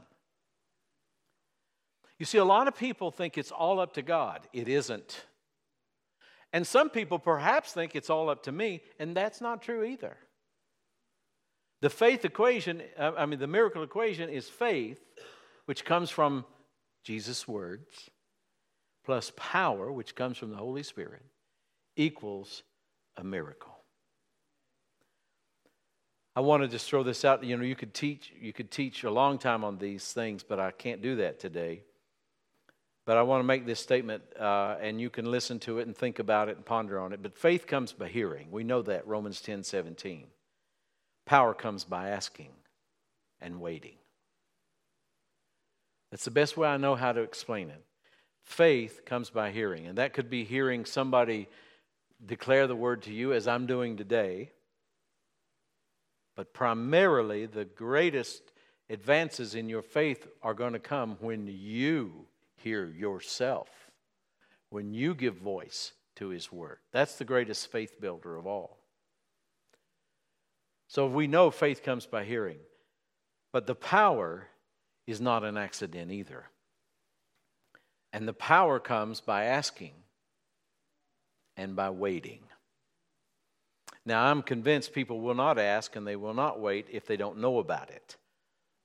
You 2.18 2.26
see, 2.26 2.38
a 2.38 2.44
lot 2.44 2.68
of 2.68 2.76
people 2.76 3.10
think 3.10 3.36
it's 3.36 3.52
all 3.52 3.78
up 3.78 3.94
to 3.94 4.02
God. 4.02 4.48
It 4.52 4.68
isn't. 4.68 5.26
And 6.52 6.66
some 6.66 6.88
people 6.88 7.18
perhaps 7.18 7.72
think 7.72 7.94
it's 7.94 8.10
all 8.10 8.30
up 8.30 8.44
to 8.44 8.52
me, 8.52 8.80
and 8.98 9.14
that's 9.14 9.40
not 9.40 9.62
true 9.62 9.84
either. 9.84 10.16
The 11.80 11.90
faith 11.90 12.24
equation, 12.24 12.82
I 12.98 13.26
mean, 13.26 13.38
the 13.38 13.46
miracle 13.46 13.82
equation 13.82 14.30
is 14.30 14.48
faith, 14.48 15.00
which 15.66 15.84
comes 15.84 16.10
from 16.10 16.44
Jesus' 17.04 17.46
words, 17.46 18.08
plus 19.04 19.30
power, 19.36 19.92
which 19.92 20.14
comes 20.14 20.38
from 20.38 20.50
the 20.50 20.56
Holy 20.56 20.82
Spirit, 20.82 21.22
equals 21.94 22.62
a 23.18 23.24
miracle. 23.24 23.76
I 26.34 26.40
want 26.40 26.62
to 26.62 26.68
just 26.68 26.88
throw 26.88 27.02
this 27.02 27.24
out. 27.24 27.42
You 27.42 27.56
know, 27.56 27.64
you 27.64 27.74
could 27.74 27.92
teach, 27.92 28.32
you 28.40 28.52
could 28.52 28.70
teach 28.70 29.02
a 29.02 29.10
long 29.10 29.38
time 29.38 29.64
on 29.64 29.76
these 29.76 30.12
things, 30.12 30.44
but 30.44 30.60
I 30.60 30.70
can't 30.70 31.02
do 31.02 31.16
that 31.16 31.40
today. 31.40 31.82
But 33.04 33.16
I 33.16 33.22
want 33.22 33.40
to 33.40 33.44
make 33.44 33.66
this 33.66 33.80
statement, 33.80 34.22
uh, 34.38 34.76
and 34.80 35.00
you 35.00 35.10
can 35.10 35.30
listen 35.30 35.58
to 35.60 35.80
it 35.80 35.86
and 35.86 35.96
think 35.96 36.20
about 36.20 36.48
it 36.48 36.56
and 36.56 36.64
ponder 36.64 37.00
on 37.00 37.12
it. 37.12 37.22
But 37.22 37.36
faith 37.36 37.66
comes 37.66 37.92
by 37.92 38.08
hearing. 38.08 38.48
We 38.50 38.62
know 38.64 38.82
that, 38.82 39.06
Romans 39.06 39.40
10 39.40 39.64
17. 39.64 40.26
Power 41.26 41.54
comes 41.54 41.84
by 41.84 42.10
asking 42.10 42.50
and 43.40 43.60
waiting. 43.60 43.96
That's 46.10 46.24
the 46.24 46.30
best 46.30 46.56
way 46.56 46.68
I 46.68 46.76
know 46.76 46.94
how 46.94 47.12
to 47.12 47.20
explain 47.20 47.70
it. 47.70 47.82
Faith 48.44 49.04
comes 49.04 49.28
by 49.28 49.50
hearing, 49.50 49.86
and 49.86 49.98
that 49.98 50.12
could 50.12 50.30
be 50.30 50.44
hearing 50.44 50.84
somebody 50.84 51.48
declare 52.24 52.66
the 52.66 52.76
word 52.76 53.02
to 53.02 53.12
you 53.12 53.32
as 53.32 53.46
I'm 53.46 53.66
doing 53.66 53.96
today. 53.96 54.52
But 56.36 56.52
primarily, 56.52 57.46
the 57.46 57.64
greatest 57.64 58.42
advances 58.90 59.54
in 59.54 59.68
your 59.68 59.82
faith 59.82 60.26
are 60.42 60.54
going 60.54 60.72
to 60.72 60.78
come 60.78 61.16
when 61.20 61.46
you 61.48 62.26
hear 62.56 62.86
yourself, 62.86 63.68
when 64.70 64.94
you 64.94 65.14
give 65.14 65.36
voice 65.36 65.92
to 66.16 66.28
His 66.28 66.52
word. 66.52 66.78
That's 66.92 67.16
the 67.16 67.24
greatest 67.24 67.70
faith 67.70 68.00
builder 68.00 68.36
of 68.36 68.46
all. 68.46 68.78
So 70.88 71.06
we 71.06 71.26
know 71.26 71.50
faith 71.50 71.82
comes 71.82 72.06
by 72.06 72.24
hearing, 72.24 72.58
but 73.52 73.66
the 73.66 73.74
power 73.74 74.48
is 75.06 75.20
not 75.20 75.44
an 75.44 75.56
accident 75.56 76.10
either. 76.10 76.46
And 78.12 78.26
the 78.26 78.32
power 78.32 78.80
comes 78.80 79.20
by 79.20 79.44
asking 79.44 79.92
and 81.58 81.76
by 81.76 81.90
waiting. 81.90 82.40
Now, 84.06 84.24
I'm 84.24 84.40
convinced 84.40 84.94
people 84.94 85.20
will 85.20 85.34
not 85.34 85.58
ask 85.58 85.94
and 85.96 86.06
they 86.06 86.16
will 86.16 86.32
not 86.32 86.60
wait 86.60 86.86
if 86.90 87.06
they 87.06 87.18
don't 87.18 87.40
know 87.40 87.58
about 87.58 87.90
it. 87.90 88.16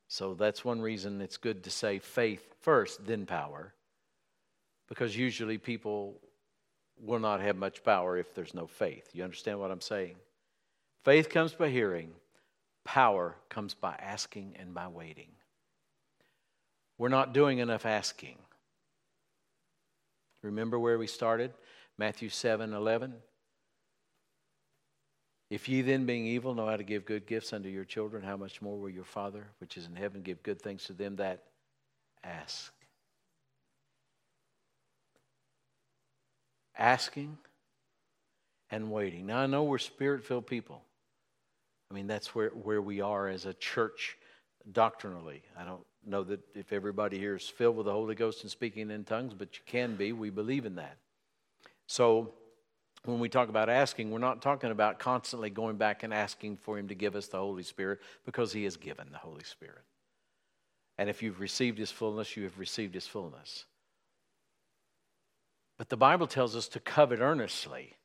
So 0.09 0.33
that's 0.33 0.65
one 0.65 0.81
reason 0.81 1.21
it's 1.21 1.37
good 1.37 1.63
to 1.63 1.69
say 1.69 1.99
faith 1.99 2.43
first, 2.59 3.05
then 3.05 3.25
power, 3.25 3.73
because 4.89 5.15
usually 5.15 5.57
people 5.57 6.19
will 6.99 7.19
not 7.19 7.41
have 7.41 7.55
much 7.55 7.83
power 7.83 8.17
if 8.17 8.35
there's 8.35 8.53
no 8.53 8.67
faith. 8.67 9.09
You 9.13 9.23
understand 9.23 9.59
what 9.59 9.71
I'm 9.71 9.81
saying? 9.81 10.15
Faith 11.05 11.29
comes 11.29 11.53
by 11.53 11.69
hearing, 11.69 12.11
power 12.83 13.35
comes 13.49 13.73
by 13.73 13.95
asking 13.99 14.55
and 14.59 14.73
by 14.73 14.87
waiting. 14.87 15.29
We're 16.97 17.09
not 17.09 17.33
doing 17.33 17.59
enough 17.59 17.85
asking. 17.85 18.37
Remember 20.41 20.77
where 20.77 20.97
we 20.97 21.07
started? 21.07 21.53
Matthew 22.03 22.27
7 22.27 22.73
11. 22.73 23.13
If 25.49 25.69
ye 25.69 25.81
then, 25.81 26.05
being 26.05 26.25
evil, 26.25 26.53
know 26.53 26.65
how 26.65 26.75
to 26.75 26.83
give 26.83 27.05
good 27.05 27.25
gifts 27.25 27.53
unto 27.53 27.69
your 27.69 27.85
children, 27.85 28.23
how 28.23 28.35
much 28.35 28.61
more 28.61 28.77
will 28.77 28.89
your 28.89 29.05
Father, 29.05 29.45
which 29.59 29.77
is 29.77 29.85
in 29.85 29.95
heaven, 29.95 30.21
give 30.21 30.43
good 30.43 30.61
things 30.61 30.83
to 30.87 30.93
them 30.93 31.15
that 31.15 31.45
ask? 32.21 32.73
Asking 36.77 37.37
and 38.69 38.91
waiting. 38.91 39.25
Now, 39.25 39.37
I 39.37 39.45
know 39.45 39.63
we're 39.63 39.77
spirit 39.77 40.25
filled 40.25 40.45
people. 40.45 40.83
I 41.89 41.93
mean, 41.93 42.07
that's 42.07 42.35
where, 42.35 42.49
where 42.49 42.81
we 42.81 42.99
are 42.99 43.29
as 43.29 43.45
a 43.45 43.53
church 43.53 44.17
doctrinally. 44.73 45.41
I 45.57 45.63
don't 45.63 45.85
know 46.05 46.25
that 46.25 46.41
if 46.53 46.73
everybody 46.73 47.17
here 47.17 47.37
is 47.37 47.47
filled 47.47 47.77
with 47.77 47.85
the 47.85 47.93
Holy 47.93 48.13
Ghost 48.15 48.41
and 48.41 48.51
speaking 48.51 48.91
in 48.91 49.05
tongues, 49.05 49.33
but 49.33 49.55
you 49.55 49.61
can 49.65 49.95
be. 49.95 50.11
We 50.11 50.31
believe 50.31 50.65
in 50.65 50.75
that. 50.75 50.97
So, 51.87 52.33
when 53.05 53.19
we 53.19 53.27
talk 53.27 53.49
about 53.49 53.69
asking, 53.69 54.11
we're 54.11 54.19
not 54.19 54.41
talking 54.41 54.71
about 54.71 54.97
constantly 54.97 55.49
going 55.49 55.75
back 55.75 56.03
and 56.03 56.13
asking 56.13 56.57
for 56.57 56.77
Him 56.77 56.87
to 56.87 56.95
give 56.95 57.15
us 57.15 57.27
the 57.27 57.37
Holy 57.37 57.63
Spirit 57.63 57.99
because 58.25 58.53
He 58.53 58.63
has 58.63 58.77
given 58.77 59.07
the 59.11 59.17
Holy 59.17 59.43
Spirit. 59.43 59.83
And 60.97 61.09
if 61.09 61.21
you've 61.21 61.41
received 61.41 61.77
His 61.77 61.91
fullness, 61.91 62.37
you 62.37 62.43
have 62.43 62.57
received 62.57 62.93
His 62.93 63.07
fullness. 63.07 63.65
But 65.77 65.89
the 65.89 65.97
Bible 65.97 66.27
tells 66.27 66.55
us 66.55 66.67
to 66.69 66.79
covet 66.79 67.19
earnestly 67.19 67.97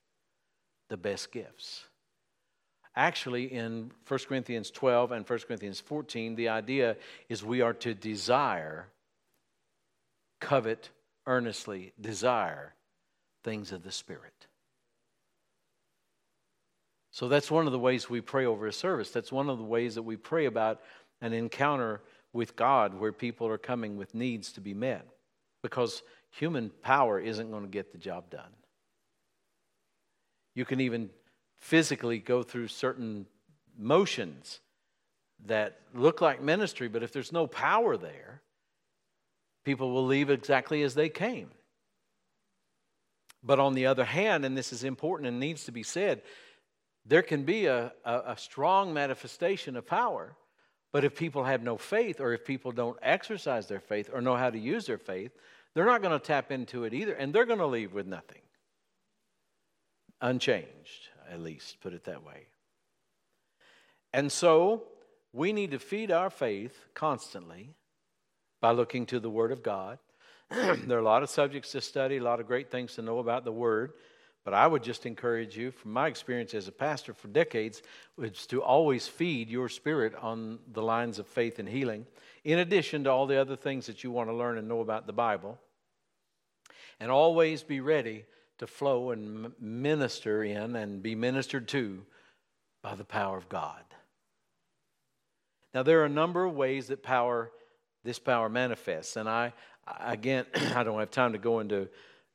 the 0.89 0.97
best 0.97 1.31
gifts. 1.31 1.85
Actually, 2.97 3.45
in 3.53 3.93
1 4.09 4.21
Corinthians 4.27 4.73
12 4.73 5.13
and 5.13 5.29
1 5.29 5.39
Corinthians 5.47 5.79
14, 5.79 6.35
the 6.35 6.49
idea 6.49 6.97
is 7.29 7.45
we 7.45 7.61
are 7.61 7.75
to 7.75 7.95
desire, 7.95 8.89
covet, 10.41 10.91
earnestly 11.27 11.93
desire 12.01 12.75
things 13.45 13.73
of 13.73 13.83
the 13.83 13.93
Spirit. 13.93 14.47
So 17.11 17.29
that's 17.29 17.51
one 17.51 17.67
of 17.67 17.73
the 17.73 17.79
ways 17.79 18.09
we 18.09 18.21
pray 18.21 18.47
over 18.47 18.67
a 18.67 18.73
service. 18.73 19.11
That's 19.11 19.33
one 19.33 19.49
of 19.49 19.59
the 19.59 19.65
ways 19.65 19.97
that 19.97 20.03
we 20.03 20.17
pray 20.17 20.47
about 20.47 20.81
an 21.21 21.33
encounter 21.33 22.01
with 22.33 22.55
God 22.55 22.95
where 22.95 23.13
people 23.13 23.49
are 23.49 23.59
coming 23.59 23.97
with 23.97 24.15
needs 24.15 24.53
to 24.53 24.61
be 24.61 24.75
met. 24.75 25.07
Because 25.63 26.03
human 26.31 26.71
power 26.83 27.19
isn't 27.19 27.51
going 27.51 27.65
to 27.65 27.69
get 27.69 27.91
the 27.91 27.99
job 27.99 28.31
done. 28.31 28.53
You 30.55 30.65
can 30.65 30.81
even 30.81 31.11
physically 31.57 32.19
go 32.19 32.43
through 32.43 32.69
certain 32.69 33.27
motions 33.77 34.61
that 35.47 35.81
look 35.95 36.21
like 36.21 36.43
ministry, 36.43 36.89
but 36.89 37.03
if 37.03 37.13
there's 37.13 37.33
no 37.33 37.47
power 37.47 37.97
there, 37.97 38.43
people 39.65 39.93
will 39.93 40.07
leave 40.07 40.31
exactly 40.31 40.83
as 40.83 40.95
they 40.95 41.09
came. 41.09 41.51
But 43.49 43.59
on 43.59 43.73
the 43.73 43.87
other 43.87 44.05
hand, 44.05 44.45
and 44.45 44.55
this 44.55 44.75
is 44.75 44.85
important 44.85 45.27
and 45.27 45.41
needs 45.41 45.65
to 45.65 45.73
be 45.73 45.83
said, 45.83 46.21
there 47.07 47.23
can 47.23 47.45
be 47.45 47.65
a, 47.65 47.95
a, 48.05 48.23
a, 48.27 48.37
strong 48.37 48.93
manifestation 48.93 49.75
of 49.75 49.87
power, 49.87 50.37
but 50.93 51.03
if 51.03 51.15
people 51.15 51.45
have 51.45 51.63
no 51.63 51.79
faith 51.79 52.21
or 52.21 52.35
if 52.35 52.45
people 52.45 52.73
don't 52.73 52.99
exercise 53.01 53.67
their 53.67 53.81
faith 53.81 54.11
or 54.13 54.21
know 54.21 54.37
how 54.37 54.51
to 54.51 54.59
use 54.59 54.85
their 54.85 54.99
faith, 54.99 55.33
they're 55.73 55.87
not 55.87 56.03
going 56.03 56.13
to 56.13 56.23
tap 56.23 56.53
into 56.53 56.85
it 56.85 56.93
either, 56.93 57.15
and 57.15 57.35
they're 57.35 57.47
going 57.47 57.59
to 57.59 57.67
leave 57.67 57.95
with 57.95 58.07
nothing. 58.07 58.43
Unchanged 60.21 61.09
at 61.31 61.41
least, 61.41 61.81
put 61.81 61.95
it 61.95 62.05
that 62.05 62.23
way. 62.23 62.49
And 64.13 64.31
so 64.31 64.83
we 65.33 65.55
need 65.55 65.71
to 65.71 65.79
feed 65.79 66.11
our 66.11 66.29
faith 66.29 66.85
constantly 66.93 67.71
by 68.61 68.73
looking 68.73 69.07
to 69.07 69.19
the 69.19 69.31
Word 69.31 69.53
of 69.53 69.63
God. 69.63 69.99
there 70.87 70.97
are 70.97 71.01
a 71.01 71.05
lot 71.05 71.23
of 71.23 71.31
subjects 71.31 71.73
to 71.73 71.81
study, 71.81 72.17
a 72.17 72.23
lot 72.23 72.41
of 72.41 72.47
great 72.47 72.71
things 72.71 72.95
to 72.95 73.03
know 73.03 73.19
about 73.19 73.45
the 73.45 73.53
Word. 73.53 73.93
But 74.45 74.55
I 74.55 74.67
would 74.67 74.83
just 74.83 75.05
encourage 75.05 75.59
you, 75.59 75.71
from 75.71 75.93
my 75.93 76.07
experience 76.07 76.55
as 76.55 76.69
a 76.69 76.73
pastor 76.73 77.13
for 77.13 77.29
decades, 77.29 77.83
is 78.19 78.47
to 78.47 78.63
always 78.63 79.07
feed 79.07 79.51
your 79.51 79.69
spirit 79.69 80.15
on 80.15 80.59
the 80.73 80.83
lines 80.83 81.19
of 81.19 81.27
faith 81.27 81.59
and 81.59 81.69
healing, 81.69 82.07
in 82.45 82.59
addition 82.59 83.05
to 83.05 83.11
all 83.11 83.27
the 83.27 83.39
other 83.39 83.57
things 83.57 83.87
that 83.87 84.03
you 84.03 84.11
want 84.11 84.31
to 84.31 84.35
learn 84.35 84.57
and 84.57 84.67
know 84.67 84.81
about 84.81 85.07
the 85.07 85.13
Bible. 85.13 85.59
And 86.99 87.11
always 87.11 87.63
be 87.63 87.81
ready 87.81 88.25
to 88.57 88.67
flow 88.67 89.11
and 89.11 89.53
minister 89.61 90.43
in 90.43 90.77
and 90.77 91.03
be 91.03 91.15
ministered 91.15 91.69
to 91.69 92.07
by 92.83 92.95
the 92.95 93.05
power 93.05 93.37
of 93.37 93.51
God. 93.51 93.83
Now, 95.75 95.83
there 95.83 96.01
are 96.01 96.07
a 96.07 96.09
number 96.09 96.45
of 96.45 96.55
ways 96.55 96.89
that 96.89 97.03
power, 97.03 97.53
this 98.03 98.19
power 98.19 98.49
manifests. 98.49 99.17
And 99.17 99.29
I, 99.29 99.53
again, 100.01 100.47
I 100.75 100.83
don't 100.83 100.99
have 100.99 101.11
time 101.11 101.33
to 101.33 101.39
go 101.39 101.61
into 101.61 101.89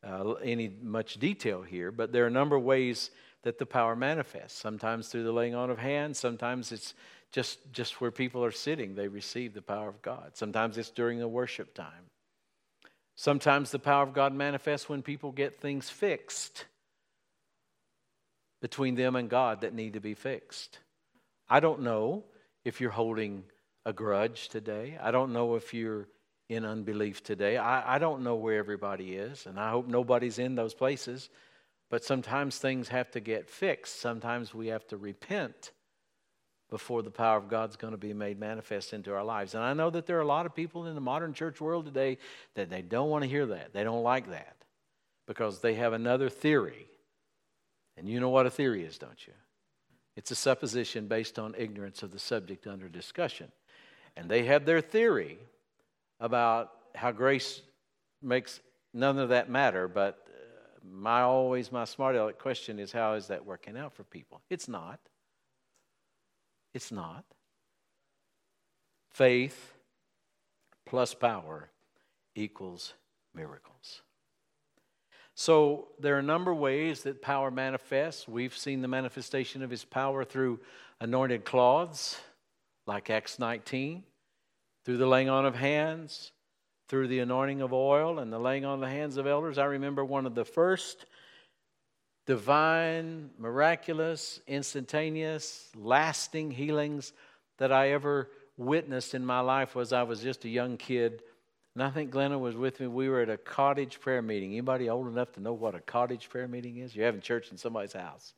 uh, 0.03 0.33
any 0.33 0.71
much 0.81 1.15
detail 1.15 1.61
here, 1.61 1.91
but 1.91 2.11
there 2.11 2.23
are 2.23 2.27
a 2.27 2.31
number 2.31 2.55
of 2.55 2.63
ways 2.63 3.11
that 3.43 3.57
the 3.57 3.65
power 3.65 3.95
manifests. 3.95 4.59
Sometimes 4.59 5.07
through 5.09 5.23
the 5.23 5.31
laying 5.31 5.55
on 5.55 5.69
of 5.69 5.77
hands, 5.77 6.17
sometimes 6.17 6.71
it's 6.71 6.93
just, 7.31 7.59
just 7.73 7.99
where 7.99 8.11
people 8.11 8.43
are 8.43 8.51
sitting, 8.51 8.95
they 8.95 9.07
receive 9.07 9.53
the 9.53 9.61
power 9.61 9.89
of 9.89 10.01
God. 10.01 10.31
Sometimes 10.33 10.77
it's 10.77 10.91
during 10.91 11.21
a 11.21 11.27
worship 11.27 11.73
time. 11.73 12.09
Sometimes 13.15 13.71
the 13.71 13.79
power 13.79 14.03
of 14.03 14.13
God 14.13 14.33
manifests 14.33 14.89
when 14.89 15.01
people 15.01 15.31
get 15.31 15.59
things 15.59 15.89
fixed 15.89 16.65
between 18.61 18.95
them 18.95 19.15
and 19.15 19.29
God 19.29 19.61
that 19.61 19.73
need 19.73 19.93
to 19.93 19.99
be 19.99 20.13
fixed. 20.13 20.79
I 21.49 21.59
don't 21.59 21.81
know 21.81 22.23
if 22.63 22.79
you're 22.79 22.91
holding 22.91 23.43
a 23.85 23.93
grudge 23.93 24.49
today. 24.49 24.97
I 25.01 25.11
don't 25.11 25.33
know 25.33 25.55
if 25.55 25.73
you're 25.73 26.07
in 26.53 26.65
unbelief 26.65 27.23
today. 27.23 27.57
I, 27.57 27.95
I 27.95 27.99
don't 27.99 28.23
know 28.23 28.35
where 28.35 28.57
everybody 28.57 29.15
is, 29.15 29.45
and 29.45 29.59
I 29.59 29.71
hope 29.71 29.87
nobody's 29.87 30.39
in 30.39 30.55
those 30.55 30.73
places. 30.73 31.29
But 31.89 32.03
sometimes 32.03 32.57
things 32.57 32.87
have 32.87 33.11
to 33.11 33.19
get 33.19 33.49
fixed. 33.49 33.99
Sometimes 33.99 34.53
we 34.53 34.67
have 34.67 34.87
to 34.87 34.97
repent 34.97 35.71
before 36.69 37.03
the 37.03 37.11
power 37.11 37.37
of 37.37 37.49
God's 37.49 37.75
going 37.75 37.91
to 37.91 37.99
be 37.99 38.13
made 38.13 38.39
manifest 38.39 38.93
into 38.93 39.13
our 39.13 39.23
lives. 39.23 39.53
And 39.53 39.63
I 39.63 39.73
know 39.73 39.91
that 39.91 40.07
there 40.07 40.17
are 40.17 40.21
a 40.21 40.25
lot 40.25 40.47
of 40.47 40.55
people 40.55 40.87
in 40.87 40.95
the 40.95 41.01
modern 41.01 41.33
church 41.35 41.61
world 41.61 41.85
today 41.85 42.17
that 42.55 42.71
they 42.71 42.81
don't 42.81 43.11
want 43.11 43.23
to 43.23 43.29
hear 43.29 43.45
that. 43.45 43.73
They 43.73 43.83
don't 43.83 44.01
like 44.01 44.31
that 44.31 44.55
because 45.27 45.59
they 45.59 45.75
have 45.75 45.93
another 45.93 46.29
theory. 46.29 46.87
And 47.95 48.09
you 48.09 48.19
know 48.19 48.29
what 48.29 48.47
a 48.47 48.49
theory 48.49 48.83
is, 48.83 48.97
don't 48.97 49.27
you? 49.27 49.33
It's 50.15 50.31
a 50.31 50.35
supposition 50.35 51.07
based 51.07 51.37
on 51.37 51.53
ignorance 51.57 52.01
of 52.01 52.11
the 52.11 52.17
subject 52.17 52.65
under 52.65 52.89
discussion. 52.89 53.51
And 54.17 54.27
they 54.27 54.45
have 54.45 54.65
their 54.65 54.81
theory 54.81 55.37
about 56.23 56.71
how 56.95 57.11
grace 57.11 57.61
makes 58.21 58.61
none 58.93 59.19
of 59.19 59.29
that 59.29 59.49
matter, 59.49 59.89
but 59.89 60.25
uh, 60.25 60.79
my 60.89 61.21
always 61.21 61.69
my 61.69 61.83
smart 61.83 62.15
aleck 62.15 62.39
question 62.39 62.79
is 62.79 62.93
how 62.93 63.13
is 63.13 63.27
that 63.27 63.45
working 63.45 63.77
out 63.77 63.93
for 63.93 64.05
people? 64.05 64.41
It's 64.49 64.69
not. 64.69 65.01
It's 66.73 66.93
not. 66.93 67.25
Faith 69.11 69.73
plus 70.85 71.13
power 71.13 71.69
equals 72.35 72.93
miracles. 73.35 74.01
So 75.35 75.89
there 75.99 76.15
are 76.15 76.19
a 76.19 76.23
number 76.23 76.51
of 76.51 76.57
ways 76.57 77.03
that 77.03 77.21
power 77.21 77.51
manifests. 77.51 78.29
We've 78.29 78.55
seen 78.55 78.81
the 78.81 78.87
manifestation 78.87 79.61
of 79.61 79.69
his 79.69 79.83
power 79.83 80.23
through 80.23 80.61
anointed 81.01 81.43
cloths, 81.43 82.21
like 82.85 83.09
Acts 83.09 83.39
19, 83.39 84.03
through 84.85 84.97
the 84.97 85.07
laying 85.07 85.29
on 85.29 85.45
of 85.45 85.55
hands, 85.55 86.31
through 86.87 87.07
the 87.07 87.19
anointing 87.19 87.61
of 87.61 87.73
oil 87.73 88.19
and 88.19 88.31
the 88.31 88.39
laying 88.39 88.65
on 88.65 88.75
of 88.75 88.79
the 88.81 88.89
hands 88.89 89.17
of 89.17 89.25
elders. 89.25 89.57
I 89.57 89.65
remember 89.65 90.03
one 90.03 90.25
of 90.25 90.35
the 90.35 90.45
first 90.45 91.05
divine, 92.25 93.29
miraculous, 93.37 94.39
instantaneous, 94.47 95.69
lasting 95.75 96.51
healings 96.51 97.13
that 97.57 97.71
I 97.71 97.91
ever 97.91 98.29
witnessed 98.57 99.13
in 99.13 99.25
my 99.25 99.39
life 99.39 99.75
was 99.75 99.93
I 99.93 100.03
was 100.03 100.21
just 100.21 100.45
a 100.45 100.49
young 100.49 100.77
kid. 100.77 101.21
And 101.75 101.83
I 101.83 101.89
think 101.89 102.11
Glenna 102.11 102.37
was 102.37 102.55
with 102.55 102.79
me. 102.79 102.87
We 102.87 103.09
were 103.09 103.21
at 103.21 103.29
a 103.29 103.37
cottage 103.37 103.99
prayer 103.99 104.21
meeting. 104.21 104.51
Anybody 104.51 104.89
old 104.89 105.07
enough 105.07 105.31
to 105.33 105.39
know 105.39 105.53
what 105.53 105.73
a 105.73 105.79
cottage 105.79 106.29
prayer 106.29 106.47
meeting 106.47 106.77
is? 106.77 106.95
You're 106.95 107.05
having 107.05 107.21
church 107.21 107.49
in 107.51 107.57
somebody's 107.57 107.93
house. 107.93 108.33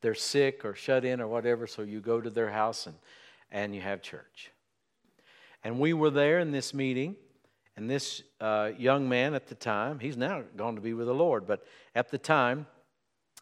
They're 0.00 0.14
sick 0.14 0.64
or 0.64 0.74
shut 0.74 1.04
in 1.04 1.20
or 1.20 1.26
whatever, 1.26 1.66
so 1.66 1.82
you 1.82 2.00
go 2.00 2.20
to 2.20 2.30
their 2.30 2.50
house 2.50 2.86
and, 2.86 2.96
and 3.50 3.74
you 3.74 3.80
have 3.80 4.02
church. 4.02 4.52
And 5.62 5.78
we 5.78 5.92
were 5.92 6.10
there 6.10 6.38
in 6.38 6.52
this 6.52 6.72
meeting, 6.72 7.16
and 7.76 7.88
this 7.88 8.22
uh, 8.40 8.70
young 8.78 9.08
man 9.08 9.34
at 9.34 9.46
the 9.46 9.54
time, 9.54 9.98
he's 9.98 10.16
now 10.16 10.42
gone 10.56 10.74
to 10.74 10.80
be 10.80 10.94
with 10.94 11.06
the 11.06 11.14
Lord, 11.14 11.46
but 11.46 11.64
at 11.94 12.10
the 12.10 12.18
time, 12.18 12.66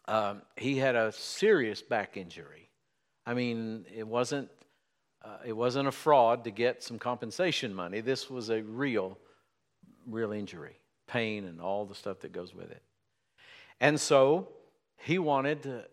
um, 0.07 0.41
he 0.57 0.77
had 0.77 0.95
a 0.95 1.11
serious 1.11 1.81
back 1.81 2.17
injury. 2.17 2.69
I 3.25 3.33
mean, 3.33 3.85
it 3.95 4.07
wasn't, 4.07 4.49
uh, 5.23 5.37
it 5.45 5.53
wasn't 5.53 5.87
a 5.87 5.91
fraud 5.91 6.43
to 6.43 6.51
get 6.51 6.83
some 6.83 6.99
compensation 6.99 7.73
money. 7.73 8.01
This 8.01 8.29
was 8.29 8.49
a 8.49 8.61
real, 8.61 9.17
real 10.07 10.31
injury, 10.31 10.77
pain, 11.07 11.45
and 11.45 11.61
all 11.61 11.85
the 11.85 11.95
stuff 11.95 12.19
that 12.21 12.31
goes 12.31 12.53
with 12.53 12.71
it. 12.71 12.81
And 13.79 13.99
so 13.99 14.49
he 14.97 15.19
wanted 15.19 15.63
to, 15.63 15.85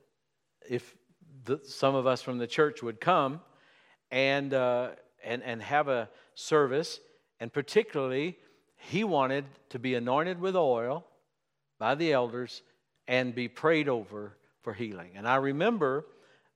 if 0.68 0.96
the, 1.44 1.60
some 1.64 1.94
of 1.94 2.06
us 2.06 2.22
from 2.22 2.38
the 2.38 2.46
church 2.46 2.82
would 2.82 3.00
come 3.00 3.40
and, 4.10 4.52
uh, 4.54 4.90
and, 5.26 5.42
and 5.42 5.60
have 5.60 5.88
a 5.88 6.08
service, 6.34 7.00
and 7.40 7.52
particularly, 7.52 8.38
he 8.76 9.04
wanted 9.04 9.44
to 9.70 9.78
be 9.78 9.94
anointed 9.94 10.40
with 10.40 10.56
oil 10.56 11.04
by 11.78 11.94
the 11.94 12.12
elders 12.12 12.62
and 13.08 13.34
be 13.34 13.48
prayed 13.48 13.88
over 13.88 14.36
for 14.62 14.72
healing. 14.72 15.10
And 15.16 15.28
I 15.28 15.36
remember 15.36 16.06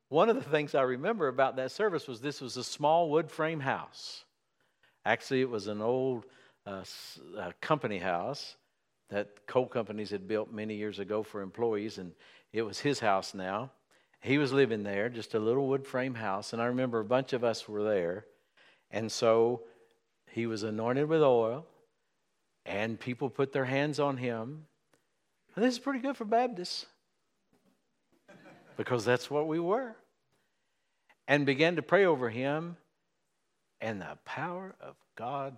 one 0.08 0.28
of 0.28 0.36
the 0.36 0.50
things 0.50 0.74
I 0.74 0.82
remember 0.82 1.28
about 1.28 1.56
that 1.56 1.70
service 1.70 2.08
was 2.08 2.20
this 2.20 2.40
was 2.40 2.56
a 2.56 2.64
small 2.64 3.10
wood 3.10 3.30
frame 3.30 3.60
house. 3.60 4.24
Actually, 5.04 5.40
it 5.40 5.50
was 5.50 5.66
an 5.66 5.80
old 5.80 6.24
uh, 6.66 6.82
uh, 7.38 7.52
company 7.60 7.98
house 7.98 8.56
that 9.08 9.46
coal 9.46 9.66
companies 9.66 10.10
had 10.10 10.28
built 10.28 10.52
many 10.52 10.74
years 10.74 10.98
ago 10.98 11.22
for 11.22 11.42
employees, 11.42 11.98
and 11.98 12.12
it 12.52 12.62
was 12.62 12.78
his 12.78 13.00
house 13.00 13.34
now. 13.34 13.70
He 14.20 14.38
was 14.38 14.52
living 14.52 14.82
there, 14.82 15.08
just 15.08 15.34
a 15.34 15.38
little 15.38 15.66
wood 15.66 15.86
frame 15.86 16.14
house, 16.14 16.52
and 16.52 16.60
I 16.60 16.66
remember 16.66 17.00
a 17.00 17.04
bunch 17.04 17.32
of 17.32 17.42
us 17.42 17.68
were 17.68 17.82
there. 17.82 18.26
And 18.90 19.10
so 19.10 19.62
he 20.32 20.46
was 20.46 20.62
anointed 20.62 21.08
with 21.08 21.22
oil, 21.22 21.66
and 22.66 22.98
people 22.98 23.30
put 23.30 23.52
their 23.52 23.64
hands 23.64 24.00
on 24.00 24.16
him, 24.16 24.66
and 25.54 25.64
this 25.64 25.74
is 25.74 25.78
pretty 25.80 25.98
good 25.98 26.16
for 26.16 26.24
Baptists 26.24 26.86
because 28.76 29.04
that's 29.04 29.30
what 29.30 29.46
we 29.46 29.58
were. 29.58 29.96
And 31.28 31.44
began 31.44 31.76
to 31.76 31.82
pray 31.82 32.06
over 32.06 32.30
him, 32.30 32.76
and 33.80 34.00
the 34.00 34.18
power 34.24 34.74
of 34.80 34.96
God 35.16 35.56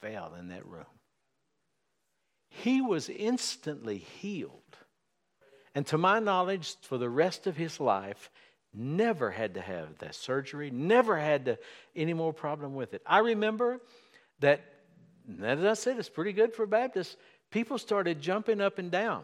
fell 0.00 0.34
in 0.38 0.48
that 0.48 0.66
room. 0.66 0.84
He 2.48 2.80
was 2.80 3.08
instantly 3.08 3.98
healed. 3.98 4.76
And 5.74 5.86
to 5.86 5.96
my 5.96 6.18
knowledge, 6.18 6.76
for 6.82 6.98
the 6.98 7.08
rest 7.08 7.46
of 7.46 7.56
his 7.56 7.80
life, 7.80 8.30
never 8.74 9.30
had 9.30 9.54
to 9.54 9.60
have 9.60 9.98
that 9.98 10.14
surgery, 10.14 10.70
never 10.70 11.18
had 11.18 11.44
to, 11.44 11.58
any 11.94 12.14
more 12.14 12.32
problem 12.32 12.74
with 12.74 12.94
it. 12.94 13.02
I 13.06 13.18
remember 13.18 13.80
that, 14.40 14.62
as 15.42 15.64
I 15.64 15.74
said, 15.74 15.98
it's 15.98 16.08
pretty 16.08 16.32
good 16.32 16.54
for 16.54 16.66
Baptists 16.66 17.16
people 17.52 17.78
started 17.78 18.20
jumping 18.20 18.60
up 18.60 18.78
and 18.78 18.90
down 18.90 19.22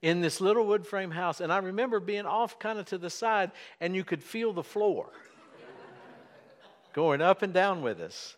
in 0.00 0.20
this 0.22 0.40
little 0.40 0.66
wood 0.66 0.86
frame 0.86 1.10
house. 1.10 1.40
And 1.40 1.52
I 1.52 1.58
remember 1.58 2.00
being 2.00 2.24
off 2.24 2.58
kind 2.58 2.78
of 2.78 2.86
to 2.86 2.98
the 2.98 3.10
side, 3.10 3.50
and 3.80 3.94
you 3.94 4.04
could 4.04 4.22
feel 4.22 4.54
the 4.54 4.62
floor 4.62 5.10
going 6.94 7.20
up 7.20 7.42
and 7.42 7.52
down 7.52 7.82
with 7.82 8.00
us. 8.00 8.36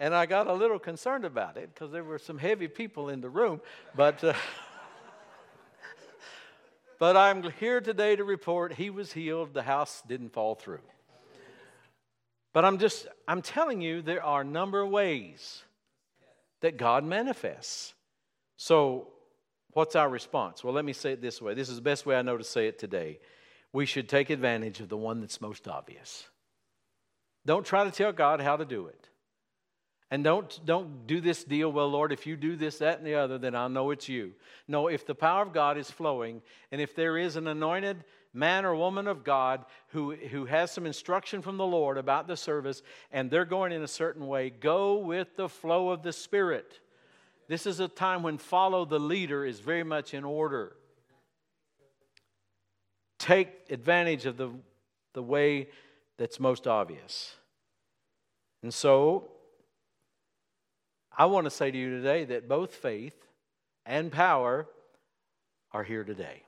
And 0.00 0.14
I 0.14 0.26
got 0.26 0.46
a 0.46 0.54
little 0.54 0.78
concerned 0.78 1.24
about 1.24 1.56
it 1.56 1.70
because 1.74 1.92
there 1.92 2.04
were 2.04 2.18
some 2.18 2.38
heavy 2.38 2.68
people 2.68 3.10
in 3.10 3.20
the 3.20 3.28
room. 3.28 3.60
But, 3.94 4.24
uh, 4.24 4.32
but 6.98 7.16
I'm 7.16 7.42
here 7.52 7.80
today 7.80 8.16
to 8.16 8.24
report 8.24 8.74
he 8.74 8.90
was 8.90 9.12
healed. 9.12 9.54
The 9.54 9.62
house 9.62 10.02
didn't 10.06 10.32
fall 10.32 10.54
through. 10.54 10.80
But 12.52 12.64
I'm 12.64 12.78
just, 12.78 13.06
I'm 13.26 13.42
telling 13.42 13.80
you, 13.80 14.00
there 14.00 14.22
are 14.22 14.42
a 14.42 14.44
number 14.44 14.80
of 14.80 14.90
ways 14.90 15.62
that 16.60 16.76
God 16.76 17.04
manifests. 17.04 17.94
So, 18.56 19.08
what's 19.72 19.96
our 19.96 20.08
response? 20.08 20.62
Well, 20.62 20.72
let 20.72 20.84
me 20.84 20.92
say 20.92 21.12
it 21.12 21.20
this 21.20 21.42
way. 21.42 21.54
This 21.54 21.68
is 21.68 21.76
the 21.76 21.82
best 21.82 22.06
way 22.06 22.16
I 22.16 22.22
know 22.22 22.38
to 22.38 22.44
say 22.44 22.68
it 22.68 22.78
today. 22.78 23.18
We 23.72 23.86
should 23.86 24.08
take 24.08 24.30
advantage 24.30 24.80
of 24.80 24.88
the 24.88 24.96
one 24.96 25.20
that's 25.20 25.40
most 25.40 25.66
obvious. 25.66 26.28
Don't 27.44 27.66
try 27.66 27.84
to 27.84 27.90
tell 27.90 28.12
God 28.12 28.40
how 28.40 28.56
to 28.56 28.64
do 28.64 28.86
it. 28.86 29.08
And 30.14 30.22
don't, 30.22 30.60
don't 30.64 31.08
do 31.08 31.20
this 31.20 31.42
deal, 31.42 31.72
well, 31.72 31.88
Lord, 31.88 32.12
if 32.12 32.24
you 32.24 32.36
do 32.36 32.54
this, 32.54 32.78
that, 32.78 32.98
and 32.98 33.06
the 33.06 33.16
other, 33.16 33.36
then 33.36 33.56
I'll 33.56 33.68
know 33.68 33.90
it's 33.90 34.08
you. 34.08 34.34
No, 34.68 34.86
if 34.86 35.04
the 35.04 35.14
power 35.16 35.42
of 35.42 35.52
God 35.52 35.76
is 35.76 35.90
flowing, 35.90 36.40
and 36.70 36.80
if 36.80 36.94
there 36.94 37.18
is 37.18 37.34
an 37.34 37.48
anointed 37.48 38.04
man 38.32 38.64
or 38.64 38.76
woman 38.76 39.08
of 39.08 39.24
God 39.24 39.64
who, 39.88 40.14
who 40.14 40.44
has 40.44 40.70
some 40.70 40.86
instruction 40.86 41.42
from 41.42 41.56
the 41.56 41.66
Lord 41.66 41.98
about 41.98 42.28
the 42.28 42.36
service 42.36 42.80
and 43.10 43.28
they're 43.28 43.44
going 43.44 43.72
in 43.72 43.82
a 43.82 43.88
certain 43.88 44.28
way, 44.28 44.50
go 44.50 44.98
with 44.98 45.34
the 45.34 45.48
flow 45.48 45.90
of 45.90 46.04
the 46.04 46.12
Spirit. 46.12 46.78
This 47.48 47.66
is 47.66 47.80
a 47.80 47.88
time 47.88 48.22
when 48.22 48.38
follow 48.38 48.84
the 48.84 49.00
leader 49.00 49.44
is 49.44 49.58
very 49.58 49.82
much 49.82 50.14
in 50.14 50.22
order. 50.22 50.76
Take 53.18 53.50
advantage 53.68 54.26
of 54.26 54.36
the, 54.36 54.52
the 55.12 55.24
way 55.24 55.70
that's 56.18 56.38
most 56.38 56.68
obvious. 56.68 57.34
And 58.62 58.72
so, 58.72 59.32
I 61.16 61.26
want 61.26 61.44
to 61.44 61.50
say 61.50 61.70
to 61.70 61.78
you 61.78 61.90
today 61.90 62.24
that 62.24 62.48
both 62.48 62.74
faith 62.74 63.14
and 63.86 64.10
power 64.10 64.66
are 65.72 65.82
here 65.82 66.04
today 66.04 66.42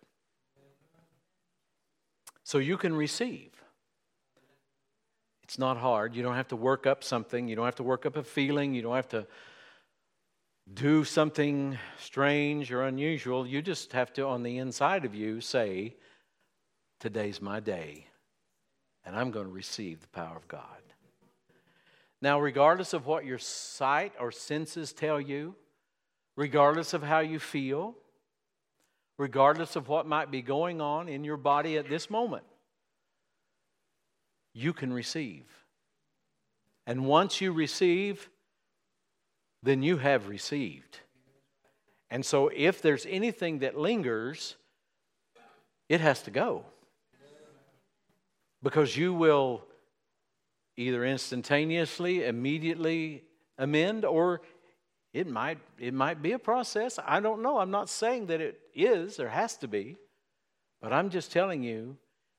so 2.47 2.59
you 2.59 2.77
can 2.77 2.95
receive. 2.95 3.51
It's 5.43 5.59
not 5.59 5.77
hard. 5.77 6.15
You 6.15 6.23
don't 6.23 6.37
have 6.37 6.49
to 6.49 6.57
work 6.57 6.87
up 6.87 7.03
something. 7.03 7.49
You 7.49 7.57
don't 7.57 7.65
have 7.65 7.75
to 7.77 7.83
work 7.83 8.07
up 8.07 8.17
a 8.17 8.23
feeling. 8.23 8.73
You 8.73 8.83
don't 8.83 8.95
have 8.95 9.09
to 9.09 9.27
do 10.73 11.05
something 11.05 11.77
strange 11.99 12.73
or 12.73 12.85
unusual. 12.85 13.49
You 13.49 13.63
just 13.63 13.93
have 13.93 14.13
to, 14.13 14.27
on 14.27 14.45
the 14.45 14.59
inside 14.59 15.05
of 15.05 15.15
you, 15.15 15.41
say, 15.41 15.97
Today's 17.01 17.43
my 17.43 17.61
day, 17.61 18.07
and 19.05 19.15
I'm 19.15 19.31
going 19.31 19.47
to 19.47 19.53
receive 19.53 20.01
the 20.01 20.09
power 20.09 20.37
of 20.37 20.49
God. 20.49 20.86
Now, 22.27 22.41
regardless 22.41 22.93
of 22.93 23.07
what 23.07 23.25
your 23.25 23.39
sight 23.39 24.13
or 24.19 24.33
senses 24.33 24.93
tell 24.93 25.21
you, 25.21 25.55
regardless 26.35 26.93
of 26.93 27.05
how 27.05 27.21
you 27.21 27.39
feel, 27.39 27.95
regardless 29.17 29.77
of 29.77 29.87
what 29.87 30.09
might 30.09 30.33
be 30.33 30.43
going 30.43 30.81
on 30.81 31.09
in 31.09 31.23
your 31.23 31.37
body 31.37 31.79
at 31.79 31.89
this 31.89 32.11
moment. 32.11 32.43
You 34.55 34.73
can 34.73 34.93
receive. 34.93 35.45
And 36.85 37.07
once 37.07 37.41
you 37.41 37.53
receive, 37.53 38.29
then 39.63 39.85
you 39.85 39.97
have 39.99 40.27
received. 40.27 40.99
And 42.11 42.27
so 42.27 42.51
if 42.53 42.83
there's 42.83 43.07
anything 43.09 43.61
that 43.61 43.79
lingers, 43.79 44.57
it 45.89 46.01
has 46.01 46.23
to 46.23 46.33
go. 46.33 46.65
because 48.65 48.97
you 48.97 49.15
will 49.15 49.63
either 50.77 51.05
instantaneously, 51.05 52.25
immediately 52.25 53.25
amend, 53.59 54.05
or 54.05 54.43
it 55.13 55.27
might, 55.27 55.59
it 55.79 55.95
might 55.95 56.21
be 56.21 56.33
a 56.33 56.39
process. 56.39 56.99
I 57.05 57.21
don't 57.21 57.43
know. 57.43 57.59
I'm 57.59 57.71
not 57.71 57.89
saying 57.89 58.27
that 58.27 58.41
it 58.41 58.61
is 58.75 59.19
or 59.19 59.29
has 59.29 59.57
to 59.59 59.69
be, 59.69 59.97
but 60.81 60.93
I'm 60.93 61.11
just 61.11 61.33
telling 61.33 61.63
you 61.63 61.97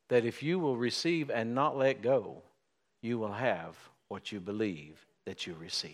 that 0.10 0.26
if 0.26 0.44
you 0.44 0.60
will 0.60 0.78
receive 0.78 1.30
and 1.30 1.56
not 1.56 1.78
let 1.78 2.02
go, 2.02 2.44
you 3.02 3.18
will 3.18 3.34
have 3.34 3.76
what 4.08 4.32
you 4.32 4.40
believe 4.40 5.06
that 5.26 5.48
you 5.48 5.56
receive. 5.56 5.94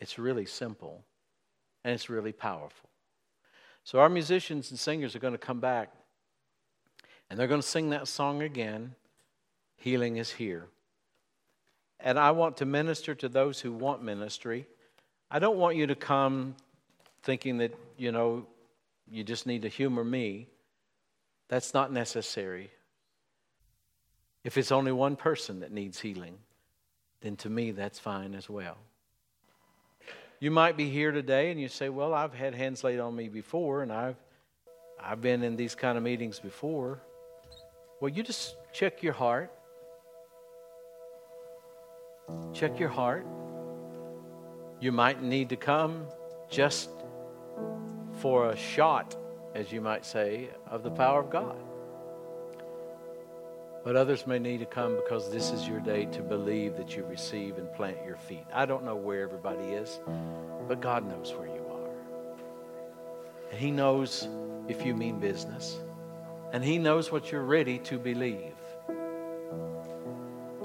It's 0.00 0.18
really 0.18 0.46
simple 0.46 1.04
and 1.84 1.92
it's 1.92 2.10
really 2.10 2.32
powerful. 2.32 2.88
So, 3.84 4.00
our 4.00 4.08
musicians 4.08 4.70
and 4.70 4.80
singers 4.80 5.14
are 5.14 5.18
going 5.18 5.34
to 5.34 5.38
come 5.38 5.60
back 5.60 5.92
and 7.28 7.38
they're 7.38 7.46
going 7.46 7.60
to 7.60 7.66
sing 7.66 7.90
that 7.90 8.08
song 8.08 8.42
again 8.42 8.94
Healing 9.84 10.16
is 10.16 10.30
Here. 10.30 10.64
And 12.00 12.18
I 12.18 12.30
want 12.30 12.56
to 12.56 12.64
minister 12.64 13.14
to 13.16 13.28
those 13.28 13.60
who 13.60 13.70
want 13.70 14.02
ministry. 14.02 14.66
I 15.30 15.40
don't 15.40 15.58
want 15.58 15.76
you 15.76 15.88
to 15.88 15.94
come 15.94 16.56
thinking 17.22 17.58
that, 17.58 17.78
you 17.98 18.10
know, 18.10 18.46
you 19.10 19.24
just 19.24 19.46
need 19.46 19.60
to 19.60 19.68
humor 19.68 20.02
me. 20.02 20.48
That's 21.48 21.74
not 21.74 21.92
necessary. 21.92 22.70
If 24.42 24.56
it's 24.56 24.72
only 24.72 24.90
one 24.90 25.16
person 25.16 25.60
that 25.60 25.70
needs 25.70 26.00
healing, 26.00 26.38
then 27.20 27.36
to 27.36 27.50
me 27.50 27.70
that's 27.70 27.98
fine 27.98 28.34
as 28.34 28.48
well. 28.48 28.78
You 30.40 30.50
might 30.50 30.78
be 30.78 30.88
here 30.88 31.12
today 31.12 31.50
and 31.50 31.60
you 31.60 31.68
say, 31.68 31.90
Well, 31.90 32.14
I've 32.14 32.32
had 32.32 32.54
hands 32.54 32.84
laid 32.84 33.00
on 33.00 33.14
me 33.14 33.28
before 33.28 33.82
and 33.82 33.92
I've, 33.92 34.16
I've 34.98 35.20
been 35.20 35.42
in 35.42 35.56
these 35.56 35.74
kind 35.74 35.98
of 35.98 36.04
meetings 36.04 36.40
before. 36.40 37.02
Well, 38.00 38.08
you 38.08 38.22
just 38.22 38.56
check 38.72 39.02
your 39.02 39.12
heart. 39.12 39.52
Check 42.52 42.78
your 42.78 42.88
heart. 42.88 43.26
You 44.80 44.92
might 44.92 45.22
need 45.22 45.48
to 45.50 45.56
come 45.56 46.06
just 46.50 46.90
for 48.18 48.50
a 48.50 48.56
shot, 48.56 49.16
as 49.54 49.72
you 49.72 49.80
might 49.80 50.04
say, 50.04 50.50
of 50.66 50.82
the 50.82 50.90
power 50.90 51.20
of 51.20 51.30
God. 51.30 51.56
But 53.84 53.96
others 53.96 54.26
may 54.26 54.38
need 54.38 54.60
to 54.60 54.66
come 54.66 54.96
because 54.96 55.30
this 55.30 55.50
is 55.50 55.68
your 55.68 55.80
day 55.80 56.06
to 56.06 56.22
believe 56.22 56.76
that 56.78 56.96
you 56.96 57.04
receive 57.04 57.58
and 57.58 57.70
plant 57.74 57.98
your 58.06 58.16
feet. 58.16 58.46
I 58.52 58.64
don't 58.64 58.82
know 58.84 58.96
where 58.96 59.20
everybody 59.20 59.74
is, 59.74 60.00
but 60.66 60.80
God 60.80 61.06
knows 61.06 61.34
where 61.36 61.48
you 61.48 61.66
are. 61.70 61.90
And 63.50 63.60
He 63.60 63.70
knows 63.70 64.26
if 64.68 64.86
you 64.86 64.94
mean 64.94 65.18
business, 65.18 65.78
and 66.52 66.64
He 66.64 66.78
knows 66.78 67.12
what 67.12 67.30
you're 67.30 67.44
ready 67.44 67.78
to 67.80 67.98
believe. 67.98 68.53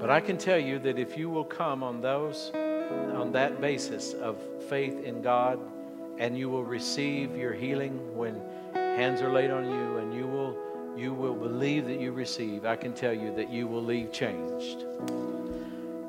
But 0.00 0.10
I 0.10 0.20
can 0.20 0.38
tell 0.38 0.58
you 0.58 0.78
that 0.80 0.98
if 0.98 1.18
you 1.18 1.28
will 1.28 1.44
come 1.44 1.82
on 1.82 2.00
those 2.00 2.50
on 2.54 3.32
that 3.32 3.60
basis 3.60 4.14
of 4.14 4.38
faith 4.68 5.04
in 5.04 5.20
God 5.20 5.60
and 6.18 6.36
you 6.36 6.48
will 6.48 6.64
receive 6.64 7.36
your 7.36 7.52
healing 7.52 8.16
when 8.16 8.40
hands 8.74 9.20
are 9.20 9.32
laid 9.32 9.50
on 9.50 9.64
you 9.64 9.98
and 9.98 10.14
you 10.14 10.26
will 10.26 10.56
you 10.96 11.14
will 11.14 11.34
believe 11.34 11.86
that 11.86 12.00
you 12.00 12.12
receive, 12.12 12.64
I 12.64 12.76
can 12.76 12.92
tell 12.92 13.12
you 13.12 13.34
that 13.36 13.50
you 13.50 13.66
will 13.66 13.82
leave 13.82 14.12
changed. 14.12 14.84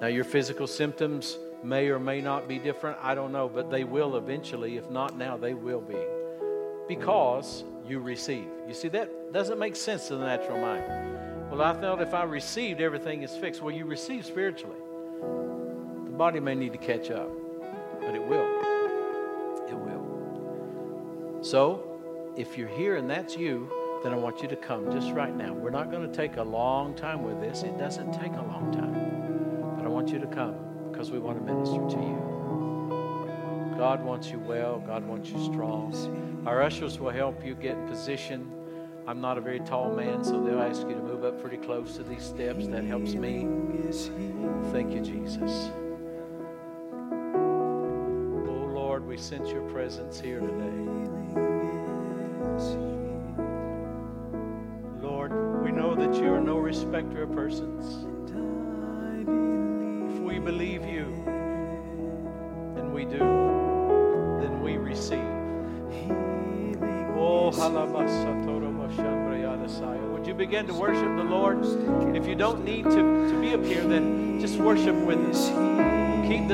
Now, 0.01 0.07
your 0.07 0.23
physical 0.23 0.65
symptoms 0.65 1.37
may 1.63 1.89
or 1.89 1.99
may 1.99 2.21
not 2.21 2.47
be 2.47 2.57
different. 2.57 2.97
I 3.01 3.13
don't 3.13 3.31
know, 3.31 3.47
but 3.47 3.69
they 3.69 3.83
will 3.83 4.17
eventually. 4.17 4.77
If 4.77 4.89
not 4.89 5.17
now, 5.17 5.37
they 5.37 5.53
will 5.53 5.81
be. 5.81 5.99
Because 6.87 7.63
you 7.87 7.99
receive. 7.99 8.47
You 8.67 8.73
see, 8.73 8.87
that 8.89 9.31
doesn't 9.31 9.59
make 9.59 9.75
sense 9.75 10.07
to 10.07 10.15
the 10.15 10.25
natural 10.25 10.59
mind. 10.59 11.20
Well, 11.51 11.61
I 11.63 11.73
thought 11.73 12.01
if 12.01 12.13
I 12.13 12.23
received, 12.23 12.79
everything 12.79 13.23
is 13.23 13.35
fixed. 13.35 13.61
Well, 13.61 13.75
you 13.75 13.83
receive 13.83 14.25
spiritually. 14.25 14.79
The 16.05 16.11
body 16.11 16.39
may 16.39 16.55
need 16.55 16.71
to 16.71 16.77
catch 16.77 17.11
up, 17.11 17.29
but 17.99 18.15
it 18.15 18.23
will. 18.25 18.47
It 19.67 19.75
will. 19.75 21.39
So, 21.41 21.99
if 22.37 22.57
you're 22.57 22.69
here 22.69 22.95
and 22.95 23.09
that's 23.09 23.35
you, 23.35 23.69
then 24.01 24.13
I 24.13 24.15
want 24.15 24.41
you 24.41 24.47
to 24.47 24.55
come 24.55 24.89
just 24.93 25.11
right 25.11 25.35
now. 25.35 25.51
We're 25.51 25.71
not 25.71 25.91
going 25.91 26.09
to 26.09 26.15
take 26.15 26.37
a 26.37 26.41
long 26.41 26.95
time 26.95 27.21
with 27.21 27.41
this. 27.41 27.63
It 27.63 27.77
doesn't 27.77 28.13
take 28.13 28.31
a 28.31 28.43
long 28.43 28.71
time. 28.71 29.75
But 29.75 29.83
I 29.85 29.89
want 29.89 30.07
you 30.07 30.19
to 30.19 30.27
come 30.27 30.55
because 30.89 31.11
we 31.11 31.19
want 31.19 31.37
to 31.37 31.53
minister 31.53 31.75
to 31.75 32.01
you. 32.01 33.75
God 33.77 34.05
wants 34.05 34.29
you 34.29 34.39
well. 34.39 34.79
God 34.87 35.05
wants 35.05 35.29
you 35.29 35.43
strong. 35.43 36.43
Our 36.47 36.63
ushers 36.63 36.97
will 36.97 37.11
help 37.11 37.45
you 37.45 37.55
get 37.55 37.75
in 37.75 37.87
position. 37.89 38.49
I'm 39.11 39.19
not 39.19 39.37
a 39.37 39.41
very 39.41 39.59
tall 39.59 39.91
man, 39.93 40.23
so 40.23 40.41
they'll 40.41 40.61
ask 40.61 40.87
you 40.87 40.95
to 40.95 41.01
move 41.01 41.25
up 41.25 41.41
pretty 41.41 41.57
close 41.57 41.97
to 41.97 42.03
these 42.03 42.23
steps. 42.23 42.65
That 42.67 42.85
helps 42.85 43.13
me. 43.13 43.45
Thank 44.71 44.93
you, 44.93 45.01
Jesus. 45.01 45.69
Oh, 48.47 48.69
Lord, 48.73 49.05
we 49.05 49.17
sense 49.17 49.49
your 49.49 49.69
presence 49.69 50.21
here 50.21 50.39
today. 50.39 50.87
Lord, 55.01 55.61
we 55.61 55.73
know 55.73 55.93
that 55.93 56.15
you 56.15 56.33
are 56.33 56.39
no 56.39 56.59
respecter 56.59 57.23
of 57.23 57.33
persons. 57.33 58.05
If 60.13 60.19
we 60.21 60.39
believe 60.39 60.85
you, 60.85 61.21
and 62.77 62.93
we 62.93 63.03
do, 63.03 63.19
then 64.39 64.61
we 64.63 64.77
receive. 64.77 65.19
Oh, 67.17 67.51
would 69.79 70.27
you 70.27 70.33
begin 70.33 70.67
to 70.67 70.73
worship 70.73 71.15
the 71.17 71.23
Lord? 71.23 71.65
If 72.15 72.27
you 72.27 72.35
don't 72.35 72.63
need 72.65 72.83
to, 72.83 73.29
to 73.29 73.41
be 73.41 73.53
up 73.53 73.63
here, 73.63 73.83
then 73.87 74.39
just 74.39 74.57
worship 74.57 74.95
with 74.95 75.19
us. 75.19 75.47
Keep 76.27 76.47
this 76.47 76.49